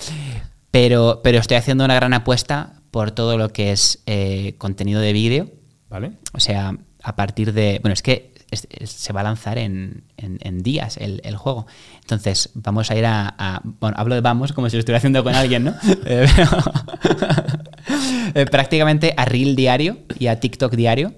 Pero, 0.71 1.21
pero 1.23 1.39
estoy 1.39 1.57
haciendo 1.57 1.85
una 1.85 1.95
gran 1.95 2.12
apuesta 2.15 2.75
por 2.91 3.11
todo 3.12 3.39
lo 3.39 3.49
que 3.51 3.73
es 3.73 4.03
eh, 4.07 4.55
contenido 4.59 5.01
de 5.01 5.12
vídeo. 5.12 5.49
¿Vale? 5.89 6.12
O 6.33 6.41
sea, 6.41 6.77
a 7.05 7.15
partir 7.17 7.53
de. 7.53 7.79
Bueno, 7.83 7.93
es 7.93 8.03
que 8.03 8.33
es- 8.51 8.67
es- 8.71 8.91
se 8.91 9.13
va 9.13 9.21
a 9.21 9.25
lanzar 9.25 9.59
en, 9.59 10.05
en- 10.17 10.39
en 10.43 10.63
días 10.63 10.97
el, 10.97 11.21
el 11.25 11.37
juego. 11.37 11.67
Entonces, 12.01 12.51
vamos 12.55 12.91
a 12.91 12.97
ir 12.97 13.05
a, 13.07 13.35
a- 13.39 13.61
Bueno, 13.65 13.97
hablo 13.99 14.15
de 14.17 14.21
vamos 14.21 14.53
como 14.53 14.69
si 14.71 14.77
lo 14.77 14.81
estuviera 14.81 14.99
haciendo 14.99 15.23
con 15.23 15.35
alguien, 15.35 15.65
¿no? 15.65 15.75
Eh, 16.07 16.27
pero- 16.37 16.51
eh, 18.35 18.47
prácticamente 18.47 19.15
a 19.17 19.25
Reel 19.25 19.57
diario 19.57 19.99
y 20.19 20.27
a 20.29 20.41
TikTok 20.41 20.75
diario, 20.75 21.15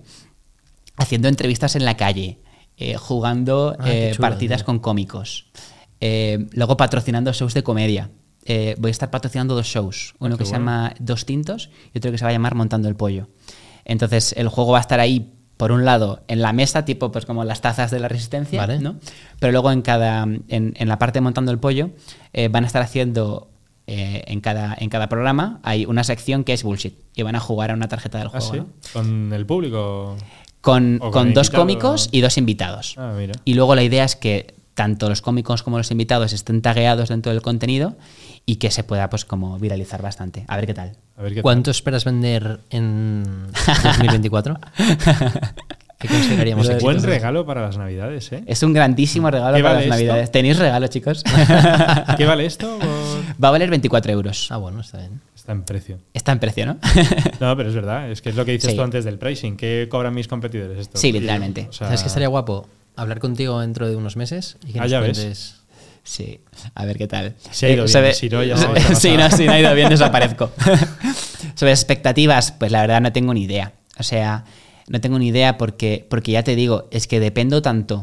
haciendo 0.96 1.28
entrevistas 1.28 1.76
en 1.76 1.84
la 1.84 1.96
calle, 1.96 2.38
eh, 2.76 2.96
jugando 2.96 3.76
Ah, 3.78 3.84
eh, 3.90 4.10
chulo, 4.14 4.28
partidas 4.28 4.60
tío. 4.60 4.66
con 4.66 4.78
cómicos, 4.80 5.46
luego 6.00 6.76
patrocinando 6.76 7.32
shows 7.32 7.54
de 7.54 7.62
comedia. 7.62 8.10
Voy 8.78 8.88
a 8.88 8.92
estar 8.92 9.10
patrocinando 9.10 9.54
dos 9.54 9.66
shows, 9.66 10.14
uno 10.20 10.34
Ah, 10.34 10.38
qué 10.38 10.44
que 10.44 10.46
se 10.46 10.52
llama 10.52 10.94
Dos 11.00 11.26
Tintos 11.26 11.70
y 11.92 11.98
otro 11.98 12.12
que 12.12 12.18
se 12.18 12.24
va 12.24 12.30
a 12.30 12.32
llamar 12.32 12.54
Montando 12.54 12.88
el 12.88 12.94
Pollo. 12.94 13.28
Entonces 13.84 14.34
el 14.36 14.48
juego 14.48 14.72
va 14.72 14.78
a 14.78 14.82
estar 14.82 15.00
ahí 15.00 15.32
por 15.56 15.72
un 15.72 15.84
lado, 15.84 16.22
en 16.28 16.42
la 16.42 16.52
mesa, 16.52 16.84
tipo 16.84 17.10
pues 17.12 17.24
como 17.26 17.44
las 17.44 17.60
tazas 17.62 17.90
de 17.90 17.98
la 17.98 18.08
resistencia, 18.08 18.60
Vale. 18.60 18.78
¿no? 18.78 18.96
Pero 19.40 19.52
luego 19.52 19.72
en 19.72 19.82
cada, 19.82 20.22
en, 20.22 20.74
en 20.76 20.88
la 20.88 20.98
parte 20.98 21.18
de 21.18 21.22
montando 21.22 21.50
el 21.52 21.58
pollo, 21.58 21.90
eh, 22.32 22.48
van 22.48 22.64
a 22.64 22.66
estar 22.66 22.82
haciendo 22.82 23.48
eh, 23.86 24.24
en, 24.26 24.40
cada, 24.40 24.76
en 24.78 24.90
cada 24.90 25.08
programa 25.08 25.60
hay 25.62 25.86
una 25.86 26.02
sección 26.02 26.42
que 26.42 26.52
es 26.52 26.64
bullshit 26.64 26.98
y 27.14 27.22
van 27.22 27.36
a 27.36 27.40
jugar 27.40 27.70
a 27.70 27.74
una 27.74 27.88
tarjeta 27.88 28.18
del 28.18 28.28
¿Ah, 28.32 28.40
juego. 28.40 28.52
sí? 28.52 28.58
¿no? 28.58 28.92
¿Con 28.92 29.32
el 29.32 29.46
público? 29.46 30.16
Con, 30.60 30.98
con 30.98 31.12
con 31.12 31.34
dos 31.34 31.50
cómicos 31.50 32.08
y 32.10 32.20
dos 32.20 32.36
invitados. 32.36 32.96
Ah, 32.98 33.14
mira. 33.16 33.34
Y 33.44 33.54
luego 33.54 33.76
la 33.76 33.84
idea 33.84 34.02
es 34.04 34.16
que 34.16 34.56
tanto 34.74 35.08
los 35.08 35.22
cómicos 35.22 35.62
como 35.62 35.78
los 35.78 35.90
invitados 35.92 36.32
estén 36.32 36.60
tagueados 36.62 37.08
dentro 37.08 37.30
del 37.32 37.42
contenido 37.42 37.96
y 38.44 38.56
que 38.56 38.70
se 38.72 38.82
pueda 38.82 39.08
pues 39.08 39.24
como 39.24 39.58
viralizar 39.58 40.02
bastante. 40.02 40.44
A 40.48 40.56
ver 40.56 40.66
qué 40.66 40.74
tal. 40.74 40.96
A 41.18 41.22
ver 41.22 41.30
qué 41.30 41.36
tal. 41.36 41.42
¿Cuánto 41.42 41.70
esperas 41.70 42.04
vender 42.04 42.60
en 42.70 43.24
2024? 43.52 44.58
¿Qué 45.98 46.08
consideraríamos 46.08 46.66
Buen 46.82 46.96
éxito? 46.98 47.10
regalo 47.10 47.46
para 47.46 47.62
las 47.62 47.78
navidades, 47.78 48.30
¿eh? 48.32 48.44
Es 48.46 48.62
un 48.62 48.74
grandísimo 48.74 49.30
regalo 49.30 49.56
¿Qué 49.56 49.62
para 49.62 49.76
vale 49.76 49.86
las 49.86 49.96
esto? 49.98 50.06
navidades. 50.08 50.30
¿Tenéis 50.30 50.58
regalo, 50.58 50.86
chicos? 50.88 51.24
¿Qué 52.18 52.26
vale 52.26 52.44
esto? 52.44 52.78
Por- 52.78 53.16
Va 53.42 53.48
a 53.48 53.50
valer 53.52 53.70
24 53.70 54.12
euros. 54.12 54.48
Ah, 54.52 54.58
bueno, 54.58 54.80
está 54.82 54.98
bien. 54.98 55.20
Está 55.34 55.52
en 55.52 55.62
precio. 55.62 55.98
Está 56.12 56.32
en 56.32 56.38
precio, 56.38 56.66
¿no? 56.66 56.76
No, 57.40 57.56
pero 57.56 57.68
es 57.70 57.74
verdad. 57.74 58.10
Es 58.10 58.20
que 58.20 58.28
es 58.28 58.36
lo 58.36 58.44
que 58.44 58.52
dices 58.52 58.70
Sí. 58.72 58.76
tú 58.76 58.82
antes 58.82 59.04
del 59.06 59.18
pricing. 59.18 59.56
¿Qué 59.56 59.86
cobran 59.90 60.12
mis 60.14 60.28
competidores 60.28 60.78
esto? 60.78 60.98
Sí, 60.98 61.12
literalmente. 61.12 61.66
O 61.70 61.72
sea, 61.72 61.86
¿Sabes 61.88 62.02
que 62.02 62.08
estaría 62.08 62.28
guapo? 62.28 62.68
Hablar 62.94 63.18
contigo 63.20 63.60
dentro 63.60 63.88
de 63.88 63.96
unos 63.96 64.16
meses 64.16 64.56
y 64.66 64.72
que 64.72 64.78
Ah, 64.80 64.82
nos 64.82 64.90
ya 64.90 65.00
ves. 65.00 65.56
Sí, 66.08 66.38
a 66.76 66.84
ver 66.84 66.96
qué 66.98 67.08
tal. 67.08 67.34
Si 67.50 67.66
ha 67.66 67.70
ido 67.70 67.84
Eh, 67.84 67.86
bien, 67.86 67.88
sobre- 67.92 68.14
si 68.14 68.28
no, 68.28 68.44
ya 68.44 68.54
no, 68.56 68.96
si 69.36 69.44
no 69.46 69.52
ha 69.52 69.60
ido 69.60 69.74
bien, 69.74 69.88
desaparezco. 69.88 70.52
sobre 71.56 71.72
expectativas, 71.72 72.52
pues 72.52 72.70
la 72.70 72.80
verdad 72.82 73.00
no 73.00 73.12
tengo 73.12 73.34
ni 73.34 73.42
idea. 73.42 73.72
O 73.98 74.02
sea, 74.04 74.44
no 74.88 75.00
tengo 75.00 75.18
ni 75.18 75.28
idea 75.28 75.58
porque, 75.58 76.06
porque 76.08 76.30
ya 76.32 76.44
te 76.44 76.54
digo, 76.54 76.86
es 76.92 77.08
que 77.08 77.18
dependo 77.18 77.60
tanto, 77.60 77.96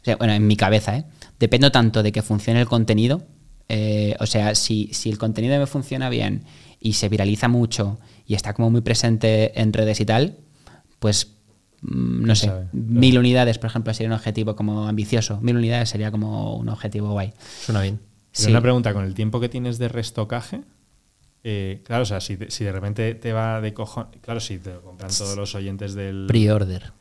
o 0.00 0.04
sea, 0.04 0.16
bueno, 0.16 0.32
en 0.32 0.46
mi 0.46 0.56
cabeza, 0.56 0.96
¿eh? 0.96 1.04
Dependo 1.38 1.70
tanto 1.70 2.02
de 2.02 2.10
que 2.10 2.22
funcione 2.22 2.60
el 2.60 2.66
contenido. 2.66 3.22
eh, 3.68 4.14
o 4.20 4.26
sea, 4.26 4.54
si, 4.54 4.88
si 4.94 5.10
el 5.10 5.18
contenido 5.18 5.58
me 5.58 5.66
funciona 5.66 6.08
bien 6.08 6.44
y 6.80 6.94
se 6.94 7.08
viraliza 7.10 7.48
mucho 7.48 7.98
y 8.26 8.34
está 8.34 8.54
como 8.54 8.70
muy 8.70 8.80
presente 8.80 9.60
en 9.60 9.72
redes 9.74 10.00
y 10.00 10.06
tal, 10.06 10.36
pues 11.00 11.32
no 11.90 12.24
¿Quién 12.24 12.36
sé, 12.36 12.46
sabe? 12.46 12.68
mil 12.72 13.18
unidades, 13.18 13.58
por 13.58 13.68
ejemplo, 13.70 13.92
sería 13.94 14.08
un 14.08 14.14
objetivo 14.14 14.56
como 14.56 14.86
ambicioso. 14.88 15.40
Mil 15.40 15.56
unidades 15.56 15.88
sería 15.88 16.10
como 16.10 16.56
un 16.56 16.68
objetivo 16.68 17.10
guay. 17.12 17.32
Suena 17.60 17.80
bien. 17.82 18.00
Sí. 18.32 18.50
una 18.50 18.60
pregunta, 18.60 18.92
con 18.92 19.04
el 19.04 19.14
tiempo 19.14 19.40
que 19.40 19.48
tienes 19.48 19.78
de 19.78 19.88
restocaje, 19.88 20.60
eh, 21.44 21.82
claro, 21.84 22.02
o 22.02 22.06
sea, 22.06 22.20
si, 22.20 22.36
de- 22.36 22.50
si 22.50 22.64
de 22.64 22.72
repente 22.72 23.14
te 23.14 23.32
va 23.32 23.60
de 23.60 23.72
cojón, 23.72 24.08
claro, 24.20 24.40
si 24.40 24.58
te 24.58 24.72
lo 24.74 24.82
compran 24.82 25.10
todos 25.16 25.36
los 25.36 25.54
oyentes 25.54 25.94
del... 25.94 26.26
Pre-order. 26.28 26.92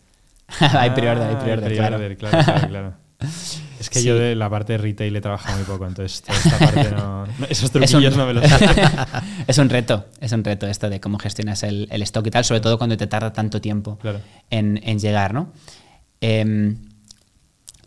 hay 0.60 0.92
pre-order, 0.92 1.28
hay 1.28 1.36
Ah, 1.36 1.40
pre-order, 1.40 1.72
el 1.72 1.78
claro. 1.78 1.98
pre-order, 1.98 2.18
claro, 2.18 2.44
claro, 2.46 2.68
claro. 2.70 2.94
Es 3.80 3.90
que 3.90 4.00
Sí. 4.00 4.06
yo 4.06 4.16
de 4.18 4.36
la 4.36 4.50
parte 4.50 4.72
de 4.74 4.78
retail 4.78 5.14
he 5.16 5.20
trabajado 5.22 5.58
muy 5.58 5.66
poco, 5.66 5.86
entonces 5.86 6.22
toda 6.22 6.38
esta 6.46 6.58
parte 6.58 6.92
no... 6.92 7.26
no- 7.26 7.46
esos 7.50 7.66
Es 7.66 7.72
truquillos 7.72 8.14
un- 8.14 8.20
no 8.20 8.26
me 8.28 8.34
los 8.34 8.48
sé. 8.50 8.66
es 9.48 9.58
un 9.58 9.70
reto, 9.70 10.06
es 10.22 10.32
un 10.32 10.44
reto 10.46 10.66
esto 10.66 10.90
de 10.90 11.02
cómo 11.02 11.20
gestionas 11.20 11.62
el, 11.64 11.88
el 11.92 12.02
stock 12.04 12.26
y 12.26 12.32
tal, 12.32 12.46
sobre 12.46 12.62
todo 12.62 12.78
cuando 12.78 12.96
te 12.96 13.06
tarda 13.08 13.34
tanto 13.34 13.60
tiempo 13.60 13.98
Claro. 14.00 14.22
en, 14.50 14.80
en 14.84 15.00
llegar, 15.00 15.34
¿no? 15.34 15.52
Em, 16.22 16.78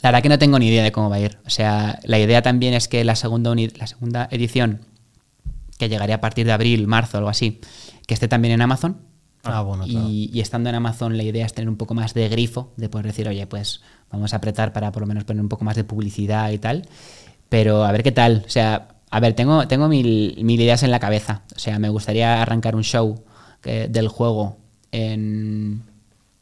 la 0.03 0.11
verdad 0.11 0.23
que 0.23 0.29
no 0.29 0.39
tengo 0.39 0.59
ni 0.59 0.69
idea 0.69 0.83
de 0.85 0.93
cómo 0.93 1.09
va 1.11 1.17
a 1.17 1.21
ir. 1.21 1.39
O 1.47 1.51
sea, 1.51 1.99
la 2.05 2.19
idea 2.19 2.43
también 2.43 2.75
es 2.75 2.87
que 2.87 3.03
la 3.05 3.17
segunda, 3.17 3.53
la 3.55 3.87
segunda 3.87 4.29
edición, 4.31 4.83
que 5.79 5.89
llegaría 5.89 6.17
a 6.17 6.21
partir 6.21 6.45
de 6.47 6.53
abril, 6.53 6.87
marzo, 6.87 7.17
algo 7.19 7.31
así, 7.31 7.61
que 8.07 8.13
esté 8.15 8.29
también 8.29 8.53
en 8.55 8.61
Amazon. 8.61 8.99
Ah, 9.53 9.63
bueno, 9.63 9.85
claro. 9.85 10.09
Y, 10.09 10.31
y 10.33 10.41
estando 10.41 10.69
en 10.69 10.75
Amazon, 10.77 11.17
la 11.17 11.23
idea 11.23 11.45
es 11.47 11.53
tener 11.55 11.69
un 11.69 11.77
poco 11.77 11.95
más 11.95 12.15
de 12.15 12.29
grifo, 12.29 12.73
de 12.77 12.89
poder 12.89 13.07
decir, 13.07 13.29
oye, 13.29 13.47
pues 13.47 13.81
vamos 14.11 14.33
a 14.33 14.37
apretar 14.37 14.73
para 14.73 14.91
por 14.93 15.01
lo 15.03 15.07
menos 15.07 15.25
poner 15.25 15.43
un 15.43 15.49
poco 15.49 15.65
más 15.65 15.77
de 15.77 15.85
publicidad 15.85 16.51
y 16.51 16.59
tal. 16.59 16.89
Pero 17.49 17.85
a 17.85 17.93
ver 17.93 18.03
qué 18.03 18.13
tal. 18.13 18.45
O 18.47 18.51
sea, 18.51 18.89
a 19.11 19.21
ver, 19.21 19.35
tengo, 19.35 19.67
tengo 19.69 19.89
mil, 19.89 20.37
mil 20.43 20.61
ideas 20.61 20.83
en 20.83 20.91
la 20.91 21.01
cabeza. 21.01 21.43
O 21.57 21.59
sea, 21.59 21.79
me 21.79 21.89
gustaría 21.89 22.43
arrancar 22.43 22.77
un 22.77 22.85
show 22.85 23.25
que- 23.63 23.89
del 23.89 24.09
juego 24.09 24.59
en 24.93 25.83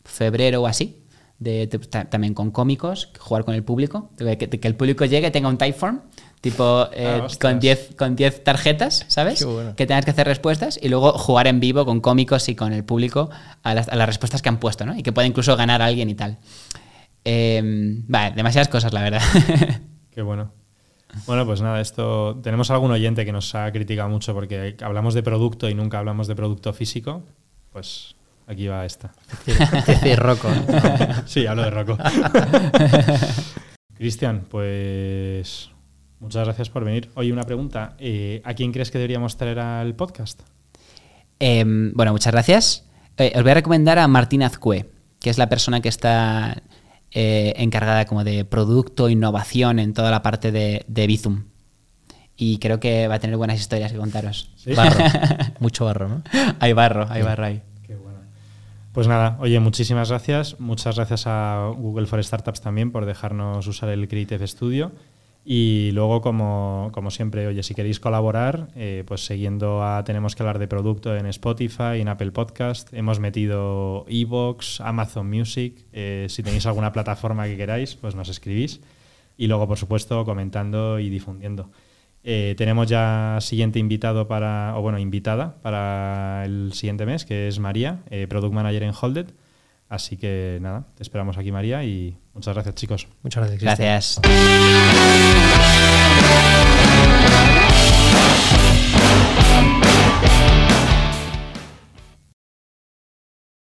febrero 0.04 0.62
o 0.62 0.66
así. 0.66 1.02
De, 1.38 1.66
de- 1.66 1.78
ta- 1.80 2.06
también 2.06 2.32
con 2.32 2.50
cómicos, 2.50 3.10
jugar 3.18 3.44
con 3.44 3.54
el 3.54 3.62
público, 3.62 4.08
que 4.16 4.58
el 4.62 4.74
público 4.74 5.04
llegue, 5.04 5.30
tenga 5.30 5.48
un 5.50 5.58
typeform, 5.58 6.00
tipo 6.40 6.88
eh, 6.92 7.20
ostras. 7.22 7.38
con 7.38 7.60
10 7.60 7.94
con 7.96 8.16
10 8.16 8.44
tarjetas, 8.44 9.04
¿sabes? 9.08 9.40
Qué 9.40 9.44
bueno. 9.46 9.74
Que 9.76 9.86
tengas 9.86 10.04
que 10.04 10.10
hacer 10.12 10.26
respuestas 10.26 10.78
y 10.80 10.88
luego 10.88 11.12
jugar 11.12 11.46
en 11.46 11.60
vivo 11.60 11.84
con 11.84 12.00
cómicos 12.00 12.48
y 12.48 12.54
con 12.54 12.72
el 12.72 12.84
público 12.84 13.30
a 13.62 13.74
las, 13.74 13.88
a 13.88 13.96
las 13.96 14.06
respuestas 14.06 14.42
que 14.42 14.48
han 14.48 14.58
puesto, 14.58 14.86
¿no? 14.86 14.96
Y 14.96 15.02
que 15.02 15.12
pueda 15.12 15.26
incluso 15.26 15.56
ganar 15.56 15.82
a 15.82 15.86
alguien 15.86 16.10
y 16.10 16.14
tal. 16.14 16.38
Eh, 17.24 17.60
vale, 18.06 18.36
demasiadas 18.36 18.68
cosas, 18.68 18.92
la 18.92 19.02
verdad. 19.02 19.22
Qué 20.14 20.22
bueno. 20.22 20.52
Bueno, 21.26 21.44
pues 21.44 21.60
nada, 21.60 21.80
esto. 21.80 22.38
Tenemos 22.42 22.70
algún 22.70 22.92
oyente 22.92 23.24
que 23.24 23.32
nos 23.32 23.54
ha 23.54 23.70
criticado 23.72 24.08
mucho 24.08 24.32
porque 24.32 24.76
hablamos 24.80 25.14
de 25.14 25.22
producto 25.22 25.68
y 25.68 25.74
nunca 25.74 25.98
hablamos 25.98 26.28
de 26.28 26.36
producto 26.36 26.72
físico. 26.72 27.24
Pues 27.72 28.14
aquí 28.46 28.68
va 28.68 28.84
esta. 28.84 29.12
Dice 29.46 30.16
Rocco. 30.16 30.48
Sí, 31.26 31.46
hablo 31.46 31.62
de 31.62 31.70
Rocco. 31.70 31.98
Cristian, 33.96 34.46
pues 34.48 35.70
muchas 36.20 36.44
gracias 36.44 36.70
por 36.70 36.84
venir. 36.84 37.10
Oye, 37.14 37.32
una 37.32 37.42
pregunta. 37.44 37.94
eh, 37.98 38.40
¿A 38.44 38.54
quién 38.54 38.72
crees 38.72 38.90
que 38.90 38.98
deberíamos 38.98 39.36
traer 39.36 39.58
al 39.58 39.94
podcast? 39.94 40.42
Eh, 41.40 41.64
bueno, 41.94 42.12
muchas 42.12 42.32
gracias. 42.32 42.84
Eh, 43.18 43.32
os 43.34 43.42
voy 43.42 43.50
a 43.50 43.54
recomendar 43.54 43.98
a 43.98 44.08
Martín 44.08 44.42
Azcue, 44.42 44.90
que 45.20 45.30
es 45.30 45.38
la 45.38 45.48
persona 45.48 45.80
que 45.80 45.88
está 45.88 46.62
eh, 47.10 47.54
encargada 47.56 48.04
como 48.06 48.24
de 48.24 48.44
producto, 48.44 49.08
innovación 49.08 49.78
en 49.78 49.94
toda 49.94 50.10
la 50.10 50.22
parte 50.22 50.52
de, 50.52 50.84
de 50.88 51.06
Bizum. 51.06 51.44
Y 52.36 52.58
creo 52.58 52.80
que 52.80 53.08
va 53.08 53.14
a 53.14 53.18
tener 53.18 53.36
buenas 53.38 53.58
historias 53.58 53.92
que 53.92 53.98
contaros. 53.98 54.50
¿Sí? 54.56 54.74
Barro. 54.74 55.02
Mucho 55.60 55.86
barro, 55.86 56.08
¿no? 56.08 56.22
hay 56.60 56.74
barro, 56.74 57.06
hay 57.08 57.22
barro 57.22 57.44
ahí. 57.46 57.62
Qué 57.86 57.96
bueno. 57.96 58.18
Pues 58.92 59.08
nada, 59.08 59.38
oye, 59.40 59.58
muchísimas 59.60 60.10
gracias. 60.10 60.60
Muchas 60.60 60.96
gracias 60.96 61.26
a 61.26 61.72
Google 61.74 62.06
for 62.06 62.22
Startups 62.22 62.60
también 62.60 62.92
por 62.92 63.06
dejarnos 63.06 63.66
usar 63.66 63.88
el 63.88 64.06
Creative 64.08 64.46
Studio. 64.46 64.92
Y 65.48 65.92
luego, 65.92 66.22
como, 66.22 66.90
como 66.92 67.12
siempre, 67.12 67.46
oye, 67.46 67.62
si 67.62 67.72
queréis 67.72 68.00
colaborar, 68.00 68.66
eh, 68.74 69.04
pues 69.06 69.24
siguiendo 69.24 69.80
a 69.84 70.02
Tenemos 70.02 70.34
que 70.34 70.42
hablar 70.42 70.58
de 70.58 70.66
producto 70.66 71.16
en 71.16 71.24
Spotify, 71.26 72.00
en 72.00 72.08
Apple 72.08 72.32
Podcast, 72.32 72.92
hemos 72.92 73.20
metido 73.20 74.04
Evox, 74.08 74.80
Amazon 74.80 75.30
Music. 75.30 75.86
eh, 75.92 76.26
si 76.28 76.42
tenéis 76.42 76.66
alguna 76.66 76.90
plataforma 76.90 77.46
que 77.46 77.56
queráis, 77.56 77.94
pues 77.94 78.16
nos 78.16 78.28
escribís. 78.28 78.80
Y 79.36 79.46
luego, 79.46 79.68
por 79.68 79.78
supuesto, 79.78 80.24
comentando 80.24 80.98
y 80.98 81.10
difundiendo. 81.10 81.70
Eh, 82.24 82.56
tenemos 82.58 82.88
ya 82.88 83.38
siguiente 83.40 83.78
invitado 83.78 84.26
para, 84.26 84.76
o 84.76 84.82
bueno, 84.82 84.98
invitada 84.98 85.62
para 85.62 86.44
el 86.44 86.72
siguiente 86.72 87.06
mes, 87.06 87.24
que 87.24 87.46
es 87.46 87.60
María, 87.60 88.02
Product 88.28 88.52
Manager 88.52 88.82
en 88.82 88.92
Holded. 89.00 89.26
Así 89.88 90.16
que 90.16 90.58
nada, 90.60 90.86
te 90.96 91.02
esperamos 91.02 91.38
aquí, 91.38 91.52
María, 91.52 91.84
y 91.84 92.16
muchas 92.34 92.54
gracias, 92.54 92.74
chicos. 92.74 93.08
Muchas 93.22 93.44
gracias. 93.48 93.62
Gracias. 93.62 94.20